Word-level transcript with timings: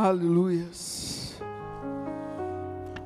Aleluias. 0.00 1.40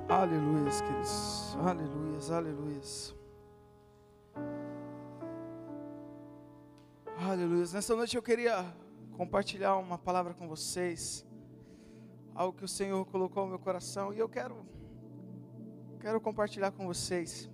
Aleluias, 0.06 0.82
queridos. 0.82 1.56
Aleluias, 1.64 2.30
aleluias. 2.30 3.14
Aleluias. 7.16 7.72
Nessa 7.72 7.96
noite 7.96 8.14
eu 8.14 8.22
queria 8.22 8.62
compartilhar 9.16 9.78
uma 9.78 9.96
palavra 9.96 10.34
com 10.34 10.46
vocês. 10.46 11.24
Algo 12.34 12.58
que 12.58 12.64
o 12.66 12.68
Senhor 12.68 13.02
colocou 13.06 13.44
no 13.44 13.48
meu 13.48 13.58
coração 13.58 14.12
e 14.12 14.18
eu 14.18 14.28
quero 14.28 14.54
quero 15.98 16.20
compartilhar 16.20 16.72
com 16.72 16.86
vocês. 16.86 17.50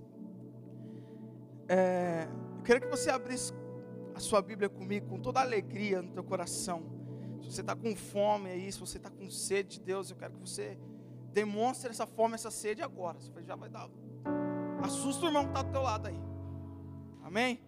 É, 1.68 2.26
eu 2.56 2.62
queria 2.64 2.80
que 2.80 2.88
você 2.88 3.08
abrisse 3.08 3.52
a 4.16 4.18
sua 4.18 4.42
Bíblia 4.42 4.68
comigo 4.68 5.06
com 5.06 5.20
toda 5.20 5.38
a 5.38 5.44
alegria 5.44 6.02
no 6.02 6.10
teu 6.10 6.24
coração. 6.24 6.97
Se 7.48 7.54
você 7.54 7.60
está 7.62 7.74
com 7.74 7.96
fome 7.96 8.50
aí, 8.50 8.70
se 8.70 8.78
você 8.78 8.98
está 8.98 9.08
com 9.08 9.30
sede 9.30 9.78
de 9.78 9.80
Deus, 9.80 10.10
eu 10.10 10.16
quero 10.16 10.34
que 10.34 10.40
você 10.40 10.78
demonstre 11.32 11.90
essa 11.90 12.06
fome, 12.06 12.34
essa 12.34 12.50
sede 12.50 12.82
agora. 12.82 13.18
Você 13.18 13.32
já 13.42 13.56
vai 13.56 13.70
dar. 13.70 13.88
Assusta 14.82 15.24
o 15.24 15.28
irmão 15.28 15.44
que 15.44 15.50
está 15.50 15.62
do 15.62 15.72
teu 15.72 15.80
lado 15.80 16.08
aí. 16.08 16.20
Amém? 17.22 17.58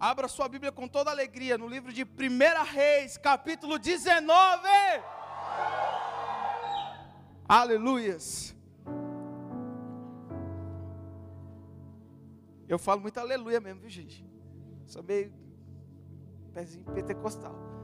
Abra 0.00 0.28
sua 0.28 0.48
Bíblia 0.48 0.72
com 0.72 0.88
toda 0.88 1.10
alegria 1.10 1.58
no 1.58 1.68
livro 1.68 1.92
de 1.92 2.04
1 2.04 2.08
Reis, 2.72 3.18
capítulo 3.18 3.78
19. 3.78 4.66
Aleluias. 7.46 8.56
Eu 12.66 12.78
falo 12.78 13.02
muito 13.02 13.20
aleluia 13.20 13.60
mesmo, 13.60 13.80
viu 13.80 13.90
gente? 13.90 14.26
Sou 14.86 15.02
meio 15.02 15.30
pezinho 16.54 16.86
pentecostal. 16.86 17.77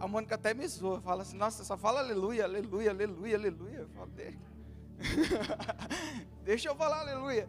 A 0.00 0.08
Mônica 0.08 0.34
até 0.34 0.54
me 0.54 0.66
zoa, 0.66 0.98
fala 1.02 1.20
assim, 1.20 1.36
nossa, 1.36 1.62
só 1.62 1.76
fala 1.76 2.00
aleluia, 2.00 2.44
aleluia, 2.44 2.90
aleluia, 2.90 3.36
aleluia. 3.36 3.78
Eu 3.80 3.88
falo, 3.90 4.10
deixa. 6.46 6.70
eu 6.70 6.74
falar 6.74 7.00
aleluia. 7.00 7.46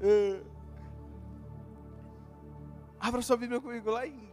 Uh, 0.00 0.46
abra 3.00 3.20
sua 3.20 3.36
Bíblia 3.36 3.60
comigo 3.60 3.90
lá 3.90 4.06
em, 4.06 4.32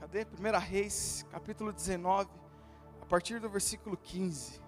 cadê? 0.00 0.24
1 0.24 0.58
Reis, 0.58 1.24
capítulo 1.30 1.72
19, 1.72 2.28
a 3.00 3.06
partir 3.06 3.38
do 3.38 3.48
versículo 3.48 3.96
15. 3.96 4.60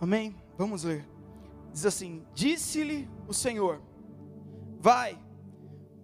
Amém? 0.00 0.34
Vamos 0.56 0.84
ler. 0.84 1.15
Diz 1.76 1.84
assim: 1.84 2.24
Disse-lhe 2.32 3.06
o 3.28 3.34
Senhor: 3.34 3.82
Vai, 4.78 5.22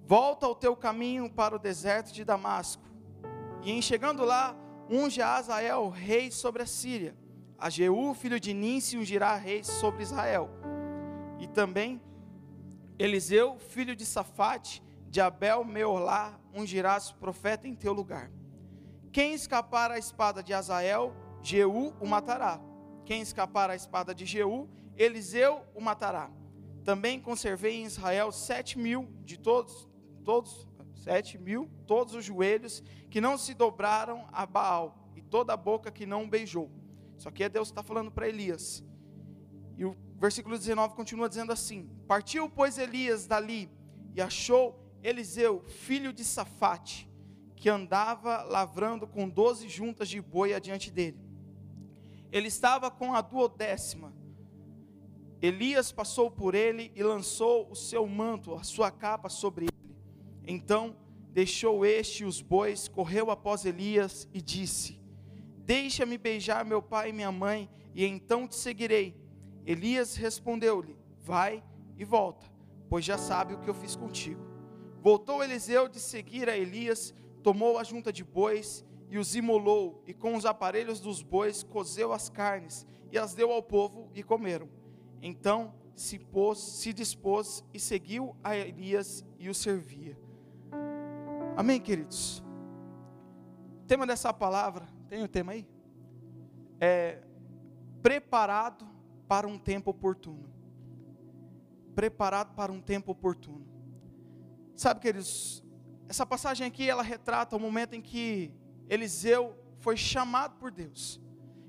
volta 0.04 0.44
ao 0.44 0.54
teu 0.54 0.76
caminho 0.76 1.30
para 1.30 1.56
o 1.56 1.58
deserto 1.58 2.12
de 2.12 2.26
Damasco. 2.26 2.82
E 3.62 3.72
em 3.72 3.80
chegando 3.80 4.22
lá, 4.22 4.54
unge 4.90 5.22
a 5.22 5.36
Azael 5.36 5.88
rei 5.88 6.30
sobre 6.30 6.62
a 6.62 6.66
Síria. 6.66 7.16
A 7.56 7.70
Jeú, 7.70 8.12
filho 8.12 8.38
de 8.38 8.52
Ninsi, 8.52 8.98
ungirá 8.98 9.34
rei 9.34 9.64
sobre 9.64 10.02
Israel. 10.02 10.50
E 11.40 11.46
também 11.46 12.02
Eliseu, 12.98 13.58
filho 13.58 13.96
de 13.96 14.04
Safate, 14.04 14.82
de 15.08 15.22
Abel 15.22 15.64
Meolá, 15.64 16.38
ungirás 16.52 17.12
profeta 17.12 17.66
em 17.66 17.74
teu 17.74 17.94
lugar. 17.94 18.30
Quem 19.10 19.32
escapar 19.32 19.90
à 19.90 19.96
espada 19.96 20.42
de 20.42 20.52
Azael, 20.52 21.14
Jeú 21.42 21.94
o 21.98 22.06
matará. 22.06 22.60
Quem 23.06 23.22
escapar 23.22 23.70
à 23.70 23.74
espada 23.74 24.14
de 24.14 24.26
Jeú, 24.26 24.68
Eliseu 24.96 25.62
o 25.74 25.80
matará. 25.80 26.30
Também 26.84 27.20
conservei 27.20 27.76
em 27.76 27.84
Israel 27.84 28.32
sete 28.32 28.78
mil 28.78 29.08
de 29.24 29.38
todos, 29.38 29.88
todos, 30.24 30.66
sete 30.94 31.38
mil, 31.38 31.70
todos 31.86 32.14
os 32.14 32.24
joelhos 32.24 32.82
que 33.10 33.20
não 33.20 33.38
se 33.38 33.54
dobraram 33.54 34.26
a 34.32 34.44
Baal, 34.44 35.10
e 35.14 35.22
toda 35.22 35.52
a 35.52 35.56
boca 35.56 35.90
que 35.90 36.06
não 36.06 36.28
beijou. 36.28 36.70
Isso 37.16 37.28
aqui 37.28 37.44
é 37.44 37.48
Deus 37.48 37.68
que 37.68 37.72
está 37.72 37.82
falando 37.82 38.10
para 38.10 38.28
Elias. 38.28 38.82
E 39.76 39.84
o 39.84 39.96
versículo 40.18 40.58
19 40.58 40.94
continua 40.94 41.28
dizendo 41.28 41.52
assim: 41.52 41.88
Partiu, 42.06 42.48
pois, 42.48 42.78
Elias 42.78 43.26
dali 43.26 43.70
e 44.14 44.20
achou 44.20 44.78
Eliseu, 45.02 45.62
filho 45.66 46.12
de 46.12 46.24
Safate, 46.24 47.08
que 47.56 47.68
andava 47.68 48.42
lavrando 48.42 49.06
com 49.06 49.28
doze 49.28 49.68
juntas 49.68 50.08
de 50.08 50.20
boi 50.20 50.54
adiante 50.54 50.90
dele. 50.90 51.18
Ele 52.30 52.48
estava 52.48 52.90
com 52.90 53.14
a 53.14 53.20
duodécima 53.20 54.12
Elias 55.42 55.90
passou 55.90 56.30
por 56.30 56.54
ele 56.54 56.92
e 56.94 57.02
lançou 57.02 57.68
o 57.68 57.74
seu 57.74 58.06
manto, 58.06 58.54
a 58.54 58.62
sua 58.62 58.92
capa 58.92 59.28
sobre 59.28 59.64
ele. 59.64 59.96
Então 60.46 60.96
deixou 61.32 61.84
este 61.84 62.24
os 62.24 62.40
bois, 62.40 62.86
correu 62.86 63.28
após 63.28 63.64
Elias 63.64 64.28
e 64.32 64.40
disse: 64.40 65.00
Deixa-me 65.64 66.16
beijar 66.16 66.64
meu 66.64 66.80
pai 66.80 67.10
e 67.10 67.12
minha 67.12 67.32
mãe, 67.32 67.68
e 67.92 68.06
então 68.06 68.46
te 68.46 68.54
seguirei. 68.54 69.16
Elias 69.66 70.14
respondeu-lhe: 70.14 70.96
Vai 71.18 71.60
e 71.98 72.04
volta, 72.04 72.46
pois 72.88 73.04
já 73.04 73.18
sabe 73.18 73.54
o 73.54 73.58
que 73.58 73.68
eu 73.68 73.74
fiz 73.74 73.96
contigo. 73.96 74.46
Voltou 75.00 75.42
Eliseu 75.42 75.88
de 75.88 75.98
seguir 75.98 76.48
a 76.48 76.56
Elias, 76.56 77.12
tomou 77.42 77.78
a 77.78 77.82
junta 77.82 78.12
de 78.12 78.22
bois 78.22 78.84
e 79.10 79.18
os 79.18 79.34
imolou, 79.34 80.04
e 80.06 80.14
com 80.14 80.36
os 80.36 80.46
aparelhos 80.46 81.00
dos 81.00 81.20
bois 81.20 81.64
cozeu 81.64 82.12
as 82.12 82.28
carnes 82.28 82.86
e 83.10 83.18
as 83.18 83.34
deu 83.34 83.50
ao 83.50 83.60
povo 83.60 84.08
e 84.14 84.22
comeram. 84.22 84.81
Então 85.22 85.72
se 85.94 86.18
pôs, 86.18 86.58
se 86.58 86.92
dispôs 86.92 87.64
e 87.72 87.78
seguiu 87.78 88.34
a 88.42 88.56
Elias 88.56 89.24
e 89.38 89.48
o 89.48 89.54
servia. 89.54 90.18
Amém, 91.56 91.80
queridos? 91.80 92.40
O 93.82 93.86
tema 93.86 94.04
dessa 94.04 94.32
palavra, 94.32 94.88
tem 95.08 95.22
o 95.22 95.28
tema 95.28 95.52
aí? 95.52 95.64
É 96.80 97.22
preparado 98.02 98.84
para 99.28 99.46
um 99.46 99.56
tempo 99.56 99.90
oportuno. 99.92 100.50
Preparado 101.94 102.54
para 102.56 102.72
um 102.72 102.80
tempo 102.80 103.12
oportuno. 103.12 103.64
Sabe, 104.74 104.98
queridos, 104.98 105.62
essa 106.08 106.26
passagem 106.26 106.66
aqui 106.66 106.90
ela 106.90 107.02
retrata 107.02 107.54
o 107.54 107.60
momento 107.60 107.94
em 107.94 108.00
que 108.00 108.52
Eliseu 108.88 109.56
foi 109.78 109.96
chamado 109.96 110.58
por 110.58 110.72
Deus, 110.72 111.20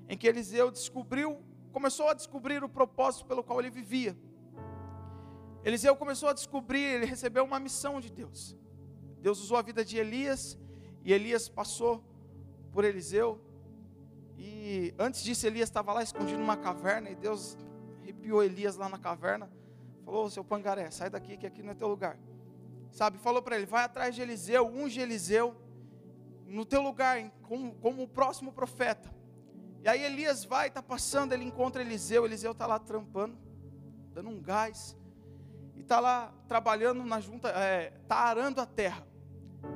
em 0.10 0.18
que 0.18 0.28
Eliseu 0.28 0.72
descobriu 0.72 1.40
começou 1.74 2.08
a 2.08 2.14
descobrir 2.14 2.64
o 2.64 2.70
propósito 2.70 3.26
pelo 3.26 3.44
qual 3.44 3.60
ele 3.60 3.72
vivia. 3.72 4.16
Eliseu 5.66 5.96
começou 5.96 6.30
a 6.30 6.34
descobrir, 6.34 6.80
ele 6.80 7.06
recebeu 7.06 7.44
uma 7.44 7.60
missão 7.60 8.00
de 8.00 8.12
Deus. 8.12 8.56
Deus 9.20 9.40
usou 9.42 9.58
a 9.58 9.62
vida 9.62 9.84
de 9.84 9.98
Elias, 9.98 10.58
e 11.04 11.12
Elias 11.12 11.50
passou 11.50 12.04
por 12.72 12.84
Eliseu. 12.84 13.42
E 14.38 14.94
antes 15.00 15.24
disso, 15.24 15.48
Elias 15.48 15.70
estava 15.70 15.92
lá 15.94 16.04
escondido 16.04 16.38
numa 16.38 16.58
caverna, 16.58 17.10
e 17.10 17.16
Deus 17.16 17.58
arrepiou 18.02 18.44
Elias 18.44 18.76
lá 18.76 18.88
na 18.88 19.00
caverna. 19.00 19.50
Falou: 20.06 20.30
Seu 20.30 20.44
pangaré, 20.44 20.92
sai 20.92 21.10
daqui, 21.10 21.38
que 21.38 21.48
aqui 21.48 21.64
não 21.64 21.72
é 21.72 21.76
teu 21.76 21.88
lugar. 21.88 22.20
Sabe, 22.92 23.18
falou 23.18 23.42
para 23.42 23.56
ele: 23.56 23.66
Vai 23.66 23.84
atrás 23.84 24.14
de 24.14 24.22
Eliseu, 24.22 24.68
unge 24.68 25.00
Eliseu, 25.00 25.56
no 26.46 26.66
teu 26.66 26.82
lugar, 26.82 27.32
como, 27.42 27.74
como 27.76 28.04
o 28.04 28.08
próximo 28.08 28.52
profeta. 28.52 29.23
E 29.84 29.90
aí 29.90 30.02
Elias 30.02 30.46
vai, 30.46 30.70
está 30.70 30.82
passando, 30.82 31.34
ele 31.34 31.44
encontra 31.44 31.82
Eliseu, 31.82 32.26
Eliseu 32.26 32.54
está 32.54 32.66
lá 32.66 32.80
trampando, 32.80 33.38
dando 34.14 34.30
um 34.30 34.42
gás, 34.42 34.96
e 35.76 35.82
está 35.82 36.00
lá 36.00 36.34
trabalhando 36.48 37.04
na 37.04 37.20
junta, 37.20 37.50
está 37.50 37.60
é, 37.60 37.90
tá 38.08 38.16
arando 38.16 38.62
a 38.62 38.66
terra, 38.66 39.06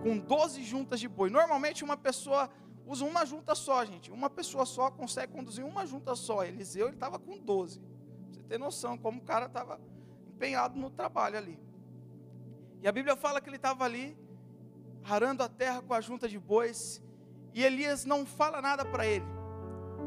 com 0.02 0.18
12 0.18 0.64
juntas 0.64 1.02
de 1.02 1.10
boi. 1.10 1.30
Normalmente 1.30 1.84
uma 1.84 1.98
pessoa 1.98 2.50
usa 2.86 3.04
uma 3.04 3.26
junta 3.26 3.54
só, 3.54 3.84
gente, 3.84 4.10
uma 4.10 4.30
pessoa 4.30 4.66
só 4.66 4.90
consegue 4.90 5.34
conduzir 5.34 5.66
uma 5.66 5.86
junta 5.86 6.16
só. 6.16 6.46
Eliseu 6.46 6.88
ele 6.88 6.96
estava 6.96 7.20
com 7.20 7.38
12. 7.38 7.82
Você 8.32 8.42
tem 8.44 8.58
noção 8.58 8.98
como 8.98 9.20
o 9.20 9.26
cara 9.26 9.48
estava 9.48 9.78
empenhado 10.30 10.80
no 10.80 10.90
trabalho 10.90 11.38
ali. 11.38 11.60
E 12.82 12.88
a 12.88 12.94
Bíblia 12.94 13.18
fala 13.18 13.42
que 13.42 13.50
ele 13.50 13.58
estava 13.58 13.84
ali, 13.84 14.18
arando 15.04 15.44
a 15.44 15.50
terra 15.50 15.82
com 15.82 15.94
a 15.94 16.00
junta 16.00 16.30
de 16.30 16.40
bois, 16.40 17.04
e 17.54 17.62
Elias 17.62 18.06
não 18.06 18.26
fala 18.26 18.62
nada 18.62 18.86
para 18.86 19.06
ele. 19.06 19.37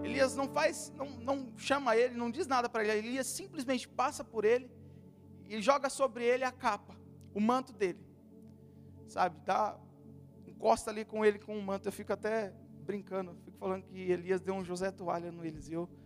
Elias 0.03 0.35
não 0.35 0.49
faz, 0.49 0.93
não, 0.97 1.07
não 1.07 1.53
chama 1.57 1.97
ele, 1.97 2.15
não 2.15 2.31
diz 2.31 2.47
nada 2.47 2.69
para 2.69 2.85
ele. 2.85 3.09
Elias 3.09 3.27
simplesmente 3.27 3.89
passa 3.89 4.25
por 4.25 4.45
ele 4.45 4.71
e 5.49 5.61
joga 5.61 5.91
sobre 5.91 6.25
ele 6.25 6.45
a 6.45 6.53
capa, 6.53 6.97
o 7.35 7.41
manto 7.41 7.73
dele. 7.73 8.05
Sabe, 9.07 9.41
dá, 9.45 9.77
encosta 10.47 10.91
ali 10.91 11.05
com 11.05 11.25
ele 11.25 11.39
com 11.39 11.59
o 11.59 11.63
manto. 11.63 11.89
Eu 11.89 11.93
fico 11.93 12.13
até 12.13 12.53
brincando, 12.85 13.37
fico 13.45 13.59
falando 13.59 13.83
que 13.85 13.99
Elias 13.99 14.41
deu 14.41 14.55
um 14.55 14.65
José 14.65 14.91
Toalha 14.91 15.31
no 15.31 15.45
Eliseu. 15.45 15.89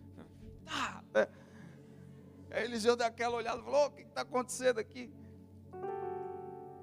Ah, 0.67 1.03
é. 1.13 1.29
Aí 2.49 2.63
Eliseu 2.63 2.95
deu 2.95 3.05
aquela 3.05 3.35
olhada 3.35 3.61
e 3.61 3.63
falou: 3.63 3.85
o 3.85 3.91
que 3.91 4.01
está 4.01 4.21
acontecendo 4.21 4.79
aqui? 4.79 5.13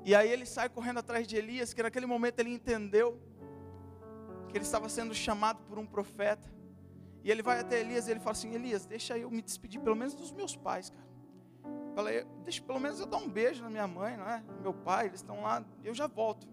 E 0.05 0.15
aí 0.15 0.31
ele 0.31 0.47
sai 0.47 0.69
correndo 0.69 0.99
atrás 0.99 1.27
de 1.27 1.37
Elias, 1.37 1.75
que 1.75 1.83
naquele 1.83 2.07
momento 2.07 2.39
ele 2.39 2.51
entendeu 2.51 3.21
que 4.49 4.57
ele 4.57 4.65
estava 4.65 4.89
sendo 4.89 5.13
chamado 5.13 5.65
por 5.65 5.81
um 5.81 5.87
profeta. 5.87 6.49
E 7.25 7.31
ele 7.31 7.43
vai 7.43 7.61
até 7.61 7.81
Elias 7.81 8.09
e 8.09 8.11
ele 8.11 8.21
fala 8.21 8.33
assim: 8.33 8.55
Elias, 8.55 8.85
deixa 8.85 9.17
eu 9.17 9.31
me 9.31 9.41
despedir 9.41 9.81
pelo 9.81 9.97
menos 9.97 10.15
dos 10.15 10.33
meus 10.33 10.57
pais, 10.57 10.91
cara. 10.91 11.13
Falei, 11.95 12.25
deixa 12.43 12.63
pelo 12.63 12.81
menos 12.81 12.99
eu 13.01 13.07
dar 13.07 13.19
um 13.19 13.29
beijo 13.29 13.63
na 13.63 13.71
minha 13.71 13.87
mãe, 13.87 14.17
não 14.17 14.29
é? 14.29 14.43
Meu 14.61 14.73
pai, 14.73 15.07
eles 15.07 15.21
estão 15.21 15.43
lá, 15.43 15.65
eu 15.85 15.95
já 15.95 16.07
volto. 16.07 16.49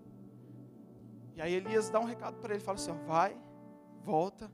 E 1.36 1.42
aí 1.42 1.54
Elias 1.54 1.90
dá 1.90 2.00
um 2.00 2.06
recado 2.06 2.38
para 2.40 2.54
ele, 2.54 2.64
fala 2.64 2.78
assim: 2.78 2.92
ó, 2.92 2.96
vai, 3.06 3.38
volta, 4.04 4.52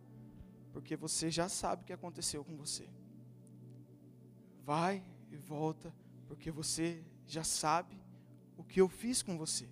porque 0.72 0.96
você 0.96 1.30
já 1.30 1.50
sabe 1.50 1.82
o 1.82 1.86
que 1.86 1.94
aconteceu 1.94 2.44
com 2.44 2.56
você. 2.56 2.88
Vai 4.64 5.04
e 5.32 5.36
volta, 5.36 5.94
porque 6.28 6.52
você 6.52 7.04
já 7.26 7.44
sabe 7.44 8.00
o 8.58 8.64
que 8.64 8.80
eu 8.80 8.88
fiz 8.88 9.22
com 9.22 9.38
você. 9.38 9.68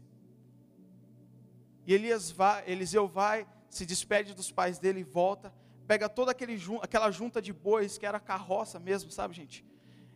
E 1.85 1.93
Elias 1.93 2.31
vai, 2.31 2.69
Eliseu 2.69 3.07
vai, 3.07 3.47
se 3.69 3.85
despede 3.85 4.33
dos 4.33 4.51
pais 4.51 4.79
dele 4.79 5.01
e 5.01 5.03
volta, 5.03 5.53
pega 5.87 6.07
toda 6.07 6.31
aquele, 6.31 6.57
aquela 6.81 7.11
junta 7.11 7.41
de 7.41 7.51
bois, 7.51 7.97
que 7.97 8.05
era 8.05 8.19
carroça 8.19 8.79
mesmo, 8.79 9.11
sabe, 9.11 9.33
gente? 9.33 9.65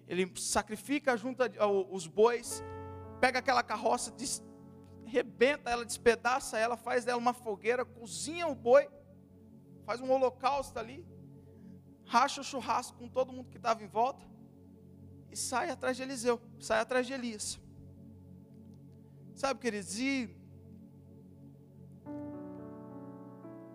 Ele 0.08 0.32
sacrifica 0.38 1.14
a 1.14 1.18
junta, 1.18 1.52
os 1.92 2.08
bois, 2.08 2.64
pega 3.20 3.40
aquela 3.40 3.62
carroça, 3.62 4.12
des, 4.12 4.42
rebenta 5.06 5.70
ela, 5.70 5.86
despedaça 5.86 6.58
ela, 6.58 6.78
faz 6.78 7.04
dela 7.04 7.18
uma 7.18 7.34
fogueira, 7.34 7.84
cozinha 7.84 8.48
o 8.48 8.56
boi, 8.56 8.88
faz 9.86 10.00
um 10.00 10.10
holocausto 10.12 10.80
ali, 10.80 11.06
racha 12.06 12.42
o 12.42 12.44
churrasco 12.44 12.98
com 12.98 13.10
todo 13.10 13.34
mundo 13.34 13.50
que 13.50 13.58
estava 13.58 13.84
em 13.84 13.88
volta 13.88 14.26
e 15.30 15.36
sai 15.36 15.70
atrás 15.70 15.98
de 15.98 16.04
Eliseu, 16.04 16.42
sai 16.60 16.80
atrás 16.80 17.06
de 17.06 17.14
Elias. 17.14 17.60
Sabe, 19.36 19.60
queridos, 19.60 20.00
e 20.00 20.37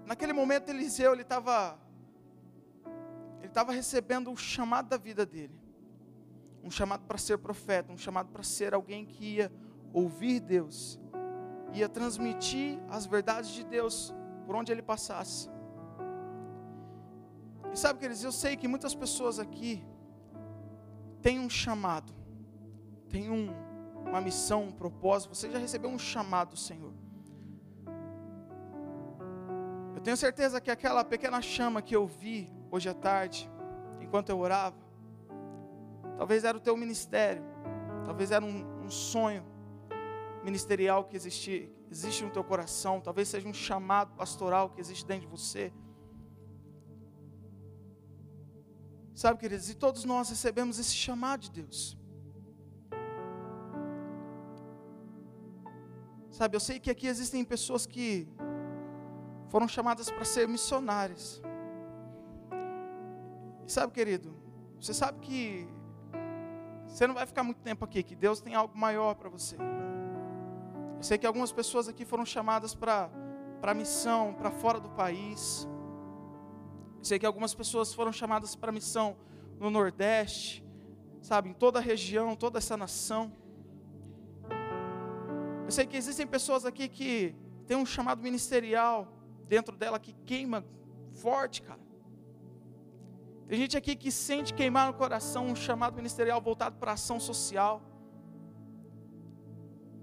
naquele 0.07 0.33
momento 0.33 0.69
Eliseu 0.69 1.13
ele 1.13 1.23
estava 1.23 1.79
ele 3.39 3.49
estava 3.49 3.73
recebendo 3.73 4.31
o 4.31 4.37
chamado 4.37 4.89
da 4.89 4.97
vida 4.97 5.27
dele 5.27 5.63
um 6.63 6.71
chamado 6.71 7.05
para 7.07 7.19
ser 7.19 7.39
profeta, 7.39 7.93
um 7.93 7.99
chamado 7.99 8.31
para 8.31 8.43
ser 8.43 8.73
alguém 8.73 9.05
que 9.05 9.37
ia 9.37 9.53
ouvir 9.93 10.41
Deus, 10.41 10.99
ia 11.73 11.89
transmitir 11.89 12.79
as 12.89 13.05
verdades 13.05 13.51
de 13.51 13.65
Deus 13.65 14.15
por 14.47 14.55
onde 14.55 14.71
ele 14.71 14.83
passasse. 14.83 15.51
E 17.73 17.77
sabe, 17.77 17.99
queridos, 17.99 18.23
eu 18.23 18.33
sei 18.33 18.57
que 18.57 18.69
muitas 18.69 18.95
pessoas 18.95 19.39
aqui 19.39 19.83
têm 21.21 21.41
um 21.41 21.51
chamado, 21.51 22.13
têm 23.09 23.31
um, 23.31 23.49
uma 24.07 24.21
missão, 24.21 24.65
um 24.65 24.73
propósito. 24.73 25.35
Você 25.35 25.51
já 25.51 25.59
recebeu 25.59 25.91
um 25.91 25.99
chamado 25.99 26.51
do 26.51 26.57
Senhor. 26.57 26.93
Eu 30.03 30.05
tenho 30.05 30.17
certeza 30.17 30.61
que 30.61 30.69
aquela 30.69 31.05
pequena 31.05 31.41
chama 31.41 31.81
que 31.81 31.95
eu 31.95 32.09
vi 32.09 32.53
hoje 32.73 32.89
à 32.89 32.95
tarde, 32.95 33.49
enquanto 34.01 34.31
eu 34.31 34.39
orava, 34.41 34.83
Talvez 36.17 36.45
era 36.45 36.57
o 36.57 36.61
teu 36.61 36.77
ministério. 36.77 37.43
Talvez 38.05 38.31
era 38.31 38.45
um, 38.45 38.85
um 38.85 38.91
sonho 38.91 39.45
ministerial 40.45 41.05
que 41.05 41.17
existe, 41.17 41.73
existe 41.91 42.25
no 42.25 42.31
teu 42.31 42.45
coração. 42.45 43.01
Talvez 43.01 43.29
seja 43.29 43.49
um 43.49 43.55
chamado 43.55 44.15
pastoral 44.15 44.71
que 44.71 44.81
existe 44.81 45.07
dentro 45.07 45.23
de 45.23 45.31
você. 45.31 45.73
Sabe, 49.15 49.39
queridos, 49.39 49.69
e 49.71 49.75
todos 49.75 50.05
nós 50.05 50.29
recebemos 50.31 50.79
esse 50.79 50.95
chamado 50.95 51.41
de 51.41 51.51
Deus. 51.51 51.99
Sabe, 56.31 56.57
eu 56.57 56.61
sei 56.61 56.81
que 56.81 56.91
aqui 56.91 57.07
existem 57.07 57.45
pessoas 57.45 57.87
que 57.87 58.29
foram 59.53 59.69
chamadas 59.69 60.11
para 60.11 60.25
ser 60.25 60.49
missionárias. 60.49 61.43
E 63.67 63.71
sabe, 63.71 63.93
querido, 63.93 64.35
você 64.81 64.95
sabe 64.95 65.21
que 65.21 65.69
você 66.87 67.07
não 67.07 67.15
vai 67.15 67.27
ficar 67.27 67.43
muito 67.43 67.61
tempo 67.61 67.85
aqui, 67.85 68.03
que 68.03 68.17
Deus 68.17 68.41
tem 68.41 68.55
algo 68.55 68.77
maior 68.77 69.15
para 69.15 69.29
você. 69.29 69.57
Eu 70.97 71.03
sei 71.03 71.19
que 71.19 71.27
algumas 71.27 71.53
pessoas 71.53 71.87
aqui 71.87 72.07
foram 72.07 72.25
chamadas 72.25 72.75
para 72.75 73.11
a 73.61 73.75
missão, 73.75 74.33
para 74.33 74.51
fora 74.51 74.81
do 74.81 74.89
país. 74.89 75.69
Eu 76.97 77.05
sei 77.05 77.19
que 77.19 77.27
algumas 77.27 77.55
pessoas 77.55 77.93
foram 77.93 78.11
chamadas 78.11 78.57
para 78.57 78.73
missão 78.73 79.19
no 79.61 79.69
Nordeste, 79.69 80.65
sabe, 81.21 81.51
em 81.51 81.53
toda 81.53 81.79
a 81.79 81.83
região, 81.83 82.35
toda 82.35 82.57
essa 82.57 82.75
nação. 82.75 83.31
Eu 85.67 85.71
sei 85.71 85.87
que 85.87 85.97
existem 85.99 86.27
pessoas 86.27 86.65
aqui 86.65 86.89
que 86.89 87.37
têm 87.67 87.77
um 87.77 87.85
chamado 87.85 88.23
ministerial 88.23 89.21
dentro 89.49 89.77
dela 89.77 89.99
que 89.99 90.13
queima 90.25 90.65
forte, 91.15 91.63
cara. 91.63 91.81
Tem 93.47 93.59
gente 93.59 93.77
aqui 93.77 93.95
que 93.95 94.11
sente 94.11 94.55
queimar 94.55 94.87
no 94.87 94.95
coração 94.95 95.47
um 95.47 95.55
chamado 95.55 95.95
ministerial 95.95 96.41
voltado 96.41 96.77
para 96.77 96.93
ação 96.93 97.21
social. 97.21 97.83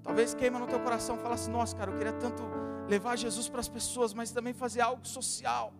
Talvez 0.03 0.33
queima 0.33 0.59
no 0.59 0.68
teu 0.68 0.80
coração 0.80 1.15
e 1.15 1.19
fala 1.19 1.36
assim: 1.36 1.51
Nossa, 1.51 1.75
cara, 1.75 1.91
eu 1.91 1.97
queria 1.97 2.13
tanto 2.13 2.44
levar 2.88 3.15
Jesus 3.15 3.50
para 3.50 3.59
as 3.59 3.69
pessoas, 3.69 4.13
mas 4.13 4.31
também 4.31 4.53
fazer 4.53 4.81
algo 4.81 5.06
social. 5.06 5.74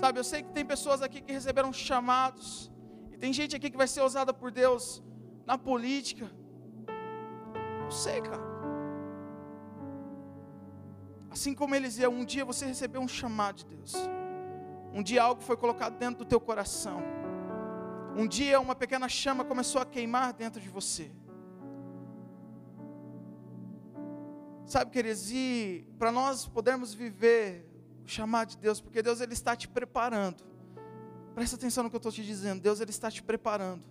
Sabe, 0.00 0.20
eu 0.20 0.24
sei 0.24 0.42
que 0.44 0.52
tem 0.52 0.64
pessoas 0.64 1.02
aqui 1.02 1.20
que 1.20 1.32
receberam 1.32 1.72
chamados, 1.72 2.70
e 3.10 3.16
tem 3.18 3.32
gente 3.32 3.56
aqui 3.56 3.68
que 3.68 3.76
vai 3.76 3.88
ser 3.88 4.02
usada 4.02 4.32
por 4.32 4.52
Deus 4.52 5.02
na 5.44 5.58
política. 5.58 6.30
Eu 7.84 7.90
sei, 7.90 8.20
cara. 8.20 8.47
Assim 11.30 11.54
como 11.54 11.74
Eliseu, 11.74 12.10
um 12.10 12.24
dia 12.24 12.44
você 12.44 12.66
recebeu 12.66 13.00
um 13.00 13.08
chamado 13.08 13.56
de 13.56 13.66
Deus. 13.66 13.94
Um 14.92 15.02
dia 15.02 15.22
algo 15.22 15.42
foi 15.42 15.56
colocado 15.56 15.98
dentro 15.98 16.18
do 16.18 16.24
teu 16.24 16.40
coração. 16.40 17.02
Um 18.16 18.26
dia 18.26 18.58
uma 18.58 18.74
pequena 18.74 19.08
chama 19.08 19.44
começou 19.44 19.80
a 19.80 19.86
queimar 19.86 20.32
dentro 20.32 20.60
de 20.60 20.68
você. 20.68 21.10
Sabe, 24.66 24.90
queridos, 24.90 25.30
e 25.30 25.86
para 25.98 26.12
nós 26.12 26.46
podermos 26.46 26.92
viver 26.92 27.66
o 28.04 28.08
chamado 28.08 28.48
de 28.48 28.58
Deus, 28.58 28.80
porque 28.80 29.02
Deus 29.02 29.20
ele 29.20 29.32
está 29.32 29.56
te 29.56 29.68
preparando. 29.68 30.44
Presta 31.34 31.56
atenção 31.56 31.84
no 31.84 31.90
que 31.90 31.96
eu 31.96 31.98
estou 31.98 32.12
te 32.12 32.22
dizendo. 32.22 32.60
Deus 32.60 32.80
ele 32.80 32.90
está 32.90 33.10
te 33.10 33.22
preparando 33.22 33.82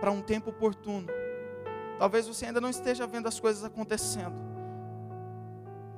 para 0.00 0.10
um 0.10 0.20
tempo 0.20 0.50
oportuno. 0.50 1.08
Talvez 1.98 2.28
você 2.28 2.46
ainda 2.46 2.60
não 2.60 2.68
esteja 2.68 3.06
vendo 3.06 3.26
as 3.26 3.40
coisas 3.40 3.64
acontecendo. 3.64 4.47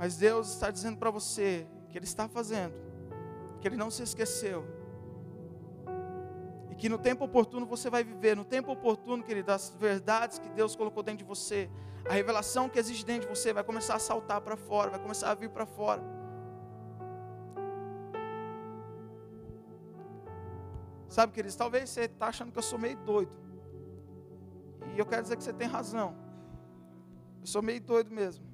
Mas 0.00 0.16
Deus 0.16 0.48
está 0.48 0.72
dizendo 0.72 0.96
para 0.96 1.12
você 1.12 1.64
que 1.90 1.96
Ele 1.96 2.06
está 2.06 2.26
fazendo 2.26 2.90
que 3.60 3.68
Ele 3.68 3.76
não 3.76 3.90
se 3.90 4.02
esqueceu. 4.02 4.64
E 6.70 6.74
que 6.74 6.88
no 6.88 6.98
tempo 6.98 7.24
oportuno 7.24 7.66
você 7.66 7.90
vai 7.90 8.02
viver, 8.02 8.34
no 8.34 8.44
tempo 8.44 8.72
oportuno, 8.72 9.22
querido, 9.22 9.52
as 9.52 9.70
verdades 9.78 10.38
que 10.38 10.48
Deus 10.48 10.74
colocou 10.74 11.02
dentro 11.02 11.18
de 11.18 11.24
você, 11.24 11.70
a 12.08 12.14
revelação 12.14 12.68
que 12.68 12.78
existe 12.78 13.04
dentro 13.04 13.28
de 13.28 13.38
você 13.38 13.52
vai 13.52 13.62
começar 13.62 13.94
a 13.94 13.98
saltar 13.98 14.40
para 14.40 14.56
fora, 14.56 14.90
vai 14.90 15.00
começar 15.00 15.30
a 15.30 15.34
vir 15.34 15.50
para 15.50 15.66
fora. 15.66 16.02
Sabe, 21.08 21.32
queridos, 21.32 21.56
talvez 21.56 21.90
você 21.90 22.02
está 22.02 22.28
achando 22.28 22.52
que 22.52 22.58
eu 22.58 22.62
sou 22.62 22.78
meio 22.78 22.96
doido. 22.98 23.32
E 24.94 24.98
eu 24.98 25.04
quero 25.04 25.22
dizer 25.22 25.36
que 25.36 25.44
você 25.44 25.52
tem 25.52 25.68
razão. 25.68 26.16
Eu 27.40 27.46
sou 27.46 27.60
meio 27.60 27.80
doido 27.80 28.10
mesmo. 28.10 28.49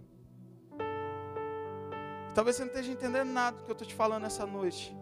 Talvez 2.37 2.57
você 2.57 2.65
não 2.65 2.69
esteja 2.69 2.93
entendendo 2.93 3.31
nada 3.31 3.57
do 3.57 3.63
que 3.63 3.71
eu 3.71 3.73
estou 3.73 3.89
te 3.89 3.95
falando 3.95 4.27
essa 4.27 4.45
noite. 4.45 4.95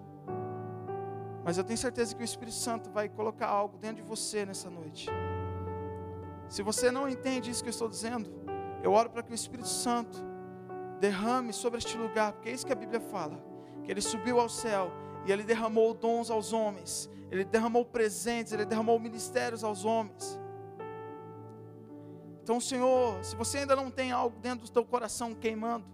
Mas 1.43 1.59
eu 1.59 1.65
tenho 1.65 1.77
certeza 1.77 2.15
que 2.15 2.23
o 2.23 2.25
Espírito 2.25 2.57
Santo 2.57 2.91
vai 2.91 3.09
colocar 3.09 3.49
algo 3.49 3.77
dentro 3.77 3.97
de 3.97 4.09
você 4.09 4.47
nessa 4.47 4.71
noite. 4.71 5.11
Se 6.49 6.63
você 6.63 6.93
não 6.93 7.09
entende 7.09 7.51
isso 7.51 7.61
que 7.61 7.69
eu 7.69 7.73
estou 7.73 7.89
dizendo, 7.89 8.31
eu 8.85 8.93
oro 8.93 9.11
para 9.11 9.21
que 9.21 9.33
o 9.33 9.35
Espírito 9.35 9.67
Santo 9.67 10.17
derrame 11.01 11.53
sobre 11.53 11.79
este 11.79 11.99
lugar, 11.99 12.35
porque 12.35 12.51
é 12.51 12.53
isso 12.53 12.65
que 12.65 12.73
a 12.73 12.77
Bíblia 12.77 13.01
fala: 13.01 13.45
que 13.83 13.91
ele 13.91 14.01
subiu 14.01 14.39
ao 14.39 14.49
céu 14.49 14.93
e 15.27 15.33
ele 15.33 15.43
derramou 15.43 15.93
dons 15.93 16.31
aos 16.31 16.53
homens, 16.53 17.11
ele 17.33 17.45
derramou 17.45 17.85
presentes, 17.85 18.53
ele 18.53 18.65
derramou 18.65 18.97
ministérios 19.01 19.65
aos 19.65 19.85
homens. 19.85 20.39
Então, 22.45 22.61
Senhor, 22.61 23.25
se 23.25 23.35
você 23.35 23.59
ainda 23.59 23.75
não 23.75 23.91
tem 23.91 24.13
algo 24.13 24.39
dentro 24.39 24.67
do 24.67 24.71
teu 24.71 24.85
coração 24.85 25.35
queimando, 25.35 25.94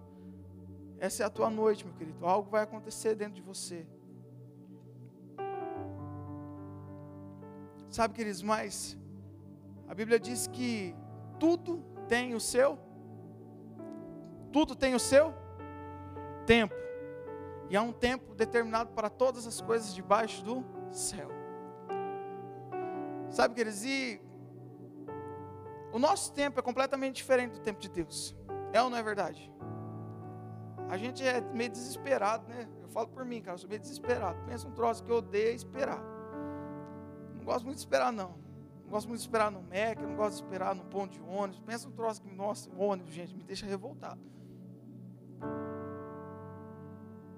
essa 1.00 1.24
é 1.24 1.26
a 1.26 1.30
tua 1.30 1.50
noite, 1.50 1.84
meu 1.84 1.94
querido. 1.94 2.24
Algo 2.24 2.48
vai 2.48 2.62
acontecer 2.62 3.16
dentro 3.16 3.34
de 3.34 3.42
você. 3.42 3.86
Sabe, 7.88 8.14
queridos, 8.14 8.42
mas 8.42 8.96
a 9.88 9.94
Bíblia 9.94 10.20
diz 10.20 10.46
que 10.46 10.94
tudo 11.40 11.82
tem 12.06 12.34
o 12.34 12.40
seu 12.40 12.78
tudo 14.52 14.74
tem 14.74 14.94
o 14.94 15.00
seu 15.00 15.34
tempo. 16.44 16.74
E 17.68 17.76
há 17.76 17.82
um 17.82 17.92
tempo 17.92 18.34
determinado 18.34 18.90
para 18.90 19.08
todas 19.08 19.46
as 19.46 19.60
coisas 19.60 19.94
debaixo 19.94 20.44
do 20.44 20.64
céu. 20.90 21.28
Sabe, 23.30 23.54
queridos, 23.54 23.84
e 23.84 24.20
o 25.92 25.98
nosso 25.98 26.32
tempo 26.32 26.58
é 26.58 26.62
completamente 26.62 27.16
diferente 27.16 27.52
do 27.52 27.60
tempo 27.60 27.78
de 27.78 27.88
Deus. 27.88 28.36
É 28.72 28.82
ou 28.82 28.90
não 28.90 28.98
é 28.98 29.02
verdade? 29.02 29.52
A 30.90 30.96
gente 30.96 31.24
é 31.24 31.40
meio 31.40 31.70
desesperado, 31.70 32.48
né? 32.48 32.68
Eu 32.82 32.88
falo 32.88 33.06
por 33.06 33.24
mim, 33.24 33.40
cara, 33.40 33.54
eu 33.54 33.58
sou 33.58 33.68
meio 33.68 33.80
desesperado. 33.80 34.44
Pensa 34.44 34.66
um 34.66 34.72
troço 34.72 35.04
que 35.04 35.10
eu 35.10 35.18
odeio 35.18 35.50
é 35.50 35.54
esperar. 35.54 36.02
Não 37.36 37.44
gosto 37.44 37.64
muito 37.64 37.76
de 37.76 37.82
esperar, 37.82 38.12
não. 38.12 38.30
Não 38.82 38.90
gosto 38.90 39.06
muito 39.06 39.20
de 39.20 39.24
esperar 39.24 39.52
no 39.52 39.62
MEC, 39.62 40.02
não 40.02 40.16
gosto 40.16 40.38
de 40.38 40.42
esperar 40.42 40.74
no 40.74 40.84
ponto 40.86 41.12
de 41.12 41.20
ônibus. 41.20 41.60
Pensa 41.60 41.86
um 41.86 41.92
troço 41.92 42.20
que, 42.20 42.28
nossa, 42.34 42.68
ônibus, 42.76 43.14
gente, 43.14 43.36
me 43.36 43.44
deixa 43.44 43.64
revoltado. 43.66 44.20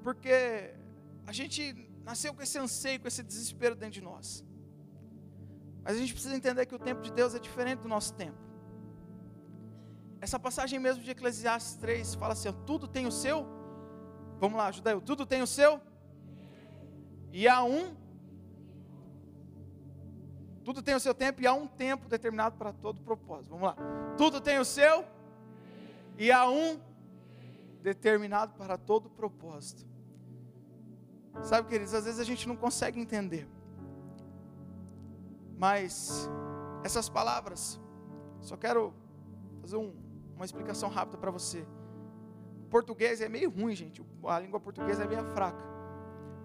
Porque 0.02 0.74
a 1.26 1.32
gente 1.32 1.74
nasceu 2.04 2.32
com 2.32 2.40
esse 2.40 2.58
anseio, 2.58 3.00
com 3.00 3.06
esse 3.06 3.22
desespero 3.22 3.76
dentro 3.76 3.94
de 3.94 4.00
nós. 4.00 4.42
Mas 5.84 5.96
a 5.96 5.98
gente 5.98 6.14
precisa 6.14 6.34
entender 6.34 6.64
que 6.64 6.74
o 6.74 6.78
tempo 6.78 7.02
de 7.02 7.12
Deus 7.12 7.34
é 7.34 7.38
diferente 7.38 7.80
do 7.80 7.88
nosso 7.88 8.14
tempo. 8.14 8.51
Essa 10.22 10.38
passagem 10.38 10.78
mesmo 10.78 11.02
de 11.02 11.10
Eclesiastes 11.10 11.74
3 11.74 12.14
fala 12.14 12.34
assim: 12.34 12.52
tudo 12.64 12.86
tem 12.86 13.06
o 13.06 13.10
seu. 13.10 13.44
Vamos 14.38 14.56
lá, 14.56 14.66
ajuda 14.68 14.92
eu. 14.92 15.00
Tudo 15.00 15.26
tem 15.26 15.42
o 15.42 15.46
seu. 15.48 15.80
E 17.32 17.48
há 17.48 17.64
um. 17.64 17.96
Tudo 20.62 20.80
tem 20.80 20.94
o 20.94 21.00
seu 21.00 21.12
tempo 21.12 21.42
e 21.42 21.46
há 21.46 21.52
um 21.52 21.66
tempo 21.66 22.08
determinado 22.08 22.56
para 22.56 22.72
todo 22.72 23.00
propósito. 23.00 23.50
Vamos 23.50 23.66
lá. 23.66 23.76
Tudo 24.16 24.40
tem 24.40 24.60
o 24.60 24.64
seu. 24.64 25.04
E 26.16 26.30
há 26.30 26.48
um 26.48 26.80
determinado 27.82 28.52
para 28.52 28.78
todo 28.78 29.10
propósito. 29.10 29.84
Sabe, 31.42 31.68
queridos, 31.68 31.94
às 31.94 32.04
vezes 32.04 32.20
a 32.20 32.24
gente 32.24 32.46
não 32.46 32.54
consegue 32.54 33.00
entender. 33.00 33.48
Mas 35.58 36.30
essas 36.84 37.08
palavras, 37.08 37.80
só 38.40 38.56
quero 38.56 38.94
fazer 39.60 39.76
um, 39.76 40.01
uma 40.42 40.46
explicação 40.46 40.88
rápida 40.88 41.16
para 41.16 41.30
você. 41.30 41.64
O 42.64 42.68
português 42.68 43.20
é 43.20 43.28
meio 43.28 43.48
ruim, 43.48 43.76
gente. 43.76 44.04
A 44.24 44.40
língua 44.40 44.58
portuguesa 44.58 45.04
é 45.04 45.06
meio 45.06 45.24
fraca. 45.30 45.64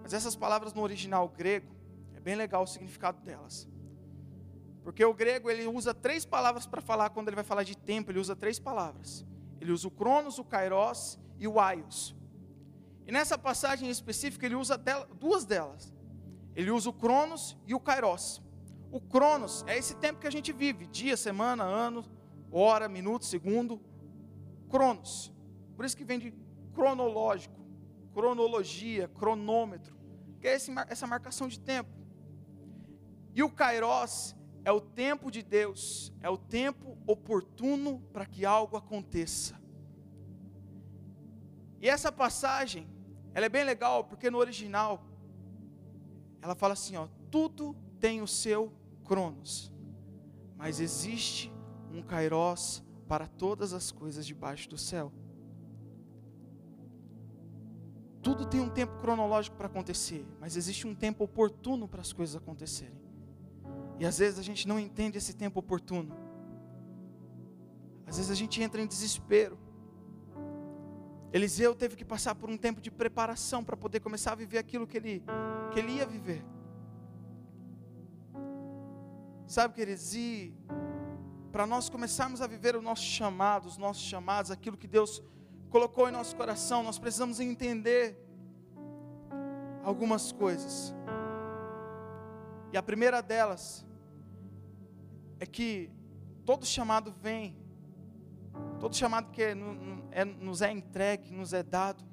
Mas 0.02 0.14
essas 0.14 0.36
palavras 0.36 0.72
no 0.72 0.82
original 0.82 1.28
grego, 1.28 1.74
é 2.14 2.20
bem 2.20 2.36
legal 2.36 2.62
o 2.62 2.66
significado 2.66 3.20
delas. 3.22 3.68
Porque 4.84 5.04
o 5.04 5.12
grego 5.12 5.50
ele 5.50 5.66
usa 5.66 5.92
três 5.92 6.24
palavras 6.24 6.64
para 6.64 6.80
falar 6.80 7.10
quando 7.10 7.28
ele 7.28 7.34
vai 7.34 7.44
falar 7.44 7.64
de 7.64 7.76
tempo, 7.76 8.12
ele 8.12 8.20
usa 8.20 8.36
três 8.36 8.58
palavras. 8.60 9.26
Ele 9.60 9.72
usa 9.72 9.88
o 9.88 9.90
cronos, 9.90 10.38
o 10.38 10.44
kairos 10.44 11.18
e 11.36 11.48
o 11.48 11.58
aios. 11.58 12.14
E 13.04 13.10
nessa 13.10 13.36
passagem 13.36 13.90
específica 13.90 14.46
ele 14.46 14.54
usa 14.54 14.80
duas 15.18 15.44
delas. 15.44 15.92
Ele 16.54 16.70
usa 16.70 16.90
o 16.90 16.92
Cronos 16.92 17.56
e 17.66 17.74
o 17.74 17.78
Kairos. 17.78 18.42
O 18.90 19.00
Cronos 19.00 19.64
é 19.66 19.78
esse 19.78 19.94
tempo 19.94 20.18
que 20.18 20.26
a 20.26 20.30
gente 20.30 20.52
vive, 20.52 20.86
dia, 20.88 21.16
semana, 21.16 21.62
ano, 21.62 22.04
hora, 22.50 22.88
minuto, 22.88 23.24
segundo. 23.24 23.80
Cronos. 24.68 25.32
Por 25.76 25.84
isso 25.84 25.96
que 25.96 26.04
vem 26.04 26.18
de 26.18 26.34
cronológico, 26.72 27.58
cronologia, 28.12 29.08
cronômetro, 29.08 29.96
que 30.40 30.46
é 30.46 30.54
esse, 30.54 30.72
essa 30.88 31.06
marcação 31.06 31.48
de 31.48 31.58
tempo. 31.58 31.90
E 33.34 33.42
o 33.42 33.50
Kairos 33.50 34.34
é 34.64 34.72
o 34.72 34.80
tempo 34.80 35.30
de 35.30 35.42
Deus, 35.42 36.12
é 36.20 36.28
o 36.28 36.36
tempo 36.36 36.98
oportuno 37.06 38.00
para 38.12 38.26
que 38.26 38.44
algo 38.44 38.76
aconteça. 38.76 39.58
E 41.80 41.88
essa 41.88 42.10
passagem 42.10 42.88
ela 43.32 43.46
é 43.46 43.48
bem 43.48 43.64
legal 43.64 44.04
porque 44.04 44.30
no 44.30 44.38
original 44.38 45.04
ela 46.42 46.54
fala 46.54 46.72
assim, 46.72 46.96
ó, 46.96 47.08
tudo 47.30 47.76
tem 48.00 48.20
o 48.20 48.26
seu 48.26 48.72
cronos, 49.04 49.72
mas 50.56 50.80
existe 50.80 51.52
um 51.92 52.02
kairos 52.02 52.82
para 53.08 53.26
todas 53.26 53.72
as 53.72 53.90
coisas 53.90 54.26
debaixo 54.26 54.68
do 54.68 54.76
céu. 54.76 55.10
Tudo 58.22 58.44
tem 58.44 58.60
um 58.60 58.68
tempo 58.68 58.98
cronológico 58.98 59.56
para 59.56 59.66
acontecer, 59.66 60.26
mas 60.38 60.56
existe 60.56 60.86
um 60.86 60.94
tempo 60.94 61.24
oportuno 61.24 61.88
para 61.88 62.02
as 62.02 62.12
coisas 62.12 62.36
acontecerem. 62.36 63.00
E 63.98 64.04
às 64.04 64.18
vezes 64.18 64.38
a 64.38 64.42
gente 64.42 64.68
não 64.68 64.78
entende 64.78 65.16
esse 65.16 65.34
tempo 65.34 65.58
oportuno. 65.58 66.14
Às 68.06 68.16
vezes 68.16 68.30
a 68.30 68.34
gente 68.34 68.62
entra 68.62 68.80
em 68.80 68.86
desespero. 68.86 69.58
Eliseu 71.32 71.74
teve 71.74 71.96
que 71.96 72.04
passar 72.04 72.34
por 72.34 72.48
um 72.48 72.56
tempo 72.56 72.80
de 72.80 72.90
preparação 72.90 73.64
para 73.64 73.76
poder 73.76 74.00
começar 74.00 74.32
a 74.32 74.34
viver 74.34 74.58
aquilo 74.58 74.86
que 74.86 74.96
ele, 74.96 75.22
que 75.72 75.78
ele 75.78 75.92
ia 75.92 76.06
viver. 76.06 76.44
Sabe, 79.46 79.74
queridos, 79.74 80.14
e 80.14 80.54
para 81.52 81.66
nós 81.66 81.88
começarmos 81.88 82.40
a 82.40 82.46
viver 82.46 82.76
o 82.76 82.82
nosso 82.82 83.02
chamado, 83.02 83.66
os 83.66 83.76
nossos 83.76 84.02
chamados, 84.02 84.50
aquilo 84.50 84.76
que 84.76 84.86
Deus 84.86 85.22
colocou 85.70 86.08
em 86.08 86.12
nosso 86.12 86.34
coração, 86.36 86.82
nós 86.82 86.98
precisamos 86.98 87.40
entender 87.40 88.16
algumas 89.82 90.32
coisas. 90.32 90.94
E 92.72 92.76
a 92.76 92.82
primeira 92.82 93.22
delas 93.22 93.86
é 95.40 95.46
que 95.46 95.90
todo 96.44 96.66
chamado 96.66 97.12
vem 97.12 97.56
Todo 98.80 98.94
chamado 98.94 99.30
que 99.32 99.42
é, 99.42 99.54
nos 100.24 100.62
é 100.62 100.70
entregue, 100.70 101.32
nos 101.32 101.52
é 101.52 101.62
dado, 101.62 102.04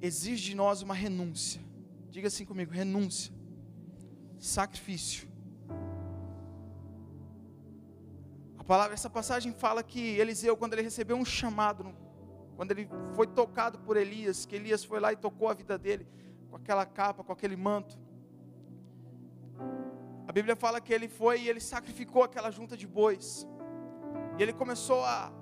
exige 0.00 0.50
de 0.50 0.54
nós 0.54 0.82
uma 0.82 0.94
renúncia. 0.94 1.60
Diga 2.10 2.28
assim 2.28 2.44
comigo: 2.44 2.70
renúncia, 2.70 3.32
sacrifício. 4.38 5.27
Palavra, 8.68 8.92
essa 8.92 9.08
passagem 9.08 9.50
fala 9.50 9.82
que 9.82 10.18
Eliseu, 10.22 10.54
quando 10.54 10.74
ele 10.74 10.82
recebeu 10.82 11.16
um 11.16 11.24
chamado, 11.24 11.82
quando 12.54 12.72
ele 12.72 12.86
foi 13.14 13.26
tocado 13.26 13.78
por 13.78 13.96
Elias, 13.96 14.44
que 14.44 14.54
Elias 14.56 14.84
foi 14.84 15.00
lá 15.00 15.10
e 15.10 15.16
tocou 15.16 15.48
a 15.48 15.54
vida 15.54 15.78
dele 15.78 16.06
com 16.50 16.56
aquela 16.56 16.84
capa, 16.84 17.24
com 17.24 17.32
aquele 17.32 17.56
manto. 17.56 17.98
A 20.28 20.32
Bíblia 20.32 20.54
fala 20.54 20.82
que 20.82 20.92
ele 20.92 21.08
foi 21.08 21.40
e 21.40 21.48
ele 21.48 21.60
sacrificou 21.60 22.22
aquela 22.22 22.50
junta 22.50 22.76
de 22.76 22.86
bois. 22.86 23.48
E 24.36 24.42
ele 24.42 24.52
começou 24.52 25.02
a, 25.02 25.32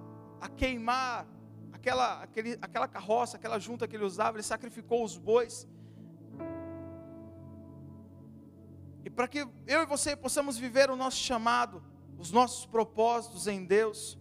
a 0.40 0.49
queimar 0.49 1.26
aquela, 1.73 2.23
aquele, 2.23 2.56
aquela 2.62 2.87
carroça, 2.87 3.37
aquela 3.37 3.59
junta 3.59 3.88
que 3.88 3.97
ele 3.97 4.04
usava, 4.04 4.37
ele 4.37 4.45
sacrificou 4.45 5.02
os 5.02 5.18
bois. 5.18 5.66
E 9.04 9.11
para 9.11 9.26
que 9.26 9.40
eu 9.66 9.83
e 9.83 9.87
você 9.87 10.14
possamos 10.14 10.56
viver 10.56 10.90
o 10.90 10.95
nosso 10.95 11.16
chamado, 11.16 11.83
os 12.18 12.30
nossos 12.30 12.66
propósitos 12.66 13.46
em 13.46 13.64
Deus, 13.64 14.18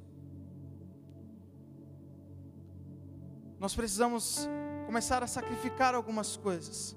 nós 3.60 3.74
precisamos 3.74 4.48
começar 4.86 5.24
a 5.24 5.28
sacrificar 5.28 5.96
algumas 5.96 6.38
coisas. 6.38 6.96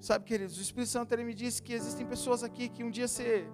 Sabe, 0.00 0.26
queridos, 0.26 0.58
o 0.58 0.60
Espírito 0.60 0.90
Santo 0.90 1.12
ele 1.12 1.24
me 1.24 1.32
disse 1.32 1.62
que 1.62 1.72
existem 1.72 2.06
pessoas 2.06 2.42
aqui 2.42 2.68
que 2.68 2.84
um 2.84 2.90
dia 2.90 3.08
você, 3.08 3.48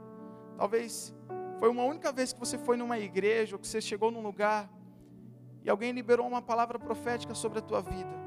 talvez, 0.56 1.14
foi 1.60 1.68
uma 1.68 1.84
única 1.84 2.10
vez 2.10 2.32
que 2.32 2.40
você 2.40 2.58
foi 2.58 2.76
numa 2.76 2.98
igreja, 2.98 3.54
ou 3.54 3.60
que 3.60 3.68
você 3.68 3.80
chegou 3.80 4.10
num 4.10 4.22
lugar, 4.22 4.68
e 5.62 5.70
alguém 5.70 5.92
liberou 5.92 6.26
uma 6.26 6.42
palavra 6.42 6.78
profética 6.78 7.34
sobre 7.34 7.60
a 7.60 7.62
tua 7.62 7.80
vida. 7.80 8.18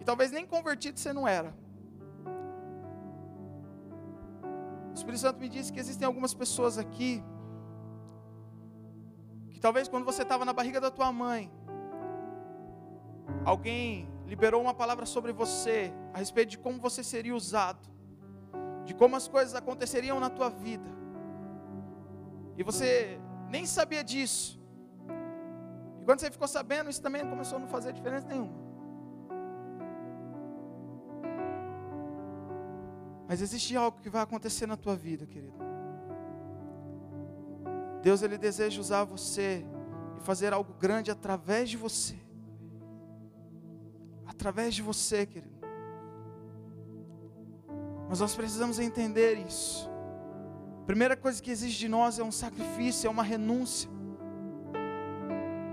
E 0.00 0.04
talvez 0.04 0.32
nem 0.32 0.44
convertido 0.44 0.98
você 0.98 1.12
não 1.12 1.28
era. 1.28 1.54
O 4.96 4.98
Espírito 4.98 5.20
Santo 5.20 5.38
me 5.38 5.50
disse 5.50 5.70
que 5.70 5.78
existem 5.78 6.06
algumas 6.06 6.32
pessoas 6.32 6.78
aqui, 6.78 7.22
que 9.50 9.60
talvez 9.60 9.88
quando 9.88 10.06
você 10.06 10.22
estava 10.22 10.42
na 10.42 10.54
barriga 10.54 10.80
da 10.80 10.90
tua 10.90 11.12
mãe, 11.12 11.52
alguém 13.44 14.08
liberou 14.26 14.62
uma 14.62 14.72
palavra 14.72 15.04
sobre 15.04 15.34
você, 15.34 15.92
a 16.14 16.18
respeito 16.18 16.52
de 16.52 16.58
como 16.58 16.80
você 16.80 17.04
seria 17.04 17.36
usado, 17.36 17.86
de 18.86 18.94
como 18.94 19.14
as 19.16 19.28
coisas 19.28 19.54
aconteceriam 19.54 20.18
na 20.18 20.30
tua 20.30 20.48
vida, 20.48 20.88
e 22.56 22.62
você 22.62 23.20
nem 23.50 23.66
sabia 23.66 24.02
disso, 24.02 24.58
e 26.00 26.04
quando 26.06 26.20
você 26.20 26.30
ficou 26.30 26.48
sabendo, 26.48 26.88
isso 26.88 27.02
também 27.02 27.28
começou 27.28 27.56
a 27.58 27.60
não 27.60 27.68
fazer 27.68 27.92
diferença 27.92 28.26
nenhuma. 28.26 28.65
Mas 33.28 33.42
existe 33.42 33.76
algo 33.76 34.00
que 34.00 34.08
vai 34.08 34.22
acontecer 34.22 34.66
na 34.66 34.76
tua 34.76 34.96
vida, 34.96 35.26
querido. 35.26 35.56
Deus 38.02 38.22
ele 38.22 38.38
deseja 38.38 38.80
usar 38.80 39.04
você 39.04 39.66
e 40.16 40.20
fazer 40.20 40.52
algo 40.52 40.72
grande 40.74 41.10
através 41.10 41.68
de 41.68 41.76
você 41.76 42.16
através 44.36 44.74
de 44.74 44.82
você, 44.82 45.24
querido. 45.24 45.56
Mas 48.08 48.20
nós 48.20 48.36
precisamos 48.36 48.78
entender 48.78 49.38
isso. 49.38 49.90
A 50.82 50.86
primeira 50.86 51.16
coisa 51.16 51.42
que 51.42 51.50
exige 51.50 51.78
de 51.78 51.88
nós 51.88 52.18
é 52.18 52.22
um 52.22 52.30
sacrifício, 52.30 53.08
é 53.08 53.10
uma 53.10 53.22
renúncia. 53.22 53.90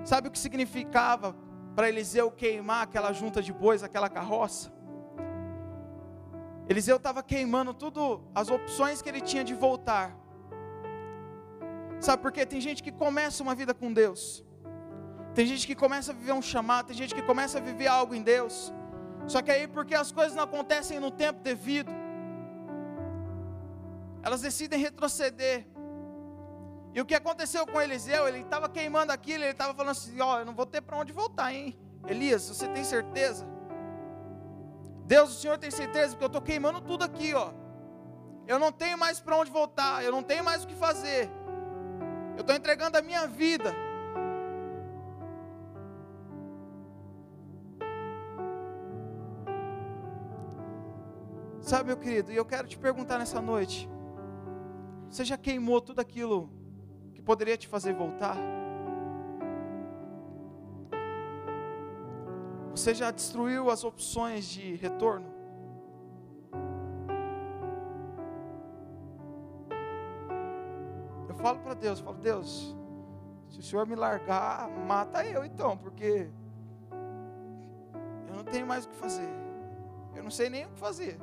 Sabe 0.06 0.28
o 0.28 0.32
que 0.32 0.40
significava 0.40 1.36
para 1.76 1.90
Eliseu 1.90 2.32
queimar 2.32 2.84
aquela 2.84 3.12
junta 3.12 3.42
de 3.42 3.54
bois, 3.54 3.84
aquela 3.84 4.10
carroça? 4.10 4.72
Eliseu 6.70 6.98
estava 6.98 7.22
queimando 7.22 7.74
tudo, 7.74 8.22
as 8.34 8.50
opções 8.50 9.02
que 9.02 9.10
ele 9.10 9.22
tinha 9.22 9.44
de 9.44 9.54
voltar. 9.54 10.16
Sabe 12.00 12.22
por 12.22 12.32
quê? 12.32 12.46
Tem 12.46 12.62
gente 12.62 12.82
que 12.82 12.92
começa 12.92 13.44
uma 13.44 13.56
vida 13.56 13.74
com 13.74 13.92
Deus, 13.92 14.44
tem 15.34 15.46
gente 15.46 15.66
que 15.66 15.76
começa 15.76 16.12
a 16.12 16.16
viver 16.16 16.34
um 16.34 16.42
chamado, 16.42 16.88
tem 16.88 16.96
gente 16.96 17.16
que 17.16 17.22
começa 17.22 17.58
a 17.58 17.62
viver 17.62 17.88
algo 17.88 18.14
em 18.14 18.22
Deus, 18.22 18.74
Só 19.26 19.42
que 19.42 19.52
aí, 19.52 19.68
porque 19.68 19.96
as 19.96 20.12
coisas 20.12 20.36
não 20.36 20.44
acontecem 20.44 21.00
no 21.00 21.10
tempo 21.10 21.40
devido, 21.42 21.92
elas 24.22 24.42
decidem 24.42 24.80
retroceder. 24.80 25.66
E 26.94 27.02
o 27.02 27.06
que 27.06 27.16
aconteceu 27.16 27.66
com 27.66 27.82
Eliseu? 27.82 28.28
Ele 28.28 28.40
estava 28.40 28.70
queimando 28.70 29.12
aquilo, 29.12 29.44
ele 29.44 29.52
estava 29.52 29.74
falando 29.74 29.92
assim: 29.92 30.20
Ó, 30.20 30.36
oh, 30.36 30.40
eu 30.40 30.46
não 30.46 30.54
vou 30.54 30.66
ter 30.66 30.82
para 30.82 30.98
onde 30.98 31.12
voltar, 31.12 31.54
hein? 31.54 31.78
Elias, 32.08 32.48
você 32.48 32.68
tem 32.68 32.84
certeza? 32.84 33.48
Deus, 35.06 35.32
o 35.32 35.40
Senhor 35.40 35.58
tem 35.58 35.70
certeza? 35.70 36.12
Porque 36.12 36.24
eu 36.24 36.28
estou 36.28 36.42
queimando 36.42 36.82
tudo 36.82 37.04
aqui, 37.04 37.34
ó. 37.34 37.52
Eu 38.48 38.60
não 38.60 38.72
tenho 38.72 38.98
mais 38.98 39.20
para 39.20 39.38
onde 39.38 39.52
voltar, 39.52 40.04
eu 40.04 40.12
não 40.12 40.24
tenho 40.24 40.44
mais 40.44 40.64
o 40.64 40.68
que 40.68 40.76
fazer. 40.76 41.30
Eu 42.36 42.42
estou 42.42 42.56
entregando 42.56 42.98
a 42.98 43.02
minha 43.02 43.28
vida. 43.28 43.74
Sabe, 51.62 51.88
meu 51.88 51.98
querido, 51.98 52.32
e 52.32 52.36
eu 52.36 52.44
quero 52.44 52.68
te 52.68 52.78
perguntar 52.78 53.18
nessa 53.18 53.42
noite: 53.42 53.90
você 55.10 55.24
já 55.24 55.38
queimou 55.38 55.80
tudo 55.80 56.00
aquilo 56.00 56.50
que 57.14 57.22
poderia 57.22 57.58
te 57.58 57.68
fazer 57.68 57.94
voltar? 57.94 58.36
Você 62.74 62.92
já 62.96 63.12
destruiu 63.12 63.70
as 63.70 63.84
opções 63.84 64.46
de 64.46 64.74
retorno? 64.76 65.32
Eu 71.30 71.36
falo 71.36 71.60
para 71.60 71.76
Deus, 71.76 72.00
eu 72.00 72.06
falo, 72.06 72.18
Deus, 72.18 72.76
se 73.48 73.60
o 73.60 73.62
Senhor 73.62 73.86
me 73.86 73.96
largar, 73.96 74.68
mata 74.88 75.24
eu 75.24 75.46
então, 75.46 75.78
porque 75.78 76.28
eu 78.28 78.36
não 78.36 78.44
tenho 78.44 78.66
mais 78.66 78.86
o 78.86 78.90
que 78.90 78.96
fazer. 78.96 79.30
Eu 80.16 80.24
não 80.24 80.32
sei 80.32 80.50
nem 80.50 80.66
o 80.66 80.70
que 80.70 80.80
fazer. 80.80 81.20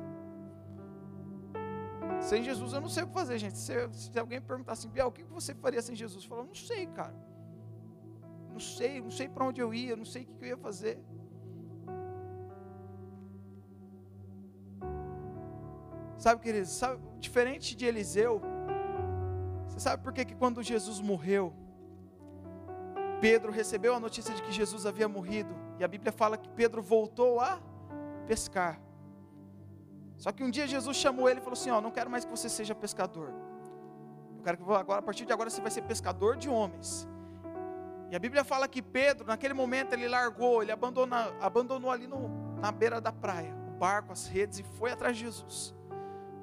Sem 2.21 2.43
Jesus 2.43 2.71
eu 2.71 2.79
não 2.79 2.87
sei 2.87 3.03
o 3.03 3.07
que 3.07 3.13
fazer, 3.13 3.37
gente. 3.37 3.57
Se, 3.57 3.73
se 3.91 4.17
alguém 4.17 4.39
perguntar 4.39 4.71
assim, 4.71 4.87
Biel, 4.87 5.07
o 5.07 5.11
que 5.11 5.23
você 5.25 5.53
faria 5.53 5.81
sem 5.81 5.97
Jesus? 5.97 6.23
Eu 6.23 6.29
falo, 6.29 6.45
não 6.45 6.55
sei, 6.55 6.87
cara. 6.87 7.13
Não 8.53 8.59
sei, 8.59 9.01
não 9.01 9.11
sei 9.11 9.27
para 9.27 9.43
onde 9.43 9.59
eu 9.59 9.73
ia, 9.73 9.97
não 9.97 10.05
sei 10.05 10.23
o 10.23 10.25
que 10.27 10.45
eu 10.45 10.47
ia 10.47 10.57
fazer. 10.57 10.97
Sabe, 16.21 16.39
queridos, 16.39 16.69
sabe, 16.69 17.01
diferente 17.17 17.75
de 17.75 17.83
Eliseu, 17.83 18.39
você 19.67 19.79
sabe 19.79 20.03
por 20.03 20.13
que, 20.13 20.23
que 20.23 20.35
quando 20.35 20.61
Jesus 20.61 21.01
morreu, 21.01 21.51
Pedro 23.19 23.51
recebeu 23.51 23.95
a 23.95 23.99
notícia 23.99 24.31
de 24.35 24.43
que 24.43 24.51
Jesus 24.51 24.85
havia 24.85 25.07
morrido, 25.07 25.49
e 25.79 25.83
a 25.83 25.87
Bíblia 25.87 26.11
fala 26.11 26.37
que 26.37 26.47
Pedro 26.49 26.79
voltou 26.79 27.39
a 27.39 27.59
pescar. 28.27 28.79
Só 30.15 30.31
que 30.31 30.43
um 30.43 30.51
dia 30.51 30.67
Jesus 30.67 30.95
chamou 30.95 31.27
ele 31.27 31.39
e 31.39 31.43
falou 31.43 31.57
assim: 31.57 31.71
Ó, 31.71 31.81
não 31.81 31.89
quero 31.89 32.07
mais 32.07 32.23
que 32.23 32.29
você 32.29 32.49
seja 32.49 32.75
pescador. 32.75 33.33
Eu 34.37 34.43
quero 34.43 34.57
que 34.57 34.63
agora, 34.63 34.99
a 34.99 35.01
partir 35.01 35.25
de 35.25 35.33
agora 35.33 35.49
você 35.49 35.59
vai 35.59 35.71
ser 35.71 35.81
pescador 35.81 36.37
de 36.37 36.47
homens. 36.47 37.09
E 38.11 38.15
a 38.15 38.19
Bíblia 38.19 38.43
fala 38.43 38.67
que 38.67 38.83
Pedro, 38.83 39.25
naquele 39.25 39.55
momento, 39.55 39.93
ele 39.93 40.07
largou, 40.07 40.61
ele 40.61 40.71
abandonou, 40.71 41.17
abandonou 41.41 41.89
ali 41.89 42.05
no, 42.05 42.29
na 42.59 42.71
beira 42.71 43.01
da 43.01 43.11
praia, 43.11 43.55
o 43.69 43.71
barco, 43.71 44.13
as 44.13 44.27
redes 44.27 44.59
e 44.59 44.63
foi 44.63 44.91
atrás 44.91 45.17
de 45.17 45.23
Jesus. 45.23 45.80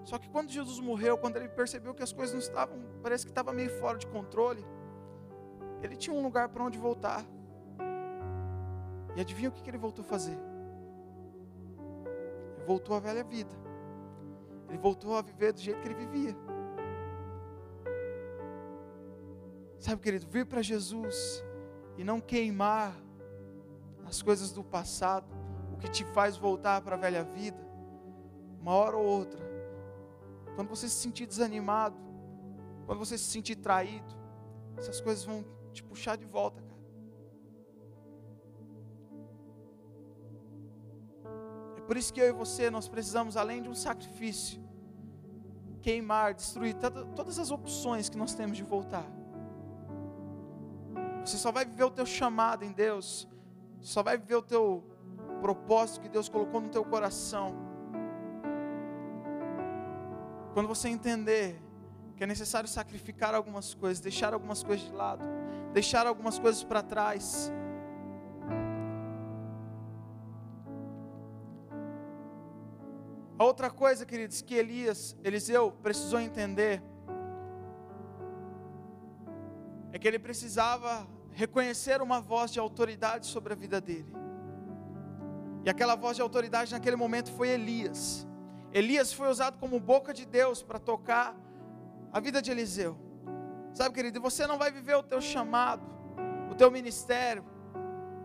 Só 0.09 0.19
que 0.19 0.27
quando 0.31 0.51
Jesus 0.51 0.81
morreu, 0.81 1.19
quando 1.19 1.37
ele 1.37 1.51
percebeu 1.51 1.93
que 1.93 2.03
as 2.03 2.15
coisas 2.15 2.33
não 2.33 2.41
estavam, 2.41 2.79
parece 3.03 3.27
que 3.27 3.31
estava 3.31 3.53
meio 3.53 3.69
fora 3.79 3.99
de 3.99 4.07
controle, 4.07 4.65
ele 5.83 5.97
tinha 5.97 6.17
um 6.17 6.23
lugar 6.23 6.49
para 6.49 6.65
onde 6.65 6.79
voltar. 6.79 7.23
E 9.15 9.21
adivinha 9.21 9.51
o 9.51 9.53
que 9.53 9.69
ele 9.69 9.77
voltou 9.77 10.03
a 10.03 10.09
fazer? 10.09 10.39
Ele 12.57 12.65
voltou 12.65 12.97
à 12.97 13.01
velha 13.01 13.23
vida. 13.23 13.55
Ele 14.71 14.79
voltou 14.79 15.15
a 15.15 15.21
viver 15.21 15.53
do 15.53 15.61
jeito 15.61 15.79
que 15.79 15.89
ele 15.89 16.07
vivia. 16.07 16.35
Sabe, 19.79 20.01
querido, 20.01 20.27
vir 20.27 20.47
para 20.47 20.63
Jesus 20.63 21.45
e 21.99 22.03
não 22.03 22.19
queimar 22.19 22.97
as 24.07 24.23
coisas 24.23 24.53
do 24.53 24.65
passado, 24.65 25.27
o 25.71 25.77
que 25.77 25.91
te 25.91 26.03
faz 26.03 26.35
voltar 26.35 26.81
para 26.81 26.97
a 26.97 26.99
velha 26.99 27.25
vida, 27.25 27.61
uma 28.59 28.73
hora 28.73 28.97
ou 28.97 29.05
outra, 29.05 29.48
quando 30.59 30.71
você 30.71 30.89
se 30.89 30.97
sentir 30.97 31.25
desanimado, 31.25 31.97
quando 32.85 32.99
você 32.99 33.17
se 33.17 33.31
sentir 33.31 33.55
traído, 33.55 34.13
essas 34.77 35.01
coisas 35.01 35.25
vão 35.25 35.45
te 35.73 35.85
puxar 35.85 36.17
de 36.17 36.25
volta, 36.25 36.61
Por 41.87 41.97
isso 41.97 42.13
que 42.13 42.21
eu 42.21 42.27
e 42.27 42.33
você, 42.33 42.69
nós 42.69 42.87
precisamos, 42.87 43.35
além 43.35 43.63
de 43.63 43.69
um 43.71 43.75
sacrifício, 43.75 44.61
queimar, 45.81 46.35
destruir 46.35 46.75
todas 47.17 47.39
as 47.39 47.51
opções 47.51 48.11
que 48.11 48.19
nós 48.19 48.35
temos 48.35 48.59
de 48.59 48.63
voltar. 48.63 49.07
Você 51.25 51.39
só 51.39 51.51
vai 51.51 51.65
viver 51.65 51.85
o 51.85 51.91
teu 51.91 52.05
chamado 52.05 52.63
em 52.63 52.73
Deus, 52.73 53.27
só 53.81 54.03
vai 54.03 54.19
viver 54.19 54.35
o 54.35 54.43
teu 54.43 54.85
propósito 55.41 56.03
que 56.03 56.11
Deus 56.11 56.29
colocou 56.29 56.61
no 56.61 56.69
teu 56.69 56.85
coração. 56.85 57.68
Quando 60.59 60.67
você 60.67 60.89
entender 60.89 61.57
que 62.17 62.25
é 62.25 62.27
necessário 62.27 62.69
sacrificar 62.69 63.33
algumas 63.33 63.75
coisas, 63.75 64.01
deixar 64.01 64.35
algumas 64.35 64.61
coisas 64.61 64.85
de 64.85 64.93
lado, 64.93 65.25
deixar 65.73 66.05
algumas 66.05 66.37
coisas 66.37 66.65
para 66.65 66.83
trás, 66.83 67.53
A 73.39 73.45
outra 73.45 73.71
coisa, 73.71 74.05
queridos, 74.05 74.43
que 74.43 74.57
Elias, 74.57 75.17
Eliseu 75.23 75.71
precisou 75.81 76.19
entender 76.19 76.83
é 79.93 79.99
que 80.01 80.09
ele 80.09 80.19
precisava 80.19 81.07
reconhecer 81.31 82.03
uma 82.03 82.21
voz 82.21 82.51
de 82.51 82.59
autoridade 82.59 83.27
sobre 83.27 83.53
a 83.53 83.57
vida 83.57 83.81
dele. 83.81 84.13
E 85.65 85.71
aquela 85.71 85.95
voz 85.95 86.17
de 86.17 86.23
autoridade 86.23 86.73
naquele 86.73 86.97
momento 86.97 87.31
foi 87.31 87.51
Elias. 87.51 88.28
Elias 88.73 89.13
foi 89.13 89.29
usado 89.29 89.59
como 89.59 89.81
boca 89.81 90.13
de 90.13 90.27
Deus 90.27 90.63
para 90.63 90.79
tocar 90.79 91.35
a 92.13 92.21
vida 92.21 92.41
de 92.43 92.51
Eliseu. 92.51 92.97
Sabe, 93.73 93.95
querido, 93.95 94.21
você 94.21 94.47
não 94.47 94.59
vai 94.59 94.71
viver 94.71 94.97
o 94.97 95.03
teu 95.03 95.21
chamado, 95.21 95.83
o 96.51 96.55
teu 96.55 96.71
ministério, 96.71 97.45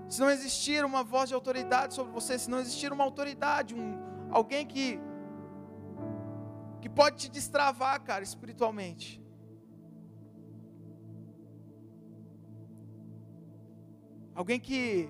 se 0.07 0.19
não 0.19 0.29
existir 0.29 0.83
uma 0.85 1.03
voz 1.03 1.29
de 1.29 1.35
autoridade 1.35 1.93
sobre 1.93 2.11
você, 2.11 2.37
se 2.37 2.49
não 2.49 2.59
existir 2.59 2.91
uma 2.91 3.03
autoridade, 3.03 3.73
um, 3.73 3.99
alguém 4.31 4.65
que 4.65 4.99
que 6.81 6.89
pode 6.89 7.15
te 7.15 7.29
destravar, 7.31 8.01
cara, 8.01 8.25
espiritualmente. 8.25 9.23
Alguém 14.35 14.59
que 14.59 15.09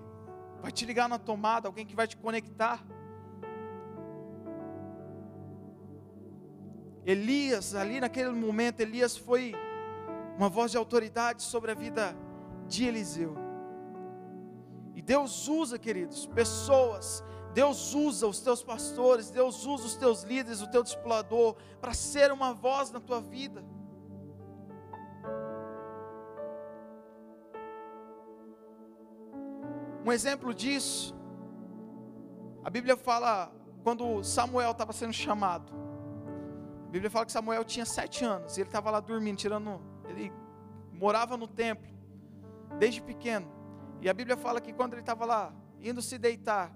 vai 0.62 0.72
te 0.72 0.86
ligar 0.86 1.10
na 1.10 1.18
tomada, 1.18 1.68
alguém 1.68 1.84
que 1.84 1.96
vai 1.96 2.08
te 2.08 2.16
conectar. 2.16 2.86
Elias, 7.06 7.76
ali 7.76 8.00
naquele 8.00 8.30
momento, 8.30 8.80
Elias 8.80 9.18
foi 9.18 9.54
uma 10.38 10.50
voz 10.50 10.72
de 10.72 10.78
autoridade 10.78 11.44
sobre 11.44 11.72
a 11.72 11.74
vida 11.74 12.16
de 12.68 12.86
Eliseu. 12.86 13.36
E 14.96 15.02
Deus 15.02 15.48
usa, 15.48 15.78
queridos, 15.78 16.26
pessoas 16.26 17.24
Deus 17.54 17.94
usa 17.94 18.28
os 18.28 18.40
teus 18.40 18.64
pastores, 18.64 19.30
Deus 19.30 19.66
usa 19.66 19.86
os 19.86 19.96
teus 19.96 20.24
líderes, 20.24 20.62
o 20.62 20.68
teu 20.68 20.82
discipulador, 20.82 21.56
para 21.80 21.94
ser 21.94 22.32
uma 22.32 22.52
voz 22.52 22.90
na 22.90 23.00
tua 23.00 23.22
vida. 23.22 23.64
Um 30.04 30.12
exemplo 30.12 30.54
disso, 30.54 31.16
a 32.64 32.70
Bíblia 32.70 32.98
fala 32.98 33.52
quando 33.84 34.24
Samuel 34.24 34.72
estava 34.72 34.92
sendo 34.92 35.14
chamado. 35.14 35.72
Bíblia 36.94 37.10
fala 37.10 37.26
que 37.26 37.32
Samuel 37.32 37.66
tinha 37.66 37.88
sete 37.88 38.24
anos 38.24 38.56
e 38.56 38.62
ele 38.62 38.70
estava 38.70 38.92
lá 38.92 39.00
dormindo, 39.00 39.36
tirando. 39.36 39.82
Ele 40.08 40.32
morava 40.92 41.36
no 41.36 41.48
templo 41.48 41.92
desde 42.78 43.02
pequeno. 43.02 43.52
E 44.00 44.08
a 44.08 44.14
Bíblia 44.14 44.38
fala 44.38 44.62
que 44.62 44.72
quando 44.72 44.94
ele 44.94 45.02
estava 45.02 45.26
lá 45.26 45.52
indo 45.82 46.04
se 46.04 46.20
deitar, 46.20 46.72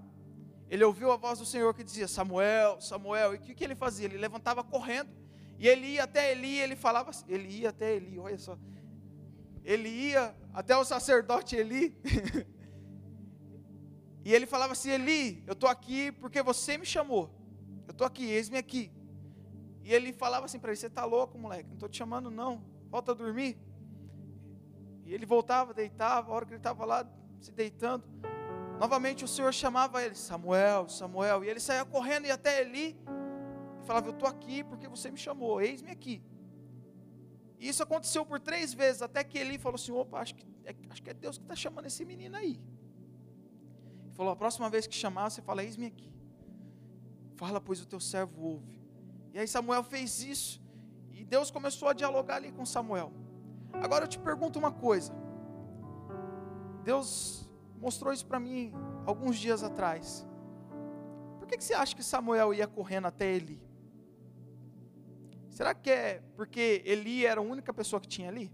ele 0.68 0.82
ouviu 0.82 1.12
a 1.12 1.16
voz 1.16 1.38
do 1.38 1.46
Senhor 1.46 1.72
que 1.72 1.84
dizia: 1.84 2.08
Samuel, 2.08 2.80
Samuel. 2.80 3.34
E 3.34 3.36
o 3.36 3.40
que, 3.40 3.54
que 3.54 3.62
ele 3.62 3.76
fazia? 3.76 4.06
Ele 4.06 4.18
levantava 4.18 4.64
correndo. 4.64 5.08
E 5.56 5.68
ele 5.68 5.86
ia 5.86 6.02
até 6.02 6.32
Eli, 6.32 6.58
ele 6.58 6.74
falava 6.74 7.10
assim, 7.10 7.24
ele 7.28 7.48
ia 7.48 7.68
até 7.68 7.94
Eli, 7.94 8.18
olha 8.18 8.38
só. 8.38 8.58
Ele 9.62 9.88
ia 9.88 10.34
até 10.52 10.76
o 10.76 10.84
sacerdote 10.84 11.54
Eli. 11.54 11.96
e 14.24 14.34
ele 14.34 14.46
falava 14.46 14.72
assim: 14.72 14.90
Eli, 14.90 15.44
eu 15.46 15.52
estou 15.52 15.68
aqui 15.68 16.10
porque 16.10 16.42
você 16.42 16.76
me 16.76 16.84
chamou. 16.84 17.32
Eu 17.86 17.92
estou 17.92 18.04
aqui, 18.04 18.24
eis-me 18.24 18.58
aqui. 18.58 18.97
E 19.88 19.94
ele 19.94 20.12
falava 20.12 20.44
assim 20.44 20.58
para 20.58 20.70
ele: 20.70 20.76
Você 20.76 20.88
está 20.88 21.04
louco, 21.04 21.38
moleque? 21.38 21.68
Não 21.68 21.74
estou 21.74 21.88
te 21.88 21.96
chamando, 21.96 22.30
não. 22.30 22.62
Volta 22.90 23.12
a 23.12 23.14
dormir. 23.14 23.58
E 25.06 25.14
ele 25.14 25.24
voltava, 25.24 25.72
deitava. 25.72 26.30
A 26.30 26.34
hora 26.34 26.44
que 26.44 26.52
ele 26.52 26.58
estava 26.58 26.84
lá 26.84 26.98
se 27.40 27.52
deitando, 27.52 28.04
Novamente 28.78 29.24
o 29.24 29.28
Senhor 29.28 29.52
chamava 29.52 30.04
ele, 30.04 30.14
Samuel, 30.14 30.88
Samuel, 30.88 31.42
e 31.42 31.48
ele 31.48 31.58
saía 31.58 31.84
correndo 31.84 32.26
e 32.26 32.30
até 32.30 32.60
Eli 32.60 32.96
e 33.80 33.86
falava: 33.86 34.08
Eu 34.08 34.12
estou 34.12 34.28
aqui 34.28 34.62
porque 34.62 34.86
você 34.86 35.10
me 35.10 35.18
chamou, 35.18 35.60
eis-me 35.60 35.90
aqui. 35.90 36.22
E 37.58 37.68
isso 37.68 37.82
aconteceu 37.82 38.24
por 38.26 38.38
três 38.38 38.74
vezes, 38.74 39.00
até 39.02 39.24
que 39.24 39.38
Eli 39.38 39.58
falou 39.58 39.76
assim: 39.76 39.90
opa, 39.90 40.20
acho 40.20 40.34
que 40.34 40.46
é, 40.64 40.74
acho 40.90 41.02
que 41.02 41.10
é 41.10 41.14
Deus 41.14 41.38
que 41.38 41.44
está 41.44 41.56
chamando 41.56 41.86
esse 41.86 42.04
menino 42.04 42.36
aí. 42.36 42.60
Ele 44.04 44.14
falou: 44.14 44.32
a 44.32 44.36
próxima 44.36 44.68
vez 44.70 44.86
que 44.86 44.94
chamar, 44.94 45.30
você 45.30 45.42
fala: 45.42 45.64
eis-me 45.64 45.86
aqui. 45.86 46.12
Fala, 47.34 47.60
pois 47.60 47.80
o 47.80 47.86
teu 47.86 48.00
servo 48.00 48.40
ouve. 48.42 48.77
E 49.32 49.38
aí 49.38 49.46
Samuel 49.46 49.82
fez 49.82 50.22
isso, 50.22 50.62
e 51.12 51.24
Deus 51.24 51.50
começou 51.50 51.88
a 51.88 51.92
dialogar 51.92 52.36
ali 52.36 52.52
com 52.52 52.64
Samuel. 52.64 53.12
Agora 53.72 54.04
eu 54.04 54.08
te 54.08 54.18
pergunto 54.18 54.58
uma 54.58 54.72
coisa. 54.72 55.12
Deus 56.84 57.48
mostrou 57.76 58.12
isso 58.12 58.26
para 58.26 58.40
mim 58.40 58.72
alguns 59.04 59.38
dias 59.38 59.62
atrás. 59.62 60.26
Por 61.38 61.46
que, 61.46 61.56
que 61.56 61.64
você 61.64 61.74
acha 61.74 61.94
que 61.94 62.02
Samuel 62.02 62.54
ia 62.54 62.66
correndo 62.66 63.06
até 63.06 63.32
Eli? 63.34 63.60
Será 65.50 65.74
que 65.74 65.90
é 65.90 66.22
porque 66.36 66.82
Eli 66.84 67.26
era 67.26 67.40
a 67.40 67.44
única 67.44 67.74
pessoa 67.74 68.00
que 68.00 68.06
tinha 68.06 68.28
ali? 68.28 68.52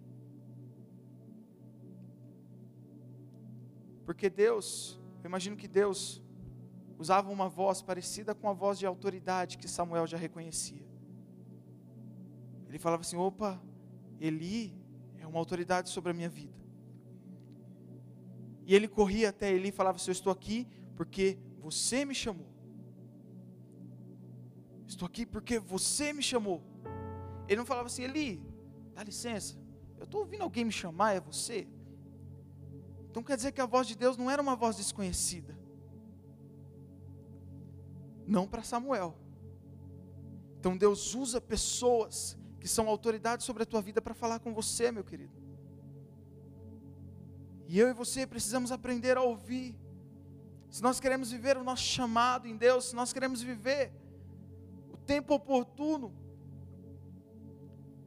Porque 4.04 4.30
Deus, 4.30 5.00
eu 5.22 5.28
imagino 5.28 5.56
que 5.56 5.68
Deus 5.68 6.23
usava 6.98 7.30
uma 7.30 7.48
voz 7.48 7.82
parecida 7.82 8.34
com 8.34 8.48
a 8.48 8.52
voz 8.52 8.78
de 8.78 8.86
autoridade 8.86 9.58
que 9.58 9.68
Samuel 9.68 10.06
já 10.06 10.16
reconhecia. 10.16 10.86
Ele 12.68 12.78
falava 12.78 13.02
assim: 13.02 13.16
opa, 13.16 13.60
Eli 14.20 14.74
é 15.18 15.26
uma 15.26 15.38
autoridade 15.38 15.88
sobre 15.88 16.10
a 16.10 16.14
minha 16.14 16.28
vida. 16.28 16.54
E 18.66 18.74
ele 18.74 18.88
corria 18.88 19.28
até 19.28 19.52
Eli 19.52 19.68
e 19.68 19.72
falava 19.72 19.96
assim: 19.96 20.10
Eu 20.10 20.12
estou 20.12 20.32
aqui 20.32 20.66
porque 20.96 21.38
você 21.60 22.04
me 22.04 22.14
chamou. 22.14 22.54
Estou 24.86 25.06
aqui 25.06 25.26
porque 25.26 25.58
você 25.58 26.12
me 26.12 26.22
chamou. 26.22 26.62
Ele 27.48 27.56
não 27.56 27.66
falava 27.66 27.86
assim, 27.86 28.04
Eli, 28.04 28.42
dá 28.94 29.02
licença, 29.02 29.58
eu 29.98 30.04
estou 30.04 30.20
ouvindo 30.20 30.42
alguém 30.42 30.64
me 30.64 30.72
chamar, 30.72 31.14
é 31.14 31.20
você? 31.20 31.66
Então 33.10 33.22
quer 33.22 33.36
dizer 33.36 33.52
que 33.52 33.60
a 33.60 33.66
voz 33.66 33.86
de 33.86 33.96
Deus 33.96 34.16
não 34.16 34.30
era 34.30 34.40
uma 34.40 34.56
voz 34.56 34.76
desconhecida. 34.76 35.53
Não 38.26 38.46
para 38.46 38.62
Samuel. 38.62 39.16
Então 40.58 40.76
Deus 40.76 41.14
usa 41.14 41.40
pessoas 41.40 42.36
que 42.58 42.66
são 42.66 42.88
autoridades 42.88 43.44
sobre 43.44 43.62
a 43.62 43.66
tua 43.66 43.82
vida 43.82 44.00
para 44.00 44.14
falar 44.14 44.38
com 44.38 44.54
você, 44.54 44.90
meu 44.90 45.04
querido. 45.04 45.34
E 47.66 47.78
eu 47.78 47.88
e 47.88 47.92
você 47.92 48.26
precisamos 48.26 48.72
aprender 48.72 49.16
a 49.16 49.22
ouvir. 49.22 49.76
Se 50.70 50.82
nós 50.82 50.98
queremos 50.98 51.30
viver 51.30 51.56
o 51.56 51.64
nosso 51.64 51.82
chamado 51.82 52.48
em 52.48 52.56
Deus, 52.56 52.86
se 52.86 52.96
nós 52.96 53.12
queremos 53.12 53.42
viver 53.42 53.92
o 54.92 54.96
tempo 54.96 55.34
oportuno, 55.34 56.12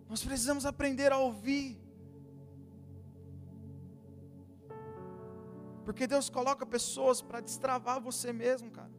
nós 0.10 0.24
precisamos 0.24 0.66
aprender 0.66 1.12
a 1.12 1.18
ouvir. 1.18 1.80
Porque 5.86 6.08
Deus 6.08 6.30
coloca 6.30 6.66
pessoas 6.66 7.22
para 7.22 7.40
destravar 7.40 8.02
você 8.02 8.34
mesmo, 8.34 8.72
cara. 8.72 8.92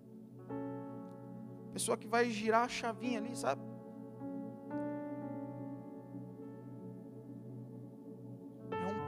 Pessoa 1.79 1.97
que 1.97 2.09
vai 2.09 2.29
girar 2.39 2.65
a 2.65 2.69
chavinha 2.69 3.19
ali, 3.21 3.35
sabe? 3.37 3.63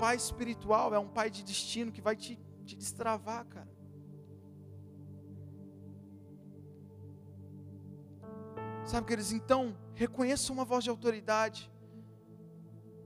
pai 0.01 0.17
espiritual, 0.17 0.95
é 0.95 0.99
um 0.99 1.07
pai 1.07 1.29
de 1.29 1.43
destino 1.45 1.93
que 1.93 2.01
vai 2.01 2.17
te, 2.17 2.41
te 2.65 2.75
destravar, 2.75 3.45
cara. 3.45 3.69
Sabe, 8.87 9.07
queridos, 9.07 9.31
então, 9.31 9.77
reconheça 9.95 10.51
uma 10.55 10.65
voz 10.65 10.83
de 10.83 10.89
autoridade. 10.89 11.71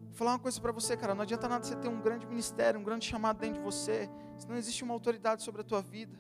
Vou 0.05 0.13
falar 0.13 0.35
uma 0.35 0.39
coisa 0.39 0.61
para 0.61 0.71
você, 0.71 0.97
cara. 0.97 1.17
Não 1.17 1.23
adianta 1.23 1.49
nada 1.49 1.65
você 1.65 1.75
ter 1.75 1.89
um 1.89 2.01
grande 2.01 2.29
ministério, 2.29 2.79
um 2.79 2.85
grande 2.85 3.05
chamado 3.05 3.41
dentro 3.41 3.59
de 3.59 3.65
você, 3.65 4.09
se 4.39 4.49
não 4.49 4.55
existe 4.55 4.85
uma 4.85 4.95
autoridade 4.95 5.43
sobre 5.43 5.63
a 5.63 5.65
tua 5.65 5.83
vida. 5.83 6.17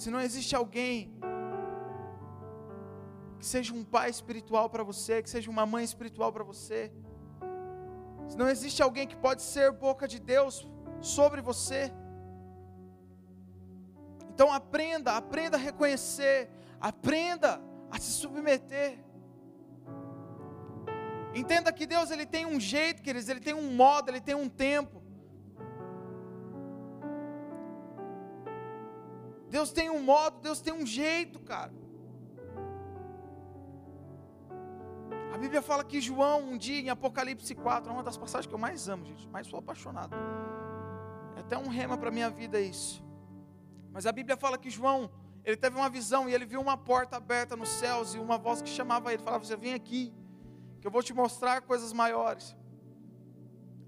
Se 0.00 0.10
não 0.10 0.20
existe 0.26 0.56
alguém 0.56 1.12
que 3.38 3.44
seja 3.44 3.74
um 3.74 3.84
pai 3.84 4.08
espiritual 4.08 4.70
para 4.70 4.82
você, 4.82 5.22
que 5.22 5.28
seja 5.28 5.50
uma 5.50 5.66
mãe 5.66 5.84
espiritual 5.84 6.32
para 6.32 6.42
você. 6.42 6.90
Se 8.26 8.34
não 8.38 8.48
existe 8.48 8.82
alguém 8.82 9.06
que 9.06 9.14
pode 9.14 9.42
ser 9.42 9.70
boca 9.72 10.08
de 10.08 10.18
Deus 10.18 10.66
sobre 11.02 11.42
você, 11.42 11.92
então 14.32 14.50
aprenda, 14.50 15.18
aprenda 15.18 15.58
a 15.58 15.60
reconhecer, 15.60 16.48
aprenda 16.80 17.60
a 17.90 17.98
se 17.98 18.10
submeter. 18.12 18.98
Entenda 21.34 21.70
que 21.74 21.84
Deus 21.84 22.10
ele 22.10 22.24
tem 22.24 22.46
um 22.46 22.58
jeito, 22.58 23.02
queridos, 23.02 23.28
ele 23.28 23.40
tem 23.40 23.52
um 23.52 23.70
modo, 23.74 24.08
ele 24.08 24.22
tem 24.22 24.34
um 24.34 24.48
tempo. 24.48 24.99
Deus 29.50 29.70
tem 29.72 29.90
um 29.90 30.02
modo, 30.02 30.40
Deus 30.40 30.60
tem 30.60 30.72
um 30.72 30.86
jeito, 30.86 31.38
cara. 31.40 31.72
Bíblia 35.40 35.62
fala 35.62 35.82
que 35.82 36.00
João, 36.02 36.50
um 36.50 36.58
dia 36.58 36.78
em 36.78 36.90
Apocalipse 36.90 37.54
4, 37.54 37.90
é 37.90 37.92
uma 37.92 38.02
das 38.02 38.16
passagens 38.18 38.46
que 38.46 38.54
eu 38.54 38.58
mais 38.58 38.88
amo, 38.88 39.06
gente, 39.06 39.26
mais 39.28 39.46
sou 39.46 39.58
apaixonado. 39.58 40.14
É 41.34 41.40
até 41.40 41.56
um 41.56 41.68
rema 41.68 41.96
para 41.96 42.10
a 42.10 42.12
minha 42.12 42.28
vida 42.28 42.60
isso. 42.60 43.02
Mas 43.90 44.06
a 44.06 44.12
Bíblia 44.12 44.36
fala 44.36 44.58
que 44.58 44.68
João, 44.68 45.10
ele 45.42 45.56
teve 45.56 45.76
uma 45.76 45.88
visão 45.88 46.28
e 46.28 46.34
ele 46.34 46.44
viu 46.44 46.60
uma 46.60 46.76
porta 46.76 47.16
aberta 47.16 47.56
nos 47.56 47.70
céus 47.70 48.14
e 48.14 48.18
uma 48.18 48.36
voz 48.36 48.60
que 48.60 48.68
chamava 48.68 49.14
ele, 49.14 49.22
falava: 49.22 49.42
Você 49.42 49.56
vem 49.56 49.72
aqui, 49.72 50.12
que 50.78 50.86
eu 50.86 50.90
vou 50.90 51.02
te 51.02 51.14
mostrar 51.14 51.62
coisas 51.62 51.90
maiores. 51.94 52.54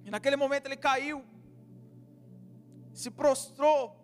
E 0.06 0.10
naquele 0.10 0.36
momento 0.36 0.66
ele 0.66 0.76
caiu, 0.76 1.22
se 2.94 3.10
prostrou, 3.10 4.01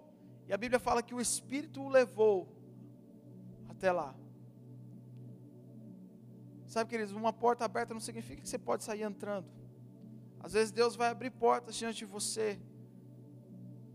e 0.48 0.52
a 0.52 0.56
Bíblia 0.56 0.80
fala 0.80 1.02
que 1.02 1.14
o 1.14 1.20
Espírito 1.20 1.82
o 1.82 1.88
levou 1.88 2.48
até 3.68 3.92
lá. 3.92 4.14
Sabe, 6.66 6.90
queridos, 6.90 7.12
uma 7.12 7.32
porta 7.32 7.64
aberta 7.64 7.92
não 7.92 8.00
significa 8.00 8.40
que 8.42 8.48
você 8.48 8.58
pode 8.58 8.82
sair 8.82 9.02
entrando. 9.02 9.46
Às 10.40 10.52
vezes 10.54 10.70
Deus 10.70 10.96
vai 10.96 11.08
abrir 11.08 11.30
portas 11.30 11.76
diante 11.76 11.98
de 11.98 12.04
você, 12.04 12.58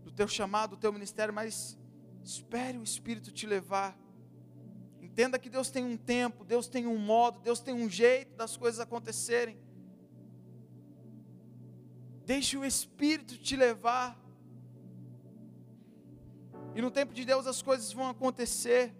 do 0.04 0.12
teu 0.12 0.28
chamado, 0.28 0.70
do 0.70 0.76
teu 0.76 0.92
ministério, 0.92 1.34
mas 1.34 1.78
espere 2.22 2.78
o 2.78 2.82
Espírito 2.82 3.32
te 3.32 3.46
levar. 3.46 3.98
Entenda 5.00 5.38
que 5.38 5.50
Deus 5.50 5.70
tem 5.70 5.84
um 5.84 5.96
tempo, 5.96 6.44
Deus 6.44 6.68
tem 6.68 6.86
um 6.86 6.98
modo, 6.98 7.40
Deus 7.40 7.60
tem 7.60 7.74
um 7.74 7.88
jeito 7.88 8.34
das 8.36 8.56
coisas 8.56 8.80
acontecerem. 8.80 9.58
Deixe 12.24 12.56
o 12.56 12.64
Espírito 12.64 13.36
te 13.38 13.56
levar. 13.56 14.23
E 16.74 16.82
no 16.82 16.90
tempo 16.90 17.14
de 17.14 17.24
Deus 17.24 17.46
as 17.46 17.62
coisas 17.62 17.92
vão 17.92 18.08
acontecer. 18.08 18.92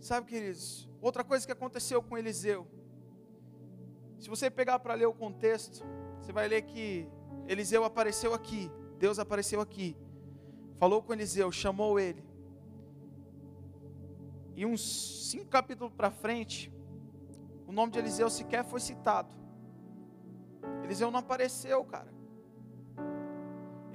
Sabe, 0.00 0.26
queridos, 0.26 0.88
outra 1.00 1.24
coisa 1.24 1.46
que 1.46 1.52
aconteceu 1.52 2.02
com 2.02 2.18
Eliseu. 2.18 2.66
Se 4.18 4.28
você 4.28 4.50
pegar 4.50 4.78
para 4.78 4.94
ler 4.94 5.06
o 5.06 5.12
contexto, 5.12 5.84
você 6.20 6.32
vai 6.32 6.48
ler 6.48 6.62
que 6.62 7.08
Eliseu 7.46 7.84
apareceu 7.84 8.34
aqui, 8.34 8.70
Deus 8.98 9.18
apareceu 9.18 9.60
aqui, 9.60 9.96
falou 10.76 11.02
com 11.02 11.12
Eliseu, 11.12 11.50
chamou 11.52 11.98
ele. 11.98 12.24
E 14.56 14.64
uns 14.64 15.28
cinco 15.30 15.46
capítulos 15.46 15.92
para 15.92 16.10
frente, 16.10 16.72
o 17.66 17.72
nome 17.72 17.92
de 17.92 17.98
Eliseu 17.98 18.30
sequer 18.30 18.64
foi 18.64 18.80
citado. 18.80 19.28
Eliseu 20.82 21.10
não 21.10 21.20
apareceu, 21.20 21.84
cara. 21.84 22.15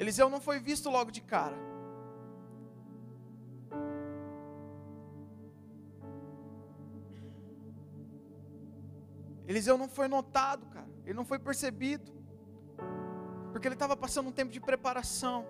Eliseu 0.02 0.28
não 0.32 0.42
foi 0.42 0.60
visto 0.60 0.90
logo 0.90 1.12
de 1.12 1.22
cara. 1.22 1.56
Eliseu 9.48 9.78
não 9.78 9.88
foi 9.88 10.08
notado, 10.08 10.66
cara. 10.66 10.90
Ele 11.06 11.14
não 11.14 11.24
foi 11.24 11.38
percebido. 11.38 12.12
Porque 13.52 13.68
ele 13.68 13.76
estava 13.76 13.96
passando 13.96 14.30
um 14.30 14.32
tempo 14.32 14.52
de 14.52 14.60
preparação. 14.60 15.46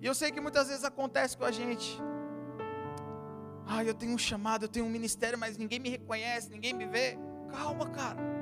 E 0.00 0.06
eu 0.06 0.14
sei 0.16 0.32
que 0.32 0.40
muitas 0.40 0.66
vezes 0.66 0.82
acontece 0.82 1.36
com 1.36 1.44
a 1.44 1.52
gente. 1.52 2.00
Ah, 3.64 3.84
eu 3.84 3.94
tenho 3.94 4.12
um 4.12 4.18
chamado, 4.18 4.64
eu 4.64 4.68
tenho 4.68 4.86
um 4.86 4.90
ministério, 4.90 5.38
mas 5.38 5.56
ninguém 5.56 5.78
me 5.78 5.88
reconhece, 5.88 6.50
ninguém 6.50 6.74
me 6.74 6.86
vê. 6.86 7.16
Calma, 7.48 7.88
cara. 7.90 8.37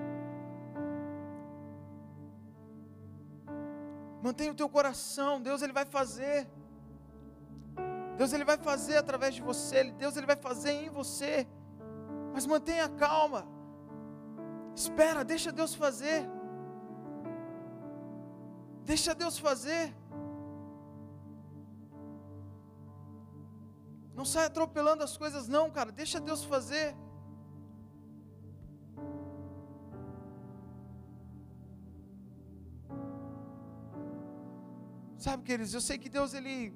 Mantenha 4.27 4.53
o 4.53 4.59
teu 4.61 4.69
coração, 4.77 5.41
Deus 5.41 5.63
ele 5.63 5.73
vai 5.73 5.85
fazer. 5.97 6.39
Deus 8.21 8.33
ele 8.33 8.47
vai 8.51 8.57
fazer 8.69 8.97
através 8.97 9.33
de 9.37 9.43
você, 9.49 9.85
Deus 10.03 10.17
ele 10.17 10.27
vai 10.27 10.39
fazer 10.47 10.73
em 10.85 10.89
você. 10.89 11.47
Mas 12.35 12.45
mantenha 12.45 12.89
calma. 12.89 13.47
Espera, 14.75 15.23
deixa 15.33 15.53
Deus 15.53 15.75
fazer. 15.83 16.19
Deixa 18.91 19.15
Deus 19.15 19.39
fazer. 19.39 19.95
Não 24.13 24.25
sai 24.25 24.47
atropelando 24.47 25.05
as 25.05 25.17
coisas, 25.17 25.47
não, 25.47 25.71
cara. 25.71 25.93
Deixa 25.93 26.19
Deus 26.19 26.43
fazer. 26.43 26.97
Sabe, 35.27 35.43
queridos, 35.43 35.75
eu 35.75 35.81
sei 35.81 35.99
que 35.99 36.09
Deus 36.09 36.35
ele 36.35 36.73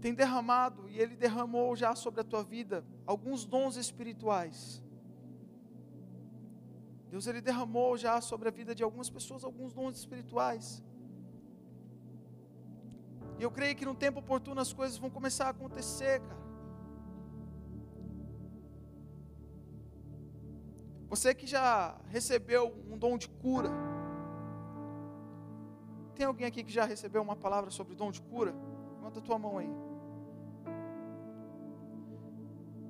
tem 0.00 0.12
derramado 0.12 0.88
e 0.88 0.98
ele 0.98 1.14
derramou 1.14 1.76
já 1.76 1.94
sobre 1.94 2.22
a 2.22 2.24
tua 2.24 2.42
vida 2.42 2.84
alguns 3.06 3.44
dons 3.44 3.76
espirituais. 3.76 4.82
Deus 7.08 7.28
ele 7.28 7.40
derramou 7.40 7.96
já 7.96 8.20
sobre 8.20 8.48
a 8.48 8.50
vida 8.50 8.74
de 8.74 8.82
algumas 8.82 9.08
pessoas 9.08 9.44
alguns 9.44 9.72
dons 9.72 9.96
espirituais. 9.96 10.82
E 13.38 13.44
eu 13.44 13.50
creio 13.52 13.76
que 13.76 13.84
no 13.84 13.94
tempo 13.94 14.18
oportuno 14.18 14.60
as 14.60 14.72
coisas 14.72 14.98
vão 14.98 15.08
começar 15.08 15.46
a 15.46 15.50
acontecer, 15.50 16.18
cara. 16.20 16.44
Você 21.10 21.32
que 21.32 21.46
já 21.46 21.96
recebeu 22.08 22.74
um 22.90 22.98
dom 22.98 23.16
de 23.16 23.28
cura, 23.28 23.70
tem 26.20 26.26
alguém 26.26 26.46
aqui 26.46 26.62
que 26.62 26.70
já 26.70 26.84
recebeu 26.84 27.22
uma 27.22 27.34
palavra 27.34 27.70
sobre 27.70 27.94
dom 27.94 28.10
de 28.10 28.20
cura? 28.20 28.54
Levanta 28.96 29.20
a 29.20 29.22
tua 29.22 29.38
mão 29.38 29.56
aí. 29.56 29.70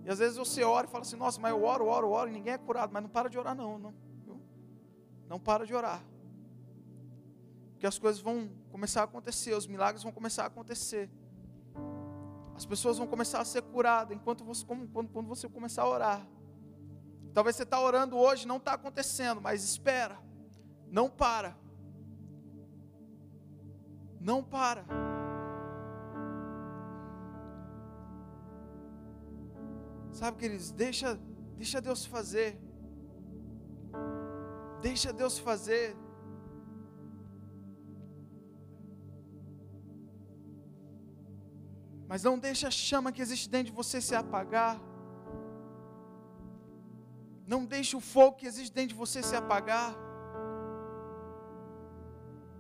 E 0.05 0.11
às 0.11 0.19
vezes 0.19 0.37
você 0.37 0.65
ora 0.65 0.89
e 0.89 0.91
fala 0.91 1.03
assim: 1.03 1.15
Nossa, 1.15 1.41
mas 1.41 1.53
eu 1.53 1.63
oro, 1.63 1.87
oro, 1.87 2.11
oro 2.11 2.29
e 2.29 2.33
ninguém 2.33 2.55
é 2.55 2.59
curado. 2.59 2.93
Mas 2.93 3.01
não 3.01 3.09
para 3.09 3.31
de 3.31 3.39
orar, 3.39 3.55
não. 3.55 3.79
Não, 3.79 3.95
não 5.29 5.39
para 5.39 5.65
de 5.65 5.73
orar. 5.73 6.03
Porque 7.71 7.87
as 7.87 8.01
coisas 8.01 8.21
vão 8.21 8.51
começar 8.73 9.03
a 9.03 9.05
acontecer, 9.05 9.55
os 9.55 9.69
milagres 9.69 10.03
vão 10.03 10.11
começar 10.11 10.43
a 10.43 10.47
acontecer. 10.47 11.09
As 12.57 12.67
pessoas 12.67 12.99
vão 12.99 13.07
começar 13.07 13.41
a 13.41 13.45
ser 13.45 13.63
curadas 13.63 14.17
enquanto 14.17 14.43
você, 14.43 14.67
quando, 14.67 15.09
quando 15.09 15.29
você 15.29 15.49
começar 15.49 15.83
a 15.83 15.89
orar. 15.89 16.27
Talvez 17.33 17.55
você 17.55 17.63
está 17.63 17.81
orando 17.81 18.19
hoje, 18.19 18.45
não 18.45 18.57
está 18.57 18.73
acontecendo, 18.73 19.41
mas 19.41 19.63
espera. 19.63 20.19
Não 20.91 21.09
para. 21.09 21.60
Não 24.21 24.43
para. 24.45 24.85
Sabe, 30.13 30.37
queridos, 30.37 30.71
deixa, 30.71 31.19
deixa 31.57 31.81
Deus 31.81 32.05
fazer. 32.05 32.61
Deixa 34.83 35.13
Deus 35.13 35.39
fazer. 35.39 35.97
Mas 42.07 42.23
não 42.23 42.39
deixa 42.39 42.69
a 42.69 42.71
chama 42.71 43.13
que 43.13 43.23
existe 43.23 43.49
dentro 43.49 43.71
de 43.71 43.77
você 43.77 44.01
se 44.01 44.15
apagar. 44.15 44.79
Não 47.47 47.65
deixe 47.65 47.97
o 47.97 48.01
fogo 48.01 48.37
que 48.37 48.47
existe 48.47 48.75
dentro 48.75 48.91
de 48.91 48.95
você 48.95 49.23
se 49.23 49.35
apagar. 49.35 49.95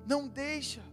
Não 0.07 0.27
deixa. 0.27 0.90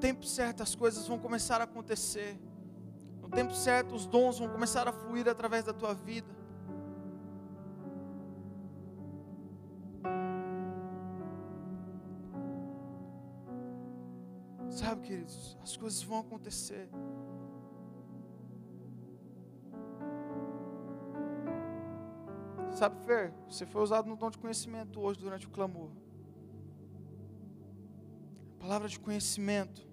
Tempo 0.00 0.24
certo 0.24 0.62
as 0.62 0.74
coisas 0.74 1.06
vão 1.06 1.18
começar 1.18 1.60
a 1.60 1.64
acontecer. 1.64 2.36
No 3.20 3.28
tempo 3.28 3.54
certo 3.54 3.94
os 3.94 4.06
dons 4.06 4.38
vão 4.38 4.48
começar 4.48 4.88
a 4.88 4.92
fluir 4.92 5.28
através 5.28 5.64
da 5.64 5.72
tua 5.72 5.94
vida. 5.94 6.40
Sabe, 14.70 15.02
queridos, 15.02 15.58
as 15.62 15.76
coisas 15.76 16.02
vão 16.02 16.20
acontecer. 16.20 16.88
Sabe, 22.72 22.96
Fer, 23.04 23.32
você 23.46 23.66
foi 23.66 23.82
usado 23.82 24.08
no 24.08 24.16
dom 24.16 24.30
de 24.30 24.38
conhecimento 24.38 25.00
hoje 25.00 25.20
durante 25.20 25.46
o 25.46 25.50
clamor 25.50 25.90
palavra 28.60 28.88
de 28.88 29.00
conhecimento, 29.00 29.84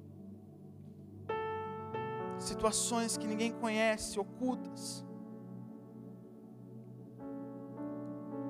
situações 2.48 3.18
que 3.18 3.28
ninguém 3.28 3.52
conhece, 3.52 4.20
ocultas. 4.20 5.06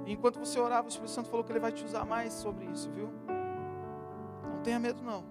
E 0.05 0.13
enquanto 0.13 0.39
você 0.39 0.57
orava, 0.59 0.87
o 0.87 0.89
Espírito 0.89 1.11
Santo 1.11 1.29
falou 1.29 1.43
que 1.43 1.51
ele 1.51 1.59
vai 1.59 1.71
te 1.71 1.83
usar 1.83 2.05
mais 2.05 2.33
sobre 2.33 2.65
isso, 2.65 2.89
viu? 2.91 3.09
Não 4.53 4.61
tenha 4.63 4.79
medo, 4.79 5.03
não. 5.03 5.23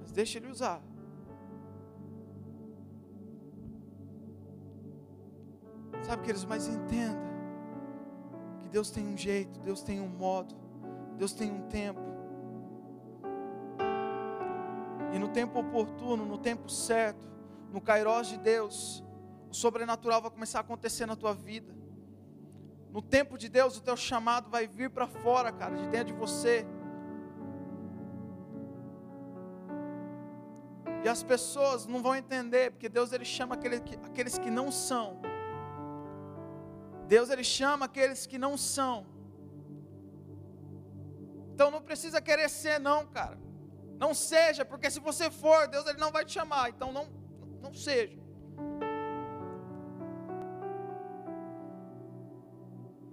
Mas 0.00 0.12
deixa 0.12 0.38
ele 0.38 0.48
usar. 0.48 0.82
Sabe, 6.02 6.22
queridos, 6.22 6.44
mas 6.44 6.66
entenda 6.66 7.30
que 8.58 8.68
Deus 8.68 8.90
tem 8.90 9.06
um 9.06 9.16
jeito, 9.16 9.60
Deus 9.60 9.82
tem 9.82 10.00
um 10.00 10.08
modo, 10.08 10.54
Deus 11.16 11.32
tem 11.32 11.50
um 11.50 11.62
tempo. 11.68 12.09
Tempo 15.30 15.58
oportuno, 15.60 16.24
no 16.24 16.38
tempo 16.38 16.68
certo, 16.68 17.30
no 17.72 17.80
Kairos 17.80 18.28
de 18.28 18.38
Deus, 18.38 19.04
o 19.50 19.54
sobrenatural 19.54 20.20
vai 20.22 20.30
começar 20.30 20.58
a 20.58 20.60
acontecer 20.60 21.06
na 21.06 21.16
tua 21.16 21.34
vida. 21.34 21.74
No 22.90 23.00
tempo 23.00 23.38
de 23.38 23.48
Deus, 23.48 23.76
o 23.76 23.80
teu 23.80 23.96
chamado 23.96 24.50
vai 24.50 24.66
vir 24.66 24.90
para 24.90 25.06
fora, 25.06 25.52
cara, 25.52 25.76
de 25.76 25.86
dentro 25.88 26.12
de 26.12 26.20
você. 26.20 26.66
E 31.04 31.08
as 31.08 31.22
pessoas 31.22 31.86
não 31.86 32.02
vão 32.02 32.14
entender, 32.14 32.72
porque 32.72 32.88
Deus 32.88 33.12
ele 33.12 33.24
chama 33.24 33.54
aqueles 33.54 33.80
que, 33.80 33.94
aqueles 33.94 34.38
que 34.38 34.50
não 34.50 34.70
são. 34.70 35.20
Deus 37.06 37.30
ele 37.30 37.44
chama 37.44 37.86
aqueles 37.86 38.26
que 38.26 38.38
não 38.38 38.56
são. 38.56 39.06
Então 41.54 41.70
não 41.70 41.80
precisa 41.80 42.20
querer 42.20 42.48
ser 42.48 42.78
não, 42.78 43.06
cara. 43.06 43.38
Não 44.02 44.12
seja, 44.14 44.64
porque 44.64 44.90
se 44.94 45.00
você 45.08 45.30
for, 45.30 45.68
Deus 45.68 45.86
ele 45.86 46.00
não 46.04 46.10
vai 46.10 46.24
te 46.24 46.32
chamar. 46.32 46.70
Então 46.70 46.90
não, 46.90 47.06
não 47.64 47.72
seja. 47.86 48.18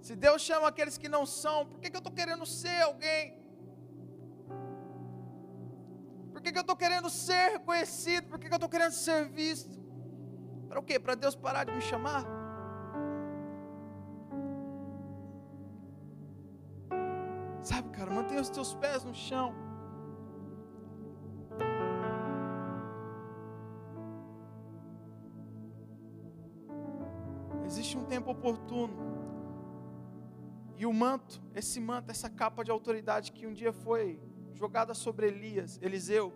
Se 0.06 0.16
Deus 0.16 0.40
chama 0.40 0.66
aqueles 0.68 0.96
que 0.96 1.10
não 1.16 1.26
são, 1.26 1.66
por 1.66 1.78
que, 1.80 1.90
que 1.90 1.96
eu 1.96 2.04
estou 2.04 2.14
querendo 2.20 2.46
ser 2.46 2.80
alguém? 2.80 3.36
Por 6.32 6.40
que, 6.40 6.50
que 6.52 6.58
eu 6.58 6.66
estou 6.66 6.76
querendo 6.76 7.10
ser 7.10 7.44
reconhecido? 7.56 8.26
Por 8.30 8.38
que, 8.38 8.46
que 8.48 8.54
eu 8.54 8.62
estou 8.62 8.70
querendo 8.70 8.92
ser 8.92 9.28
visto? 9.28 9.78
Para 10.70 10.80
o 10.80 10.82
quê? 10.82 10.98
Para 10.98 11.14
Deus 11.14 11.36
parar 11.36 11.64
de 11.64 11.72
me 11.72 11.82
chamar? 11.82 12.24
Sabe, 17.60 17.90
cara, 17.90 18.10
mantenha 18.10 18.40
os 18.40 18.48
teus 18.48 18.74
pés 18.74 19.04
no 19.04 19.14
chão. 19.14 19.67
Tempo 28.18 28.32
oportuno. 28.32 28.96
E 30.76 30.84
o 30.84 30.92
manto, 30.92 31.40
esse 31.54 31.80
manto, 31.80 32.10
essa 32.10 32.28
capa 32.28 32.64
de 32.64 32.70
autoridade 32.70 33.32
que 33.32 33.46
um 33.46 33.52
dia 33.52 33.72
foi 33.72 34.20
jogada 34.54 34.92
sobre 34.92 35.28
Elias, 35.28 35.78
Eliseu, 35.80 36.32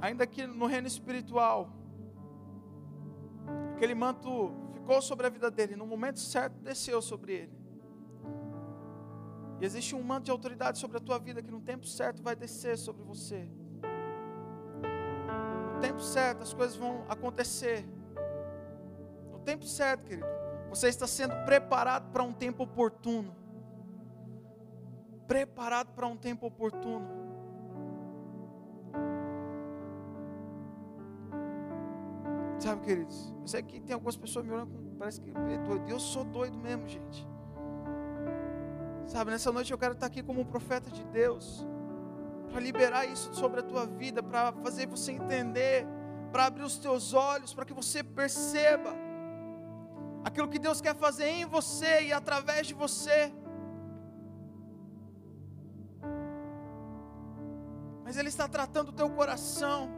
ainda 0.00 0.26
que 0.26 0.44
no 0.46 0.66
reino 0.66 0.88
espiritual, 0.88 1.70
aquele 3.74 3.94
manto 3.94 4.52
ficou 4.74 5.00
sobre 5.00 5.26
a 5.26 5.30
vida 5.30 5.50
dele, 5.50 5.76
no 5.76 5.86
momento 5.86 6.18
certo 6.18 6.54
desceu 6.60 7.00
sobre 7.00 7.32
ele. 7.32 7.56
E 9.60 9.64
existe 9.64 9.94
um 9.94 10.02
manto 10.02 10.24
de 10.24 10.30
autoridade 10.32 10.78
sobre 10.78 10.96
a 10.96 11.00
tua 11.00 11.18
vida 11.18 11.40
que 11.42 11.50
no 11.50 11.60
tempo 11.60 11.86
certo 11.86 12.22
vai 12.22 12.34
descer 12.34 12.76
sobre 12.76 13.04
você. 13.04 13.48
No 15.74 15.80
tempo 15.80 16.00
certo 16.00 16.42
as 16.42 16.52
coisas 16.52 16.76
vão 16.76 17.04
acontecer 17.08 17.86
tempo 19.46 19.64
certo, 19.64 20.04
querido. 20.04 20.26
Você 20.68 20.88
está 20.88 21.06
sendo 21.06 21.34
preparado 21.44 22.10
para 22.10 22.22
um 22.22 22.32
tempo 22.32 22.64
oportuno. 22.64 23.34
Preparado 25.26 25.92
para 25.94 26.06
um 26.06 26.16
tempo 26.16 26.46
oportuno. 26.46 27.06
Sabe, 32.58 32.82
queridos? 32.82 33.34
Eu 33.40 33.46
sei 33.46 33.62
que 33.62 33.80
tem 33.80 33.94
algumas 33.94 34.16
pessoas 34.16 34.44
me 34.44 34.52
olhando 34.52 34.72
com. 34.72 34.96
Parece 34.98 35.20
que 35.20 35.30
é 35.30 35.58
doido. 35.58 35.88
Eu 35.88 36.00
sou 36.00 36.24
doido 36.24 36.58
mesmo, 36.58 36.88
gente. 36.88 37.26
Sabe, 39.06 39.30
nessa 39.30 39.52
noite 39.52 39.70
eu 39.70 39.78
quero 39.78 39.92
estar 39.92 40.06
aqui 40.06 40.22
como 40.22 40.40
um 40.40 40.44
profeta 40.44 40.90
de 40.90 41.04
Deus. 41.04 41.64
para 42.50 42.60
liberar 42.60 43.04
isso 43.04 43.34
sobre 43.34 43.60
a 43.60 43.62
tua 43.62 43.86
vida, 43.86 44.22
para 44.22 44.52
fazer 44.52 44.86
você 44.86 45.12
entender, 45.12 45.86
para 46.32 46.46
abrir 46.46 46.64
os 46.64 46.78
teus 46.78 47.12
olhos, 47.12 47.52
para 47.52 47.64
que 47.64 47.74
você 47.74 48.02
perceba 48.02 49.05
aquilo 50.26 50.48
que 50.48 50.58
Deus 50.58 50.80
quer 50.80 50.96
fazer 50.96 51.28
em 51.28 51.44
você 51.44 51.92
e 52.06 52.12
através 52.12 52.66
de 52.66 52.74
você. 52.74 53.32
Mas 58.04 58.16
Ele 58.16 58.28
está 58.28 58.48
tratando 58.48 58.88
o 58.88 58.92
teu 58.92 59.08
coração. 59.08 59.88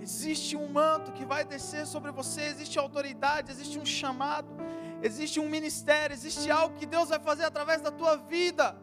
Existe 0.00 0.56
um 0.56 0.68
manto 0.68 1.10
que 1.12 1.24
vai 1.24 1.44
descer 1.44 1.86
sobre 1.86 2.12
você, 2.12 2.42
existe 2.42 2.78
autoridade, 2.78 3.50
existe 3.50 3.78
um 3.80 3.84
chamado, 3.84 4.48
existe 5.02 5.40
um 5.40 5.48
ministério, 5.48 6.14
existe 6.14 6.48
algo 6.50 6.76
que 6.76 6.86
Deus 6.86 7.08
vai 7.08 7.18
fazer 7.18 7.44
através 7.44 7.80
da 7.80 7.90
tua 7.90 8.16
vida. 8.16 8.76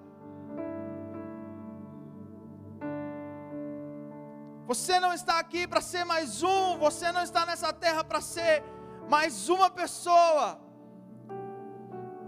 Você 4.67 4.99
não 4.99 5.13
está 5.13 5.39
aqui 5.39 5.65
para 5.65 5.79
ser 5.79 6.03
mais 6.03 6.43
um, 6.43 6.77
você 6.77 7.09
não 7.09 7.23
está 7.23 7.45
nessa 7.45 7.71
terra 7.71 8.03
para 8.03 8.19
ser 8.19 8.61
mais 9.07 9.47
uma 9.47 9.69
pessoa. 9.69 10.59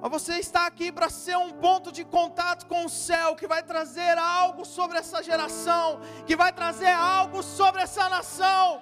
Mas 0.01 0.09
você 0.09 0.35
está 0.35 0.65
aqui 0.65 0.89
para 0.89 1.09
ser 1.09 1.37
um 1.37 1.51
ponto 1.51 1.91
de 1.91 2.05
contato 2.05 2.65
com 2.65 2.85
o 2.85 2.89
céu, 2.89 3.35
que 3.35 3.45
vai 3.45 3.61
trazer 3.61 4.17
algo 4.17 4.63
sobre 4.63 4.97
essa 4.97 5.21
geração, 5.21 5.99
que 6.25 6.37
vai 6.37 6.53
trazer 6.53 6.93
algo 6.93 7.43
sobre 7.43 7.81
essa 7.81 8.07
nação. 8.07 8.81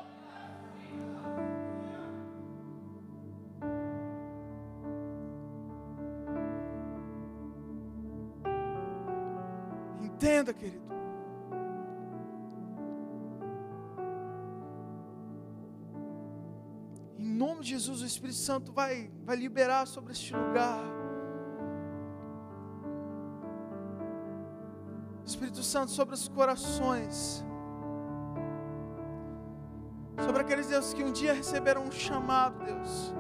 Entenda, 10.04 10.54
querido. 10.54 10.87
Nome 17.58 17.64
de 17.64 17.72
Jesus, 17.72 18.02
o 18.02 18.06
Espírito 18.06 18.38
Santo 18.38 18.72
vai, 18.72 19.10
vai 19.26 19.36
liberar 19.36 19.88
sobre 19.88 20.12
este 20.14 20.36
lugar. 20.36 20.80
Espírito 25.26 25.64
Santo, 25.64 25.92
sobre 25.92 26.14
os 26.14 26.28
corações, 26.28 27.44
sobre 30.24 30.42
aqueles 30.42 30.68
Deus 30.68 30.94
que 30.94 31.04
um 31.04 31.12
dia 31.12 31.34
receberam 31.34 31.84
um 31.84 31.92
chamado, 31.92 32.64
Deus, 32.64 33.14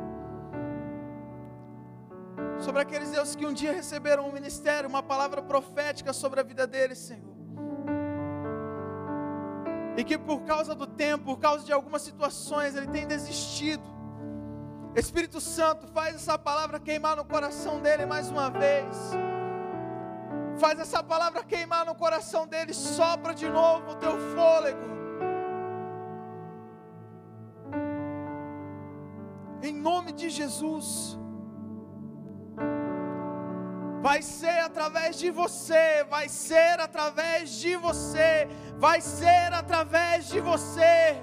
sobre 2.60 2.82
aqueles 2.82 3.10
Deus 3.10 3.36
que 3.36 3.46
um 3.46 3.54
dia 3.54 3.74
receberam 3.74 4.30
um 4.30 4.32
ministério, 4.32 4.88
uma 4.88 5.02
palavra 5.02 5.42
profética 5.42 6.14
sobre 6.14 6.40
a 6.40 6.44
vida 6.44 6.68
deles, 6.68 7.00
Senhor. 7.00 7.36
E 9.98 10.04
que 10.04 10.18
por 10.18 10.42
causa 10.44 10.76
do 10.76 10.86
tempo, 10.86 11.26
por 11.26 11.40
causa 11.40 11.66
de 11.66 11.74
algumas 11.74 12.04
situações, 12.04 12.76
ele 12.76 12.88
tem 12.88 13.08
desistido. 13.08 13.97
Espírito 15.00 15.40
Santo, 15.40 15.86
faz 15.88 16.16
essa 16.16 16.40
palavra 16.40 16.80
queimar 16.80 17.16
no 17.16 17.24
coração 17.24 17.80
dele 17.80 18.04
mais 18.08 18.30
uma 18.32 18.50
vez. 18.50 18.96
Faz 20.58 20.80
essa 20.80 21.04
palavra 21.04 21.44
queimar 21.44 21.86
no 21.86 21.94
coração 21.94 22.48
dele, 22.48 22.74
sopra 22.74 23.36
de 23.36 23.48
novo 23.48 23.92
o 23.92 23.96
teu 23.96 24.18
fôlego. 24.34 24.88
Em 29.62 29.72
nome 29.72 30.14
de 30.14 30.32
Jesus. 30.32 31.16
Vai 34.02 34.24
ser 34.24 34.60
através 34.62 35.20
de 35.20 35.30
você, 35.30 36.04
vai 36.10 36.28
ser 36.28 36.80
através 36.80 37.52
de 37.52 37.76
você, 37.76 38.48
vai 38.78 39.00
ser 39.00 39.54
através 39.54 40.28
de 40.28 40.40
você. 40.40 41.22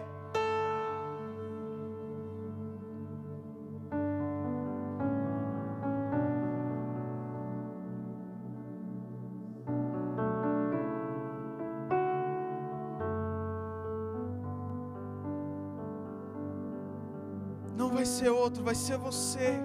Ser 18.14 18.30
outro, 18.30 18.62
vai 18.62 18.74
ser 18.74 18.96
você. 18.96 19.60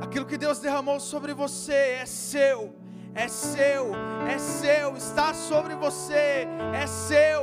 Aquilo 0.00 0.26
que 0.26 0.38
Deus 0.38 0.58
derramou 0.58 1.00
sobre 1.00 1.34
você 1.34 1.74
é 2.02 2.06
seu, 2.06 2.74
é 3.14 3.28
seu, 3.28 3.92
é 4.28 4.38
seu, 4.38 4.96
está 4.96 5.34
sobre 5.34 5.74
você, 5.74 6.46
é 6.74 6.86
seu. 6.86 7.42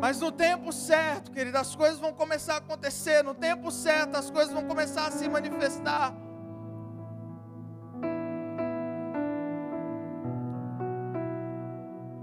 Mas 0.00 0.20
no 0.20 0.32
tempo 0.32 0.72
certo, 0.72 1.30
querido, 1.30 1.58
as 1.58 1.74
coisas 1.76 1.98
vão 1.98 2.12
começar 2.12 2.54
a 2.54 2.58
acontecer. 2.58 3.22
No 3.22 3.34
tempo 3.34 3.70
certo, 3.70 4.16
as 4.16 4.30
coisas 4.30 4.52
vão 4.52 4.64
começar 4.64 5.06
a 5.06 5.10
se 5.10 5.28
manifestar. 5.28 6.14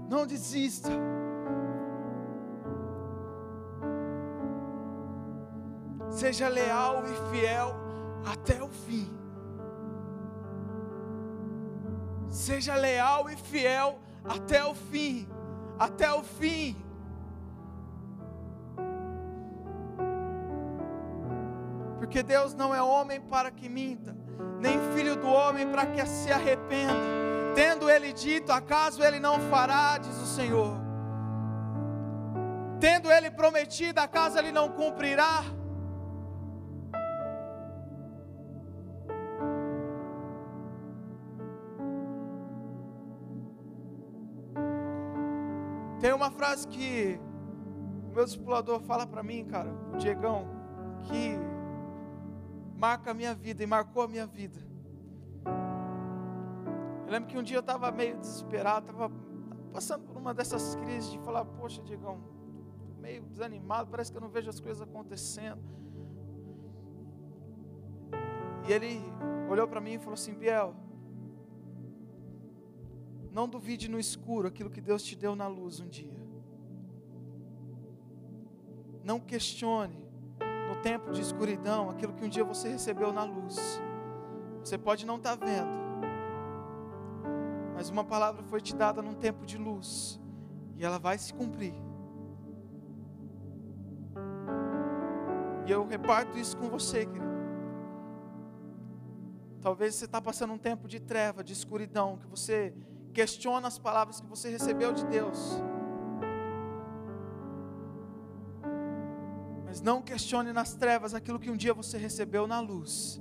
Não 0.08 0.26
desista. 0.26 0.90
Seja 6.18 6.48
leal 6.48 7.04
e 7.06 7.30
fiel 7.30 7.76
até 8.26 8.60
o 8.60 8.68
fim. 8.68 9.08
Seja 12.28 12.74
leal 12.74 13.30
e 13.30 13.36
fiel 13.36 14.00
até 14.24 14.64
o 14.64 14.74
fim. 14.74 15.28
Até 15.78 16.12
o 16.12 16.24
fim. 16.24 16.76
Porque 21.98 22.20
Deus 22.24 22.52
não 22.52 22.74
é 22.74 22.82
homem 22.82 23.20
para 23.20 23.52
que 23.52 23.68
minta, 23.68 24.16
nem 24.58 24.76
filho 24.96 25.14
do 25.14 25.28
homem 25.28 25.68
para 25.68 25.86
que 25.86 26.04
se 26.04 26.32
arrependa. 26.32 26.94
Tendo 27.54 27.88
ele 27.88 28.12
dito, 28.12 28.50
acaso 28.50 29.04
ele 29.04 29.20
não 29.20 29.38
fará, 29.42 29.98
diz 29.98 30.16
o 30.16 30.26
Senhor. 30.26 30.76
Tendo 32.80 33.08
ele 33.08 33.30
prometido, 33.30 34.00
acaso 34.00 34.36
ele 34.36 34.50
não 34.50 34.68
cumprirá. 34.68 35.44
Uma 46.28 46.30
frase 46.30 46.68
que 46.68 47.18
o 48.10 48.14
meu 48.14 48.24
discipulador 48.24 48.80
fala 48.80 49.06
para 49.06 49.22
mim, 49.22 49.46
cara, 49.46 49.72
o 49.94 49.96
Diegão, 49.96 50.46
que 51.04 51.38
marca 52.76 53.12
a 53.12 53.14
minha 53.14 53.34
vida 53.34 53.62
e 53.62 53.66
marcou 53.66 54.02
a 54.02 54.08
minha 54.08 54.26
vida. 54.26 54.60
Eu 57.06 57.12
lembro 57.12 57.30
que 57.30 57.38
um 57.38 57.42
dia 57.42 57.56
eu 57.56 57.60
estava 57.60 57.90
meio 57.90 58.18
desesperado, 58.18 58.90
estava 58.90 59.10
passando 59.72 60.04
por 60.04 60.18
uma 60.18 60.34
dessas 60.34 60.74
crises 60.76 61.10
de 61.10 61.18
falar, 61.20 61.46
poxa, 61.46 61.82
Diegão, 61.82 62.20
meio 63.00 63.22
desanimado, 63.22 63.90
parece 63.90 64.12
que 64.12 64.18
eu 64.18 64.22
não 64.22 64.28
vejo 64.28 64.50
as 64.50 64.60
coisas 64.60 64.82
acontecendo. 64.82 65.62
E 68.68 68.72
ele 68.72 69.00
olhou 69.50 69.66
para 69.66 69.80
mim 69.80 69.94
e 69.94 69.98
falou 69.98 70.12
assim, 70.12 70.34
Biel, 70.34 70.76
não 73.32 73.48
duvide 73.48 73.88
no 73.88 73.98
escuro 73.98 74.46
aquilo 74.46 74.68
que 74.68 74.82
Deus 74.82 75.02
te 75.02 75.16
deu 75.16 75.34
na 75.34 75.46
luz 75.46 75.80
um 75.80 75.88
dia. 75.88 76.17
Não 79.08 79.18
questione 79.18 79.98
no 80.68 80.82
tempo 80.82 81.12
de 81.12 81.22
escuridão 81.22 81.88
aquilo 81.88 82.12
que 82.12 82.22
um 82.22 82.28
dia 82.28 82.44
você 82.44 82.68
recebeu 82.68 83.10
na 83.10 83.24
luz. 83.24 83.80
Você 84.62 84.76
pode 84.76 85.06
não 85.06 85.16
estar 85.16 85.34
tá 85.34 85.46
vendo, 85.46 85.70
mas 87.74 87.88
uma 87.88 88.04
palavra 88.04 88.42
foi 88.42 88.60
te 88.60 88.76
dada 88.76 89.00
num 89.00 89.14
tempo 89.14 89.46
de 89.46 89.56
luz 89.56 90.20
e 90.76 90.84
ela 90.84 90.98
vai 90.98 91.16
se 91.16 91.32
cumprir. 91.32 91.72
E 95.66 95.70
eu 95.70 95.86
reparto 95.86 96.36
isso 96.36 96.54
com 96.58 96.68
você, 96.68 97.06
querido. 97.06 97.38
Talvez 99.62 99.94
você 99.94 100.04
está 100.04 100.20
passando 100.20 100.52
um 100.52 100.58
tempo 100.58 100.86
de 100.86 101.00
treva, 101.00 101.42
de 101.42 101.54
escuridão, 101.54 102.18
que 102.18 102.26
você 102.26 102.74
Questiona 103.12 103.66
as 103.66 103.78
palavras 103.78 104.20
que 104.20 104.26
você 104.28 104.48
recebeu 104.48 104.92
de 104.92 105.04
Deus. 105.06 105.60
Não 109.80 110.02
questione 110.02 110.52
nas 110.52 110.74
trevas 110.74 111.14
aquilo 111.14 111.38
que 111.38 111.50
um 111.50 111.56
dia 111.56 111.74
você 111.74 111.98
recebeu 111.98 112.46
na 112.46 112.60
luz. 112.60 113.20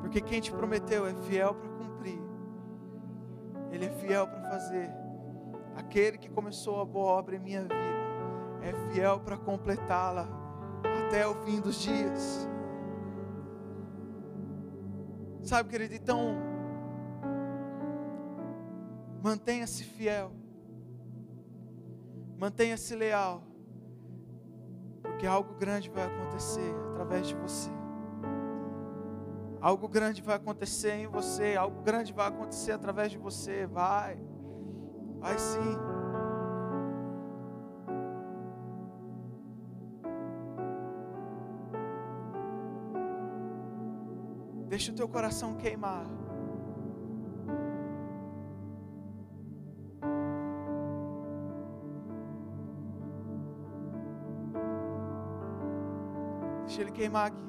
Porque 0.00 0.20
quem 0.20 0.40
te 0.40 0.50
prometeu 0.50 1.06
é 1.06 1.14
fiel 1.14 1.54
para 1.54 1.68
cumprir. 1.68 2.18
Ele 3.70 3.86
é 3.86 3.90
fiel 3.90 4.26
para 4.26 4.50
fazer. 4.50 4.90
Aquele 5.76 6.18
que 6.18 6.28
começou 6.28 6.80
a 6.80 6.84
boa 6.84 7.12
obra 7.12 7.36
em 7.36 7.38
minha 7.38 7.62
vida 7.62 7.74
é 8.62 8.92
fiel 8.92 9.20
para 9.20 9.36
completá-la 9.36 10.28
até 11.06 11.26
o 11.26 11.34
fim 11.42 11.60
dos 11.60 11.76
dias. 11.80 12.48
Sabe, 15.42 15.70
querido, 15.70 15.94
então, 15.94 16.36
mantenha-se 19.22 19.84
fiel, 19.84 20.32
mantenha-se 22.38 22.94
leal, 22.94 23.42
porque 25.20 25.26
algo 25.26 25.52
grande 25.52 25.90
vai 25.90 26.06
acontecer 26.06 26.74
através 26.92 27.28
de 27.28 27.34
você. 27.34 27.68
Algo 29.60 29.86
grande 29.86 30.22
vai 30.22 30.36
acontecer 30.36 30.92
em 30.92 31.06
você, 31.06 31.56
algo 31.56 31.82
grande 31.82 32.10
vai 32.10 32.26
acontecer 32.26 32.72
através 32.72 33.12
de 33.12 33.18
você. 33.18 33.66
Vai, 33.66 34.18
vai 35.18 35.38
sim. 35.38 35.76
Deixa 44.68 44.90
o 44.90 44.94
teu 44.94 45.06
coração 45.06 45.54
queimar. 45.54 46.06
Queimar 57.00 57.28
aqui. 57.28 57.42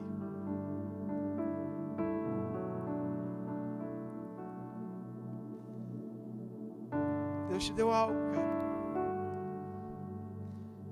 Deus 7.50 7.66
te 7.66 7.74
deu 7.74 7.92
algo, 7.92 8.16
cara. 8.32 8.50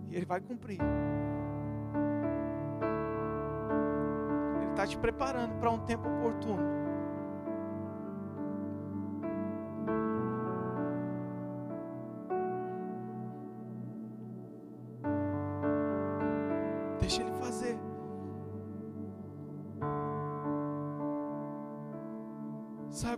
E 0.09 0.15
Ele 0.17 0.25
vai 0.25 0.41
cumprir. 0.41 0.79
Ele 4.61 4.71
está 4.71 4.85
te 4.85 4.97
preparando 4.97 5.57
para 5.57 5.71
um 5.71 5.79
tempo 5.85 6.09
oportuno. 6.09 6.78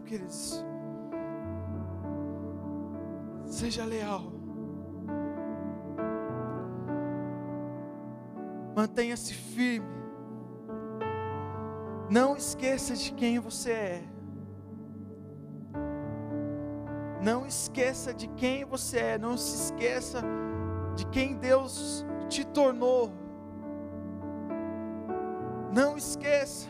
Sabe, 0.01 0.09
queridos? 0.09 0.65
Seja 3.45 3.85
leal. 3.85 4.23
Mantenha-se 8.75 9.33
firme. 9.33 9.87
Não 12.09 12.35
esqueça 12.35 12.95
de 12.95 13.13
quem 13.13 13.39
você 13.39 13.71
é. 13.71 14.03
Não 17.21 17.45
esqueça 17.45 18.13
de 18.13 18.27
quem 18.29 18.65
você 18.65 18.97
é. 18.97 19.17
Não 19.17 19.37
se 19.37 19.71
esqueça 19.71 20.21
de 20.95 21.05
quem 21.07 21.37
Deus 21.37 22.05
te 22.27 22.45
tornou. 22.45 23.11
Não 25.73 25.95
esqueça. 25.97 26.67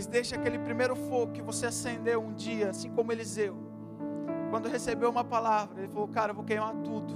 Mas 0.00 0.06
deixa 0.06 0.34
aquele 0.34 0.58
primeiro 0.58 0.96
fogo 0.96 1.30
que 1.30 1.42
você 1.42 1.66
acendeu 1.66 2.22
um 2.22 2.32
dia, 2.32 2.70
assim 2.70 2.88
como 2.90 3.12
Eliseu. 3.12 3.54
Quando 4.48 4.66
recebeu 4.66 5.10
uma 5.10 5.22
palavra, 5.22 5.78
ele 5.78 5.88
falou: 5.88 6.08
Cara, 6.08 6.30
eu 6.30 6.34
vou 6.34 6.42
queimar 6.42 6.74
tudo. 6.76 7.12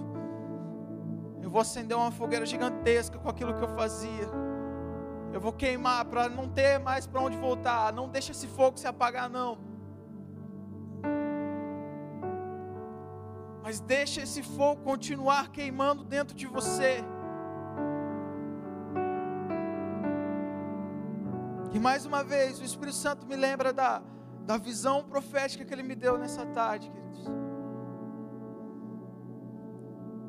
Eu 1.43 1.49
vou 1.49 1.63
acender 1.63 1.97
uma 1.97 2.11
fogueira 2.11 2.45
gigantesca 2.45 3.19
com 3.19 3.27
aquilo 3.27 3.55
que 3.55 3.63
eu 3.63 3.69
fazia. 3.69 4.29
Eu 5.33 5.41
vou 5.41 5.51
queimar 5.51 6.05
para 6.05 6.29
não 6.29 6.47
ter 6.47 6.79
mais 6.79 7.07
para 7.07 7.23
onde 7.23 7.39
voltar. 7.39 7.91
Não 7.91 8.07
deixa 8.07 8.33
esse 8.33 8.47
fogo 8.47 8.77
se 8.77 8.87
apagar, 8.87 9.31
não. 9.31 9.57
Mas 13.63 13.81
deixa 13.81 14.21
esse 14.21 14.43
fogo 14.43 14.83
continuar 14.83 15.51
queimando 15.51 16.05
dentro 16.05 16.37
de 16.37 16.47
você. 16.47 17.03
Mais 21.85 22.07
uma 22.07 22.25
vez, 22.25 22.59
o 22.61 22.65
Espírito 22.65 22.97
Santo 22.97 23.27
me 23.27 23.37
lembra 23.37 23.71
da, 23.71 24.03
da 24.47 24.57
visão 24.57 25.05
profética 25.05 25.67
que 25.67 25.75
ele 25.75 25.83
me 25.83 25.95
deu 25.95 26.17
nessa 26.17 26.47
tarde, 26.47 26.91
queridos. 26.91 27.27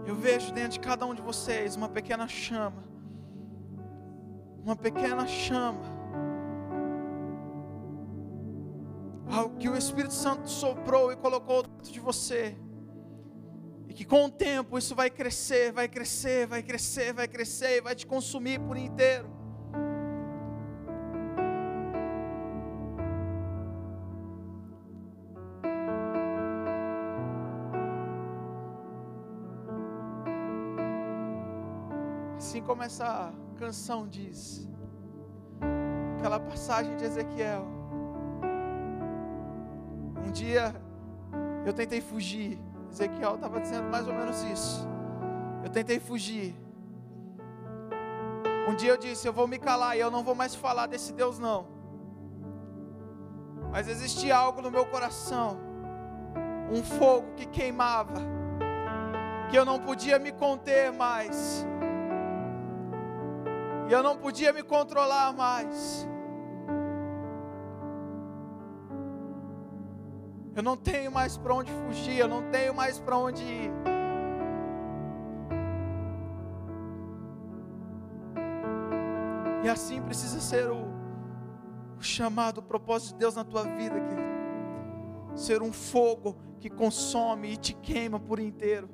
Eu 0.05 0.15
vejo 0.15 0.51
dentro 0.51 0.71
de 0.71 0.81
cada 0.81 1.05
um 1.05 1.15
de 1.15 1.21
vocês 1.21 1.77
uma 1.77 1.87
pequena 1.87 2.27
chama. 2.27 2.83
Uma 4.65 4.75
pequena 4.75 5.25
chama. 5.25 5.79
Algo 9.31 9.55
que 9.57 9.69
o 9.69 9.77
Espírito 9.77 10.13
Santo 10.13 10.49
soprou 10.49 11.13
e 11.13 11.15
colocou 11.15 11.63
dentro 11.63 11.89
de 11.89 12.01
você. 12.01 12.57
E 13.87 13.93
que 13.93 14.03
com 14.03 14.25
o 14.25 14.29
tempo 14.29 14.77
isso 14.77 14.93
vai 14.93 15.09
crescer, 15.09 15.71
vai 15.71 15.87
crescer, 15.87 16.47
vai 16.47 16.61
crescer, 16.61 17.13
vai 17.13 17.29
crescer 17.29 17.77
e 17.77 17.81
vai 17.81 17.95
te 17.95 18.05
consumir 18.05 18.59
por 18.59 18.75
inteiro. 18.75 19.34
Assim 32.45 32.61
como 32.61 32.83
essa 32.83 33.33
canção 33.57 34.07
diz, 34.07 34.69
aquela 36.15 36.39
passagem 36.39 36.95
de 36.95 37.03
Ezequiel. 37.03 37.65
Um 40.23 40.31
dia 40.31 40.75
eu 41.65 41.73
tentei 41.73 42.01
fugir, 42.01 42.59
Ezequiel 42.91 43.33
estava 43.33 43.59
dizendo 43.59 43.89
mais 43.89 44.07
ou 44.07 44.13
menos 44.13 44.43
isso. 44.43 44.87
Eu 45.63 45.71
tentei 45.71 45.99
fugir. 45.99 46.55
Um 48.69 48.75
dia 48.75 48.91
eu 48.91 48.97
disse: 48.97 49.27
Eu 49.27 49.33
vou 49.33 49.47
me 49.47 49.57
calar 49.57 49.97
e 49.97 50.01
eu 50.01 50.11
não 50.11 50.23
vou 50.23 50.35
mais 50.35 50.53
falar 50.53 50.85
desse 50.85 51.13
Deus, 51.13 51.39
não. 51.39 51.65
Mas 53.71 53.87
existia 53.87 54.37
algo 54.37 54.61
no 54.61 54.69
meu 54.69 54.85
coração, 54.85 55.57
um 56.71 56.83
fogo 56.83 57.25
que 57.35 57.47
queimava, 57.47 58.21
que 59.49 59.57
eu 59.57 59.65
não 59.65 59.79
podia 59.79 60.19
me 60.19 60.31
conter 60.31 60.93
mais 60.93 61.65
e 63.87 63.91
eu 63.91 64.01
não 64.01 64.17
podia 64.17 64.51
me 64.51 64.63
controlar 64.63 65.33
mais. 65.33 66.07
Eu 70.55 70.63
não 70.63 70.77
tenho 70.77 71.11
mais 71.11 71.37
para 71.37 71.53
onde 71.53 71.71
fugir, 71.71 72.17
eu 72.17 72.27
não 72.27 72.49
tenho 72.49 72.73
mais 72.73 72.97
para 72.97 73.17
onde 73.17 73.43
ir. 73.43 73.71
E 79.63 79.69
assim 79.69 80.01
precisa 80.01 80.39
ser 80.39 80.69
o, 80.69 80.85
o 81.97 82.01
chamado, 82.01 82.59
o 82.59 82.63
propósito 82.63 83.13
de 83.13 83.19
Deus 83.19 83.35
na 83.35 83.43
tua 83.43 83.63
vida, 83.63 83.99
querido. 83.99 84.35
Ser 85.35 85.61
um 85.61 85.73
fogo 85.73 86.37
que 86.59 86.69
consome 86.69 87.53
e 87.53 87.57
te 87.57 87.73
queima 87.73 88.19
por 88.19 88.39
inteiro. 88.39 88.89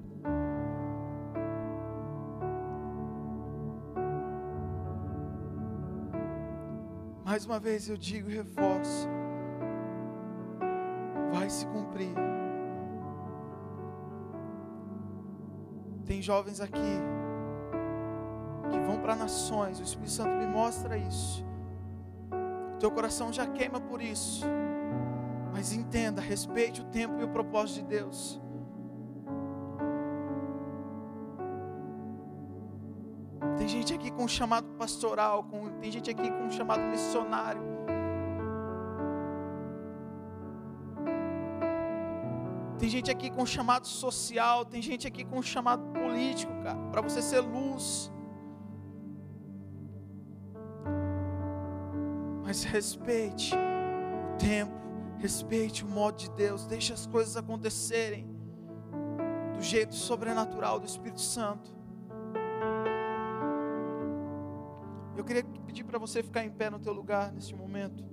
Mais 7.41 7.45
uma 7.47 7.59
vez 7.59 7.89
eu 7.89 7.97
digo 7.97 8.29
e 8.29 8.35
reforço: 8.35 9.07
vai 11.31 11.49
se 11.49 11.65
cumprir. 11.65 12.13
Tem 16.05 16.21
jovens 16.21 16.61
aqui 16.61 16.99
que 18.69 18.79
vão 18.81 18.99
para 19.01 19.15
nações, 19.15 19.79
o 19.79 19.83
Espírito 19.83 20.11
Santo 20.11 20.35
me 20.35 20.45
mostra 20.45 20.95
isso. 20.97 21.43
O 22.75 22.77
teu 22.77 22.91
coração 22.91 23.33
já 23.33 23.47
queima 23.47 23.81
por 23.81 24.03
isso, 24.03 24.45
mas 25.51 25.73
entenda, 25.73 26.21
respeite 26.21 26.81
o 26.81 26.85
tempo 26.85 27.19
e 27.21 27.23
o 27.23 27.29
propósito 27.29 27.81
de 27.81 27.87
Deus. 27.87 28.40
Com 34.21 34.25
um 34.25 34.27
chamado 34.27 34.67
pastoral, 34.77 35.43
com, 35.45 35.67
tem 35.79 35.91
gente 35.91 36.11
aqui 36.11 36.29
com 36.29 36.43
um 36.43 36.51
chamado 36.51 36.83
missionário. 36.83 37.61
Tem 42.77 42.87
gente 42.87 43.09
aqui 43.09 43.31
com 43.31 43.41
um 43.41 43.45
chamado 43.47 43.87
social, 43.87 44.63
tem 44.63 44.79
gente 44.79 45.07
aqui 45.07 45.25
com 45.25 45.39
um 45.39 45.41
chamado 45.41 45.83
político, 45.93 46.53
cara, 46.61 46.77
para 46.91 47.01
você 47.01 47.19
ser 47.19 47.39
luz. 47.39 48.11
Mas 52.43 52.63
respeite 52.63 53.55
o 53.55 54.37
tempo, 54.37 54.71
respeite 55.17 55.83
o 55.83 55.87
modo 55.87 56.17
de 56.17 56.29
Deus, 56.29 56.67
deixe 56.67 56.93
as 56.93 57.07
coisas 57.07 57.35
acontecerem. 57.35 58.29
do 59.55 59.63
jeito 59.63 59.95
sobrenatural 59.95 60.79
do 60.79 60.85
Espírito 60.85 61.21
Santo. 61.21 61.80
Eu 65.21 65.25
queria 65.25 65.43
pedir 65.67 65.83
para 65.83 65.99
você 65.99 66.23
ficar 66.23 66.43
em 66.43 66.49
pé 66.49 66.67
no 66.67 66.79
teu 66.79 66.91
lugar 66.91 67.31
neste 67.31 67.55
momento. 67.55 68.03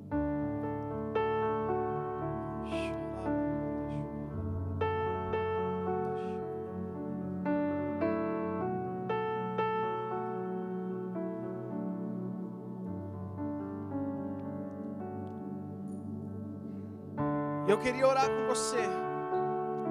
Eu 17.67 17.79
queria 17.79 18.07
orar 18.07 18.29
com 18.29 18.47
você. 18.49 18.77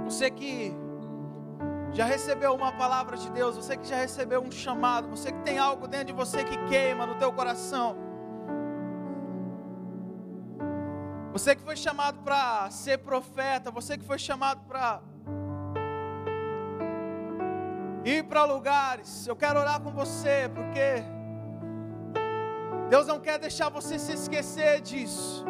Você 0.06 0.30
que 0.30 0.72
já 1.98 2.06
recebeu 2.06 2.54
uma 2.54 2.72
palavra 2.72 3.18
de 3.18 3.28
Deus, 3.32 3.56
você 3.56 3.76
que 3.76 3.88
já 3.88 3.96
recebeu 3.96 4.40
um 4.40 4.52
chamado, 4.52 5.10
você 5.10 5.32
que 5.32 5.40
tem 5.40 5.58
algo 5.58 5.88
dentro 5.88 6.08
de 6.08 6.14
você 6.14 6.44
que 6.44 6.56
queima 6.68 7.08
no 7.08 7.16
teu 7.16 7.34
coração. 7.34 7.98
Você 11.32 11.56
que 11.56 11.64
foi 11.64 11.76
chamado 11.76 12.20
para 12.20 12.70
ser 12.70 13.00
profeta, 13.00 13.72
você 13.72 13.98
que 13.98 14.06
foi 14.06 14.20
chamado 14.20 14.62
para 14.68 15.02
ir 18.06 18.26
para 18.26 18.46
lugares. 18.46 19.26
Eu 19.26 19.36
quero 19.36 19.60
orar 19.60 19.82
com 19.82 19.92
você, 19.92 20.52
porque 20.54 21.04
Deus 22.92 23.08
não 23.08 23.20
quer 23.20 23.40
deixar 23.40 23.70
você 23.70 23.98
se 23.98 24.14
esquecer 24.14 24.82
disso. 24.82 25.44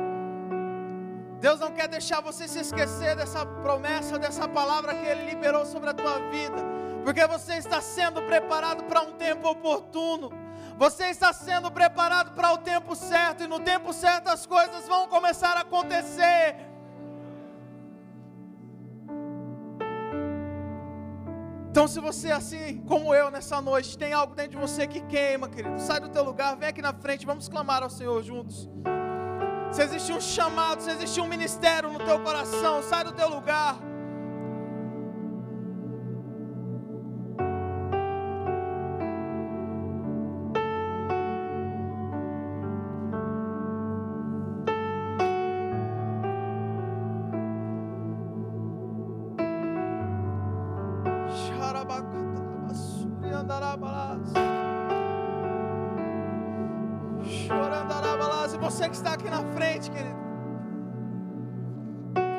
Deus 1.40 1.60
não 1.60 1.72
quer 1.72 1.88
deixar 1.88 2.20
você 2.20 2.48
se 2.48 2.60
esquecer 2.60 3.16
dessa 3.16 3.46
promessa, 3.46 4.18
dessa 4.18 4.48
palavra 4.48 4.96
que 4.96 5.06
Ele 5.06 5.26
liberou 5.26 5.66
sobre 5.66 5.90
a 5.90 5.94
tua 5.94 6.20
vida, 6.32 6.58
porque 7.04 7.26
você 7.28 7.56
está 7.56 7.80
sendo 7.80 8.24
preparado 8.24 8.84
para 8.86 9.02
um 9.02 9.12
tempo 9.14 9.48
oportuno, 9.48 10.32
você 10.78 11.06
está 11.06 11.32
sendo 11.32 11.72
preparado 11.72 12.32
para 12.32 12.54
o 12.54 12.58
tempo 12.58 12.96
certo, 12.96 13.44
e 13.44 13.48
no 13.48 13.60
tempo 13.60 13.94
certo 13.94 14.30
as 14.30 14.48
coisas 14.48 14.88
vão 14.88 15.08
começar 15.08 15.56
a 15.58 15.62
acontecer. 15.62 16.56
Então, 21.70 21.88
se 21.88 22.00
você, 22.00 22.32
assim 22.32 22.82
como 22.88 23.14
eu 23.14 23.30
nessa 23.30 23.62
noite, 23.62 23.96
tem 23.96 24.12
algo 24.12 24.34
dentro 24.34 24.54
de 24.54 24.58
você 24.58 24.88
que 24.88 25.02
queima, 25.02 25.48
querido, 25.48 25.80
sai 25.80 26.00
do 26.00 26.10
teu 26.10 26.24
lugar, 26.24 26.58
vem 26.58 26.70
aqui 26.70 26.82
na 26.82 26.92
frente, 26.92 27.24
vamos 27.24 27.48
clamar 27.48 27.84
ao 27.84 27.90
Senhor 27.92 28.24
juntos 28.24 28.68
se 29.72 29.82
existe 29.82 30.12
um 30.12 30.22
chamado, 30.22 30.82
se 30.82 30.90
existe 30.90 31.20
um 31.20 31.28
ministério 31.28 31.92
no 31.92 32.00
teu 32.00 32.20
coração, 32.20 32.82
sai 32.82 33.04
do 33.04 33.12
teu 33.12 33.30
lugar. 33.30 33.78
Você 58.60 58.90
que 58.90 58.96
está 58.96 59.14
aqui 59.14 59.30
na 59.30 59.44
frente, 59.56 59.90
querido. 59.92 60.28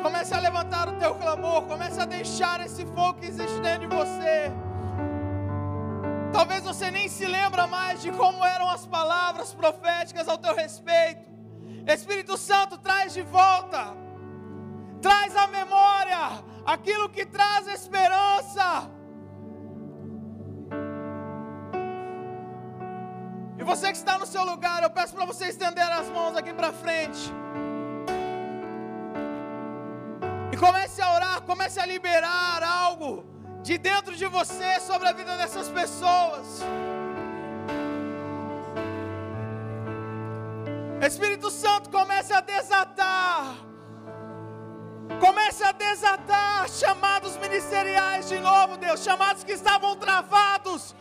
Comece 0.02 0.34
a 0.34 0.40
levantar 0.40 0.88
o 0.88 0.92
teu 0.92 1.14
clamor, 1.14 1.62
comece 1.62 2.00
a 2.00 2.04
deixar 2.04 2.60
esse 2.60 2.84
fogo 2.86 3.14
que 3.14 3.26
existe 3.26 3.60
dentro 3.60 3.88
de 3.88 3.96
você. 3.96 4.52
Talvez 6.32 6.62
você 6.62 6.90
nem 6.90 7.08
se 7.08 7.26
lembra 7.26 7.66
mais 7.66 8.00
de 8.00 8.10
como 8.12 8.44
eram 8.44 8.68
as 8.70 8.86
palavras 8.86 9.52
proféticas 9.54 10.28
ao 10.28 10.38
teu 10.38 10.54
respeito. 10.54 11.26
Espírito 11.86 12.36
Santo 12.36 12.76
traz 12.78 13.14
de 13.14 13.22
volta, 13.22 13.96
traz 15.00 15.34
à 15.34 15.46
memória 15.46 16.44
aquilo 16.66 17.08
que 17.08 17.24
traz 17.24 17.66
esperança. 17.66 18.90
Você 23.68 23.88
que 23.92 23.98
está 23.98 24.16
no 24.18 24.26
seu 24.26 24.44
lugar, 24.44 24.82
eu 24.82 24.88
peço 24.88 25.12
para 25.14 25.26
você 25.26 25.44
estender 25.48 25.90
as 26.00 26.08
mãos 26.08 26.34
aqui 26.34 26.52
para 26.54 26.72
frente. 26.72 27.22
E 30.50 30.56
comece 30.56 31.02
a 31.02 31.14
orar, 31.16 31.42
comece 31.42 31.78
a 31.78 31.84
liberar 31.84 32.62
algo 32.62 33.26
de 33.62 33.76
dentro 33.76 34.16
de 34.16 34.26
você 34.26 34.80
sobre 34.80 35.06
a 35.08 35.12
vida 35.12 35.36
dessas 35.36 35.68
pessoas. 35.68 36.46
Espírito 41.06 41.50
Santo, 41.50 41.90
comece 41.90 42.32
a 42.32 42.40
desatar. 42.40 43.54
Comece 45.20 45.62
a 45.64 45.72
desatar 45.72 46.70
chamados 46.70 47.36
ministeriais 47.36 48.28
de 48.30 48.38
novo, 48.38 48.78
Deus, 48.78 49.02
chamados 49.02 49.44
que 49.44 49.52
estavam 49.52 49.94
travados 49.96 50.94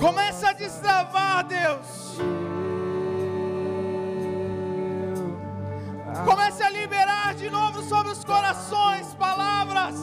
Começa 0.00 0.48
a 0.48 0.52
destravar, 0.54 1.44
Deus. 1.44 2.16
Comece 6.24 6.62
a 6.62 6.70
liberar 6.70 7.34
de 7.34 7.50
novo 7.50 7.82
sobre 7.82 8.10
os 8.10 8.24
corações 8.24 9.14
palavras, 9.14 9.94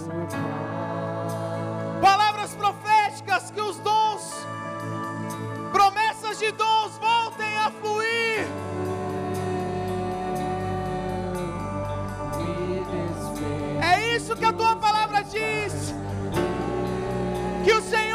palavras 2.00 2.54
proféticas 2.56 3.50
que 3.50 3.60
os 3.60 3.80
dons, 3.80 4.46
promessas 5.72 6.38
de 6.38 6.52
dons 6.52 6.98
voltem 7.00 7.58
a 7.58 7.72
fluir. 7.72 8.48
É 13.82 14.16
isso 14.16 14.36
que 14.36 14.46
a 14.46 14.54
tua 14.54 14.76
palavra 14.76 15.24
diz. 15.24 15.94
Que 17.64 17.74
o 17.74 17.82
Senhor 17.82 18.07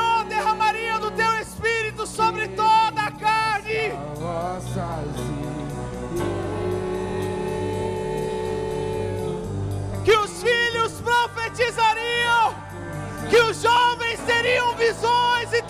profetizariam. 11.53 12.55
Que 13.29 13.37
os 13.37 13.61
jovens 13.61 14.19
teriam 14.27 14.75
visões. 14.75 15.53
Então 15.53 15.62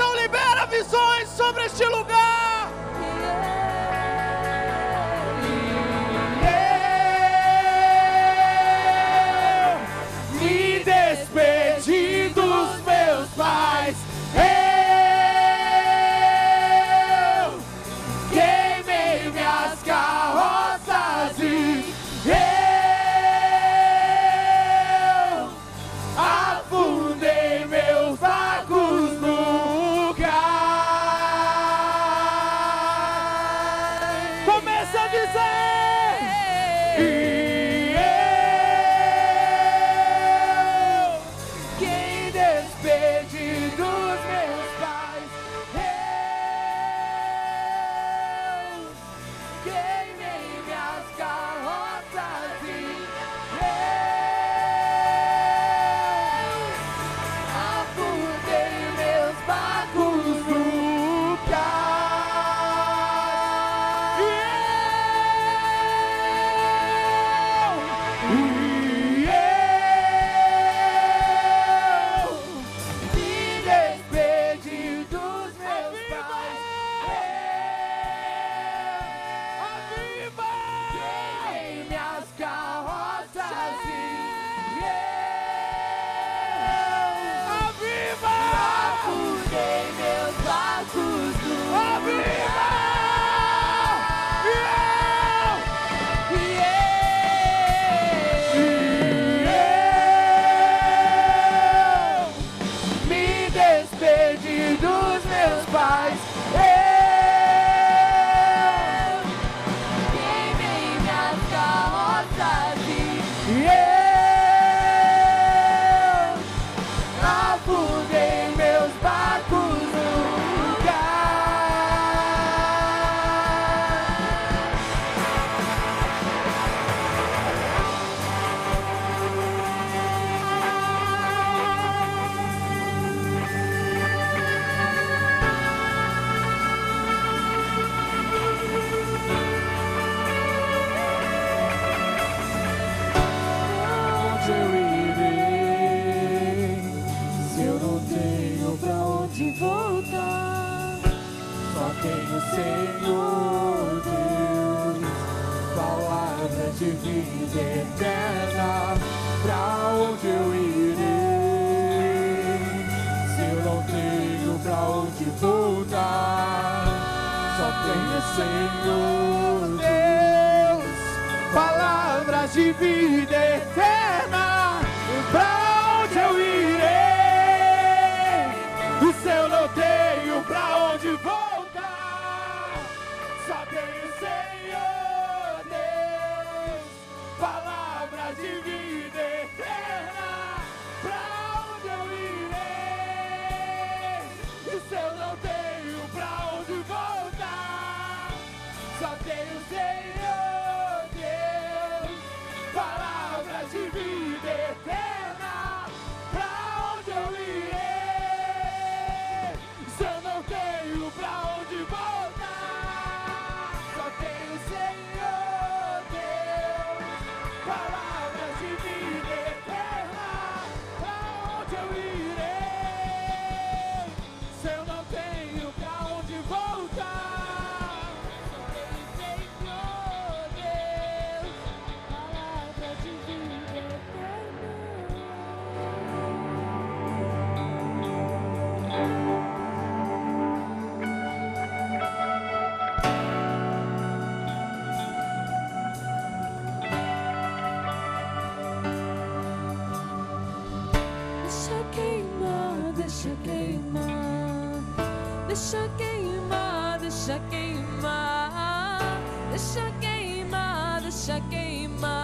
deixa 255.52 255.86
queimar, 255.98 256.98
deixa 256.98 257.38
queimar, 257.50 259.20
deixa 259.50 259.92
queimar, 260.00 261.02
deixa 261.02 261.40
queimar. 261.50 262.22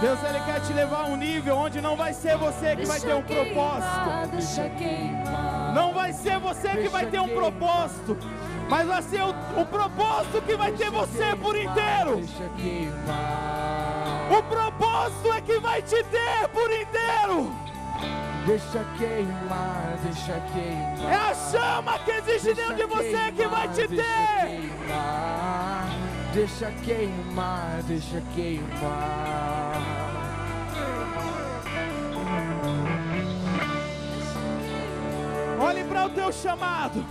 Deus 0.00 0.18
ele 0.24 0.40
quer 0.40 0.60
te 0.62 0.72
levar 0.72 1.02
a 1.02 1.04
um 1.04 1.16
nível 1.16 1.56
onde 1.56 1.80
não 1.80 1.96
vai 1.96 2.12
ser 2.12 2.36
você 2.36 2.74
que 2.74 2.84
vai 2.84 2.98
ter 2.98 3.14
um 3.14 3.22
propósito. 3.22 4.28
Deixa 4.32 4.68
queimar, 4.70 5.72
Não 5.72 5.94
vai 5.94 6.12
ser 6.12 6.40
você 6.40 6.70
que 6.70 6.88
vai 6.88 7.06
ter 7.06 7.20
um 7.20 7.28
propósito, 7.28 8.18
mas 8.68 8.88
vai 8.88 9.02
ser 9.02 9.22
o, 9.22 9.30
o 9.60 9.64
propósito 9.64 10.42
que 10.42 10.56
vai 10.56 10.72
ter 10.72 10.90
você 10.90 11.36
por 11.40 11.54
inteiro. 11.56 12.16
Deixa 12.16 12.48
queimar, 12.56 14.32
O 14.36 14.42
propósito 14.42 15.32
é 15.32 15.40
que 15.40 15.60
vai 15.60 15.80
te 15.80 16.02
ter 16.02 16.48
por 16.52 16.72
inteiro. 16.72 17.61
Deixa 18.46 18.84
queimar, 18.98 19.96
deixa 20.02 20.40
queimar. 20.52 21.12
É 21.12 21.30
a 21.30 21.34
chama 21.34 21.98
que 22.00 22.10
existe 22.10 22.54
dentro 22.54 22.74
de 22.74 22.84
você 22.86 23.32
que 23.36 23.46
vai 23.46 23.68
te 23.68 23.86
Deixa 23.86 24.02
ter. 24.02 24.46
queimar, 24.46 25.86
deixa 26.32 26.70
queimar, 26.84 27.82
deixa 27.86 28.22
queimar. 28.34 29.82
Olhe 35.60 35.84
para 35.84 36.06
o 36.06 36.10
teu 36.10 36.32
chamado. 36.32 37.04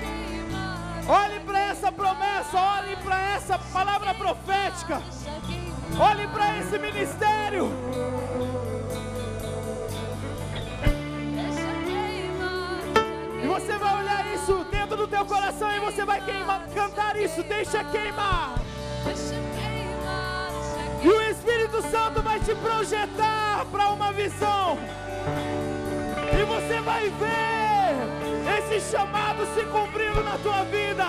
queimar, 0.00 1.04
Olhe 1.08 1.40
para 1.40 1.58
essa 1.60 1.92
promessa. 1.92 2.58
Olhe 2.58 2.96
para 2.96 3.20
essa 3.34 3.58
palavra 3.58 4.14
profética. 4.14 5.00
queimar, 5.46 6.10
Olhe 6.10 6.26
para 6.28 6.58
esse 6.58 6.78
ministério. 6.78 7.70
Você 13.60 13.78
vai 13.78 14.02
olhar 14.02 14.34
isso 14.34 14.66
dentro 14.70 14.96
do 14.98 15.08
teu 15.08 15.24
coração 15.24 15.72
e 15.72 15.80
você 15.80 16.04
vai 16.04 16.20
queimar, 16.20 16.66
cantar 16.74 17.16
isso. 17.16 17.42
Deixa 17.42 17.82
queimar. 17.84 18.54
E 21.02 21.08
o 21.08 21.22
Espírito 21.22 21.80
Santo 21.90 22.20
vai 22.20 22.38
te 22.40 22.54
projetar 22.54 23.64
para 23.72 23.88
uma 23.88 24.12
visão. 24.12 24.78
E 26.38 26.44
você 26.44 26.80
vai 26.82 27.08
ver 27.08 28.76
esse 28.76 28.90
chamado 28.90 29.46
se 29.54 29.64
cumprindo 29.64 30.22
na 30.22 30.36
tua 30.36 30.62
vida. 30.64 31.06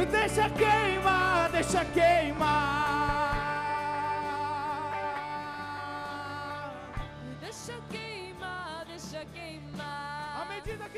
E 0.00 0.06
deixa 0.06 0.48
queimar, 0.48 1.50
deixa 1.50 1.84
queimar. 1.84 2.95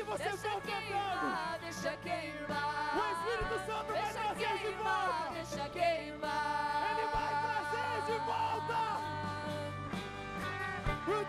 Medida 0.09 0.29
que 0.31 0.37
você 0.37 0.47
Deixa 0.47 0.49
cantando, 0.49 0.61
queimar, 0.61 1.59
deixa 1.61 1.97
queimar. 1.97 2.95
o 2.95 2.99
Espírito 3.11 3.57
Santo 3.65 3.93
vai 3.93 4.13
trazer 4.13 4.57
de 4.57 4.63
queimar, 4.63 5.07
volta. 5.07 5.33
deixa 5.33 5.69
queimar. 5.69 6.87
Ele 6.91 7.07
vai 7.13 7.33
trazer 7.43 8.01
de 8.05 8.17
volta. 8.25 8.79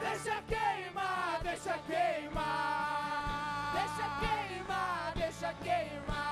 Deixa 0.01 0.43
queimar, 0.43 1.41
deixa 1.43 1.79
queimar. 1.79 3.73
Deixa 3.75 4.07
queimar, 4.21 5.13
deixa 5.15 5.55
queimar. 5.55 6.30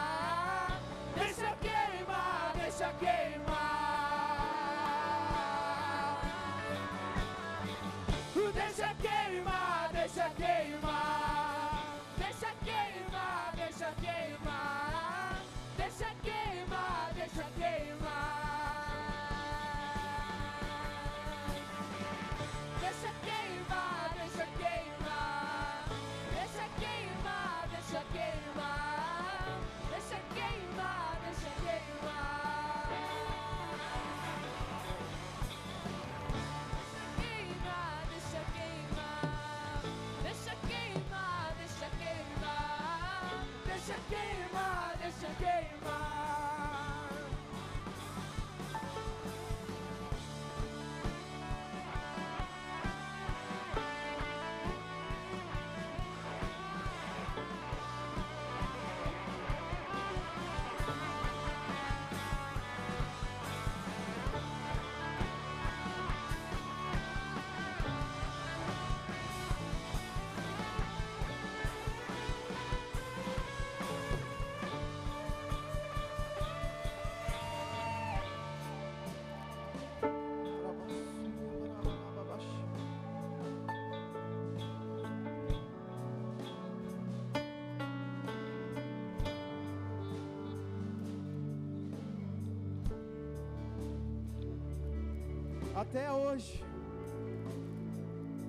Até 95.75 96.11
hoje, 96.11 96.65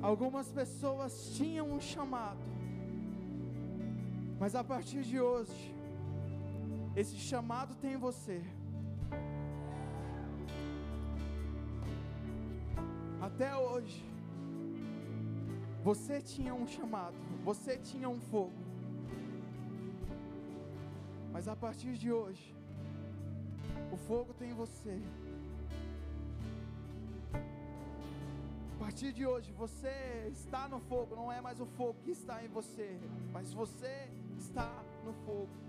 algumas 0.01 0.47
pessoas 0.49 1.31
tinham 1.35 1.69
um 1.69 1.79
chamado, 1.79 2.39
mas 4.39 4.55
a 4.55 4.63
partir 4.63 5.03
de 5.03 5.19
hoje, 5.19 5.75
esse 6.95 7.15
chamado 7.17 7.75
tem 7.75 7.97
você. 7.97 8.41
Até 13.21 13.55
hoje, 13.55 14.03
você 15.83 16.21
tinha 16.21 16.53
um 16.53 16.67
chamado, 16.67 17.15
você 17.43 17.77
tinha 17.77 18.09
um 18.09 18.19
fogo, 18.19 18.63
mas 21.31 21.47
a 21.47 21.55
partir 21.55 21.93
de 21.93 22.11
hoje, 22.11 22.55
o 23.91 23.97
fogo 23.97 24.33
tem 24.33 24.53
você. 24.53 24.99
Partir 28.99 29.13
de 29.13 29.25
hoje, 29.25 29.49
você 29.53 30.29
está 30.29 30.67
no 30.67 30.81
fogo, 30.81 31.15
não 31.15 31.31
é 31.31 31.39
mais 31.39 31.61
o 31.61 31.65
fogo 31.65 31.95
que 32.03 32.11
está 32.11 32.43
em 32.43 32.49
você, 32.49 32.99
mas 33.31 33.53
você 33.53 34.09
está 34.37 34.83
no 35.05 35.13
fogo. 35.25 35.68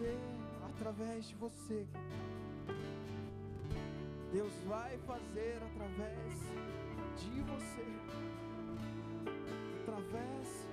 Vai 0.00 0.08
ser 0.08 0.18
através 0.64 1.28
de 1.28 1.34
você. 1.34 1.86
Deus 4.32 4.52
vai 4.66 4.96
fazer 4.98 5.58
através 5.62 6.32
de 7.18 7.42
você. 7.42 7.86
Através 9.82 10.66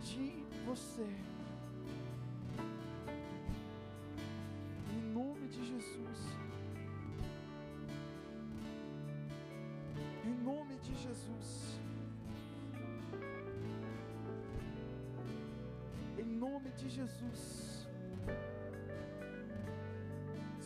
de 0.00 0.44
você. 0.64 1.08
Em 4.90 5.02
nome 5.12 5.48
de 5.48 5.66
Jesus. 5.66 6.36
Em 10.24 10.34
nome 10.42 10.76
de 10.78 10.94
Jesus. 10.94 11.80
Em 16.18 16.24
nome 16.24 16.70
de 16.70 16.88
Jesus. 16.88 17.71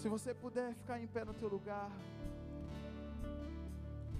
Se 0.07 0.11
você 0.11 0.32
puder 0.32 0.72
ficar 0.72 1.00
em 1.00 1.07
pé 1.09 1.24
no 1.24 1.34
teu 1.34 1.48
lugar. 1.48 1.90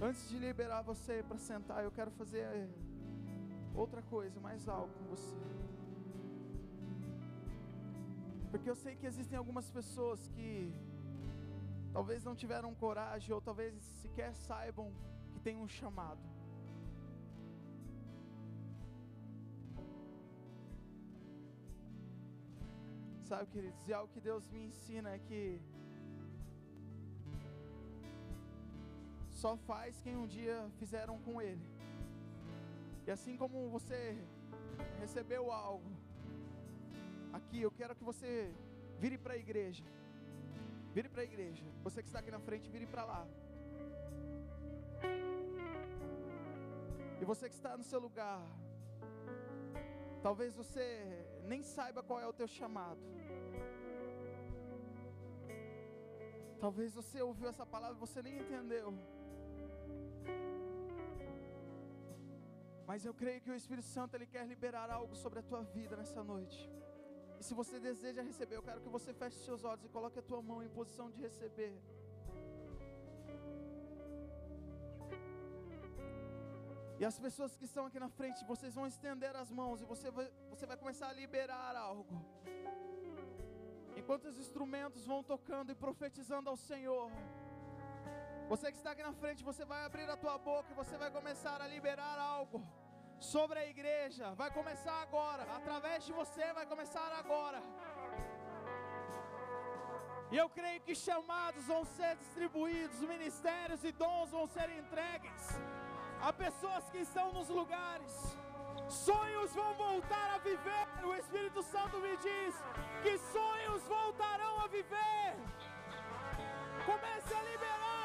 Antes 0.01 0.27
de 0.27 0.37
liberar 0.37 0.81
você 0.81 1.23
para 1.25 1.37
sentar, 1.37 1.81
eu 1.81 1.89
quero 1.89 2.11
fazer 2.11 2.39
eh, 2.39 2.67
outra 3.73 4.01
coisa, 4.01 4.37
mais 4.41 4.67
algo 4.67 4.91
com 4.95 5.05
você. 5.05 5.37
Porque 8.51 8.69
eu 8.69 8.75
sei 8.75 8.97
que 8.97 9.07
existem 9.07 9.37
algumas 9.37 9.69
pessoas 9.69 10.27
que 10.35 10.73
talvez 11.93 12.21
não 12.21 12.35
tiveram 12.35 12.75
coragem 12.75 13.33
ou 13.33 13.39
talvez 13.39 13.73
sequer 14.01 14.33
saibam 14.35 14.91
que 15.31 15.39
tem 15.39 15.55
um 15.55 15.69
chamado. 15.69 16.19
Sabe, 23.23 23.47
queridos, 23.51 23.87
e 23.87 23.93
algo 23.93 24.11
que 24.11 24.19
Deus 24.19 24.49
me 24.49 24.65
ensina 24.65 25.11
é 25.11 25.19
que 25.19 25.61
só 29.41 29.55
faz 29.69 29.99
quem 30.03 30.15
um 30.21 30.27
dia 30.35 30.55
fizeram 30.79 31.15
com 31.25 31.39
Ele. 31.39 31.65
E 33.05 33.11
assim 33.15 33.37
como 33.41 33.69
você 33.69 33.99
recebeu 34.99 35.51
algo, 35.51 35.91
aqui 37.37 37.61
eu 37.61 37.71
quero 37.79 37.95
que 37.95 38.03
você 38.03 38.31
vire 38.99 39.17
para 39.17 39.33
a 39.35 39.37
igreja. 39.45 39.85
Vire 40.95 41.07
para 41.07 41.21
a 41.21 41.25
igreja. 41.31 41.65
Você 41.83 42.01
que 42.01 42.09
está 42.09 42.19
aqui 42.19 42.31
na 42.31 42.39
frente, 42.39 42.71
vire 42.75 42.87
para 42.87 43.05
lá. 43.11 43.27
E 47.21 47.25
você 47.31 47.47
que 47.47 47.55
está 47.55 47.77
no 47.77 47.83
seu 47.83 47.99
lugar, 47.99 48.41
talvez 50.23 50.55
você 50.55 50.85
nem 51.51 51.61
saiba 51.61 52.01
qual 52.01 52.19
é 52.19 52.27
o 52.27 52.33
teu 52.33 52.47
chamado. 52.47 53.03
Talvez 56.59 56.91
você 56.99 57.21
ouviu 57.21 57.47
essa 57.47 57.67
palavra 57.67 57.95
e 57.97 57.99
você 57.99 58.19
nem 58.23 58.39
entendeu. 58.39 58.91
Mas 62.89 63.05
eu 63.05 63.13
creio 63.13 63.41
que 63.41 63.51
o 63.51 63.55
Espírito 63.61 63.87
Santo 63.87 64.15
ele 64.15 64.25
quer 64.25 64.43
liberar 64.47 64.89
algo 64.89 65.15
sobre 65.23 65.39
a 65.39 65.43
tua 65.49 65.61
vida 65.61 65.95
nessa 66.01 66.23
noite. 66.23 66.59
E 67.39 67.43
se 67.43 67.53
você 67.53 67.79
deseja 67.79 68.21
receber, 68.21 68.55
eu 68.55 68.63
quero 68.63 68.81
que 68.81 68.89
você 68.97 69.13
feche 69.13 69.37
seus 69.47 69.63
olhos 69.63 69.83
e 69.85 69.89
coloque 69.89 70.19
a 70.19 70.21
tua 70.29 70.41
mão 70.41 70.63
em 70.63 70.69
posição 70.69 71.07
de 71.11 71.19
receber. 71.27 71.75
E 76.99 77.05
as 77.05 77.19
pessoas 77.19 77.55
que 77.57 77.65
estão 77.65 77.85
aqui 77.85 77.99
na 77.99 78.09
frente, 78.09 78.43
vocês 78.45 78.73
vão 78.73 78.87
estender 78.87 79.35
as 79.35 79.51
mãos 79.51 79.81
e 79.81 79.85
você 79.85 80.09
vai, 80.09 80.31
você 80.49 80.65
vai 80.65 80.77
começar 80.77 81.09
a 81.09 81.13
liberar 81.13 81.75
algo. 81.75 82.25
Enquanto 83.95 84.25
os 84.31 84.39
instrumentos 84.39 85.05
vão 85.05 85.21
tocando 85.21 85.71
e 85.71 85.75
profetizando 85.75 86.49
ao 86.49 86.55
Senhor. 86.55 87.11
Você 88.51 88.71
que 88.71 88.77
está 88.77 88.91
aqui 88.91 89.03
na 89.03 89.11
frente, 89.21 89.43
você 89.43 89.63
vai 89.65 89.83
abrir 89.85 90.09
a 90.09 90.15
tua 90.15 90.37
boca 90.37 90.67
e 90.71 90.73
você 90.81 90.95
vai 90.97 91.09
começar 91.11 91.61
a 91.61 91.67
liberar 91.67 92.17
algo 92.17 92.59
sobre 93.19 93.59
a 93.59 93.65
igreja. 93.67 94.33
Vai 94.41 94.49
começar 94.51 95.01
agora, 95.01 95.43
através 95.57 96.05
de 96.05 96.13
você 96.13 96.53
vai 96.53 96.65
começar 96.65 97.11
agora. 97.21 97.61
E 100.31 100.37
eu 100.37 100.47
creio 100.49 100.79
que 100.81 100.95
chamados 100.95 101.65
vão 101.65 101.83
ser 101.97 102.15
distribuídos, 102.23 102.99
ministérios 103.01 103.83
e 103.83 103.91
dons 103.91 104.29
vão 104.29 104.47
ser 104.47 104.69
entregues 104.69 105.43
a 106.21 106.31
pessoas 106.31 106.89
que 106.89 106.99
estão 106.99 107.27
nos 107.33 107.49
lugares. 107.49 108.13
Sonhos 108.87 109.51
vão 109.53 109.73
voltar 109.73 110.35
a 110.35 110.37
viver. 110.37 110.87
O 111.03 111.13
Espírito 111.15 111.61
Santo 111.63 111.97
me 111.99 112.15
diz 112.17 112.55
que 113.03 113.17
sonhos 113.17 113.83
voltarão 113.83 114.61
a 114.61 114.67
viver. 114.67 115.35
Comece 116.85 117.33
a 117.33 117.43
liberar 117.43 117.96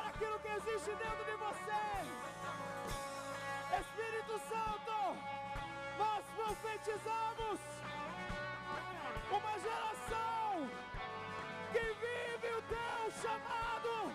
existe 0.82 0.94
dentro 0.96 1.24
de 1.24 1.36
você. 1.36 1.82
Espírito 3.78 4.40
Santo, 4.48 5.16
nós 5.98 6.24
profetizamos 6.34 7.60
uma 9.30 9.58
geração 9.60 10.68
que 11.72 11.78
vive 11.78 12.54
o 12.54 12.62
teu 12.62 13.12
chamado, 13.22 14.12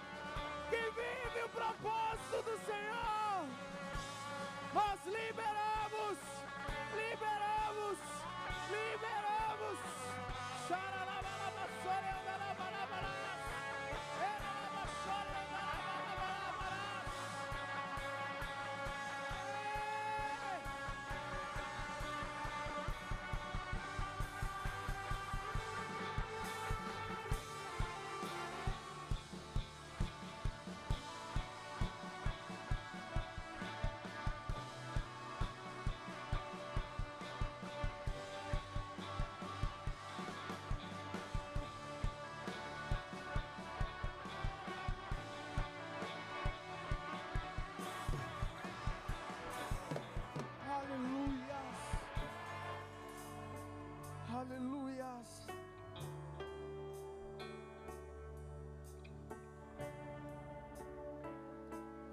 que 0.70 0.82
vive 0.92 1.44
o 1.46 1.50
propósito 1.50 2.42
do 2.44 2.58
Senhor. 2.66 3.46
Nós 4.74 5.00
liberamos, 5.06 6.18
liberamos, 6.94 7.98
liberamos. 8.70 9.28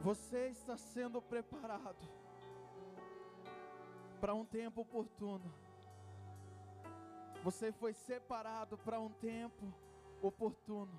Você 0.05 0.49
está 0.49 0.77
sendo 0.77 1.23
preparado 1.23 2.07
para 4.21 4.35
um 4.35 4.45
tempo 4.45 4.83
oportuno. 4.83 5.51
Você 7.43 7.73
foi 7.73 7.95
separado 7.95 8.77
para 8.77 9.01
um 9.01 9.09
tempo 9.09 9.73
oportuno. 10.21 10.93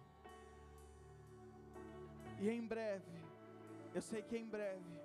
E 2.39 2.49
em 2.49 2.65
breve, 2.65 3.21
eu 3.93 4.01
sei 4.01 4.23
que 4.23 4.35
em 4.35 4.47
breve, 4.47 4.99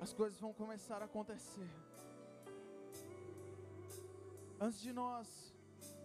as 0.00 0.14
coisas 0.14 0.40
vão 0.40 0.54
começar 0.54 1.02
a 1.02 1.04
acontecer. 1.04 1.70
Antes 4.58 4.80
de 4.80 4.94
nós 4.94 5.54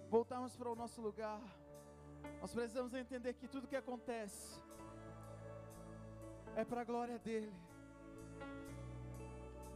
voltarmos 0.10 0.54
para 0.54 0.70
o 0.70 0.76
nosso 0.76 1.02
lugar, 1.02 1.42
nós 2.42 2.54
precisamos 2.54 2.94
entender 2.94 3.36
que 3.36 3.48
tudo 3.48 3.70
que 3.70 3.78
acontece 3.78 4.62
é 6.56 6.64
para 6.64 6.82
a 6.82 6.84
glória 6.84 7.18
dele, 7.20 7.54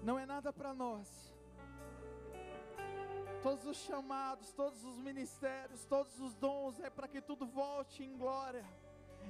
não 0.03 0.17
é 0.17 0.25
nada 0.25 0.53
para 0.53 0.73
nós. 0.73 1.35
Todos 3.41 3.65
os 3.65 3.77
chamados, 3.77 4.51
todos 4.51 4.83
os 4.83 4.97
ministérios, 4.97 5.85
todos 5.85 6.19
os 6.19 6.35
dons 6.35 6.79
é 6.79 6.89
para 6.89 7.07
que 7.07 7.21
tudo 7.21 7.45
volte 7.45 8.03
em 8.03 8.17
glória, 8.17 8.65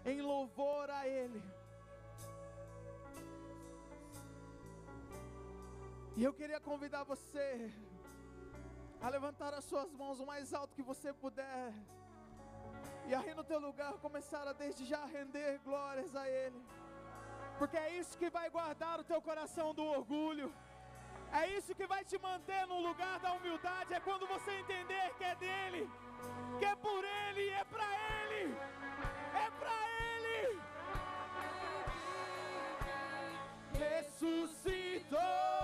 em 0.05 0.21
louvor 0.21 0.89
a 0.89 1.07
Ele. 1.07 1.43
E 6.15 6.23
eu 6.23 6.33
queria 6.33 6.59
convidar 6.59 7.03
você 7.03 7.71
a 8.99 9.09
levantar 9.09 9.53
as 9.53 9.63
suas 9.65 9.91
mãos 9.93 10.19
o 10.19 10.25
mais 10.25 10.53
alto 10.53 10.75
que 10.75 10.81
você 10.81 11.13
puder. 11.13 11.71
E 13.07 13.13
aí 13.13 13.33
no 13.35 13.43
teu 13.43 13.59
lugar 13.59 13.93
começar 13.99 14.47
a 14.47 14.53
desde 14.53 14.83
já 14.83 15.05
render 15.05 15.59
glórias 15.63 16.15
a 16.15 16.27
Ele. 16.27 16.59
Porque 17.58 17.78
é 17.78 17.89
isso 17.99 18.18
que 18.18 18.30
vai 18.30 18.49
guardar 18.49 18.99
o 18.99 19.03
teu 19.03 19.22
coração 19.22 19.74
do 19.74 19.84
orgulho. 19.84 20.53
É 21.32 21.47
isso 21.58 21.76
que 21.76 21.88
vai 21.88 22.03
te 22.05 22.18
manter 22.18 22.66
no 22.68 22.80
lugar 22.88 23.20
da 23.20 23.34
humildade. 23.34 23.93
É 23.93 23.99
quando 23.99 24.28
você 24.28 24.51
entender 24.51 25.14
que 25.18 25.24
é 25.24 25.36
dele, 25.36 25.89
que 26.60 26.66
é 26.66 26.76
por 26.76 27.03
ele, 27.03 27.49
é 27.49 27.64
para 27.66 27.88
ele, 28.20 28.55
é 29.45 29.49
para 29.60 29.76
ele. 30.05 30.62
Ressuscitou, 33.86 35.57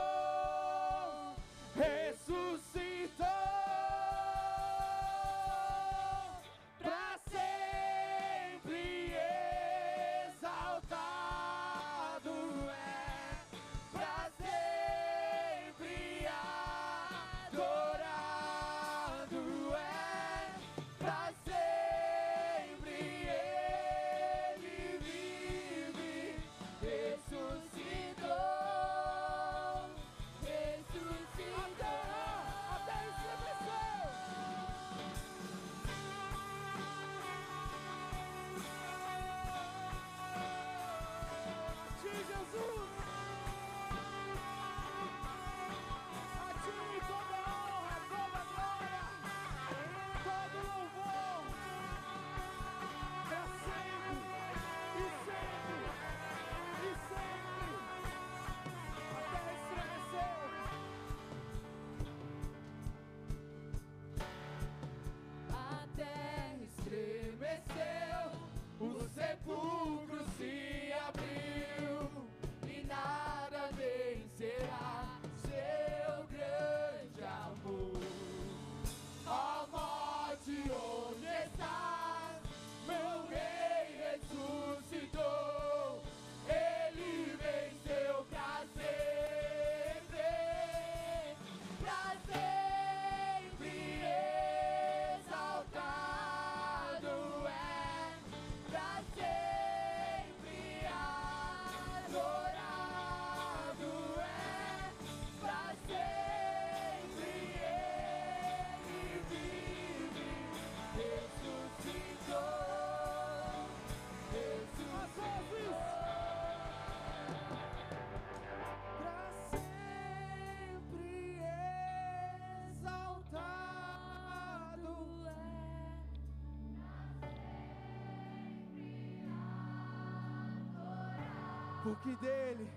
Porque 131.84 132.16
dele, 132.16 132.68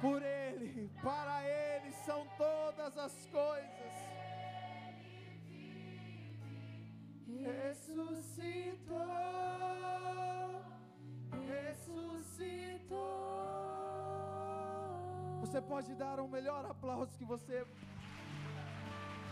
por 0.00 0.22
ele, 0.22 0.90
para 1.02 1.42
ele 1.48 1.90
são 2.04 2.26
todas 2.36 2.98
as 2.98 3.26
coisas. 3.26 3.94
Ressuscitou, 7.46 8.98
ressuscitou. 11.48 12.90
Você 15.40 15.60
pode 15.62 15.94
dar 15.94 16.20
o 16.20 16.28
melhor 16.28 16.66
aplauso 16.66 17.16
que 17.16 17.24
você 17.24 17.66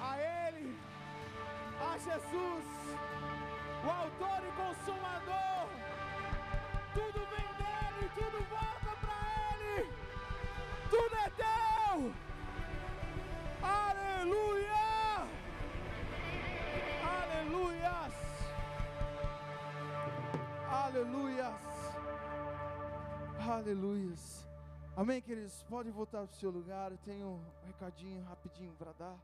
a 0.01 0.19
ele, 0.19 0.79
a 1.91 1.99
Jesus, 1.99 2.67
o 3.85 3.91
autor 3.91 4.41
e 4.49 4.53
consumador. 4.63 5.69
Tudo 6.95 7.21
vem 7.35 7.49
dele, 7.61 8.11
tudo 8.15 8.39
volta 8.49 8.68
teu. 11.99 12.13
Aleluia! 13.63 15.27
Aleluias! 17.05 18.15
Aleluias! 20.71 21.55
Aleluias! 23.41 24.49
Amém, 24.97 25.21
queridos? 25.21 25.65
Pode 25.69 25.91
voltar 25.91 26.19
para 26.19 26.33
o 26.33 26.39
seu 26.39 26.51
lugar. 26.51 26.93
Eu 26.93 26.99
tenho 26.99 27.27
um 27.27 27.67
recadinho 27.67 28.23
rapidinho 28.25 28.73
para 28.79 28.93
dar. 28.93 29.17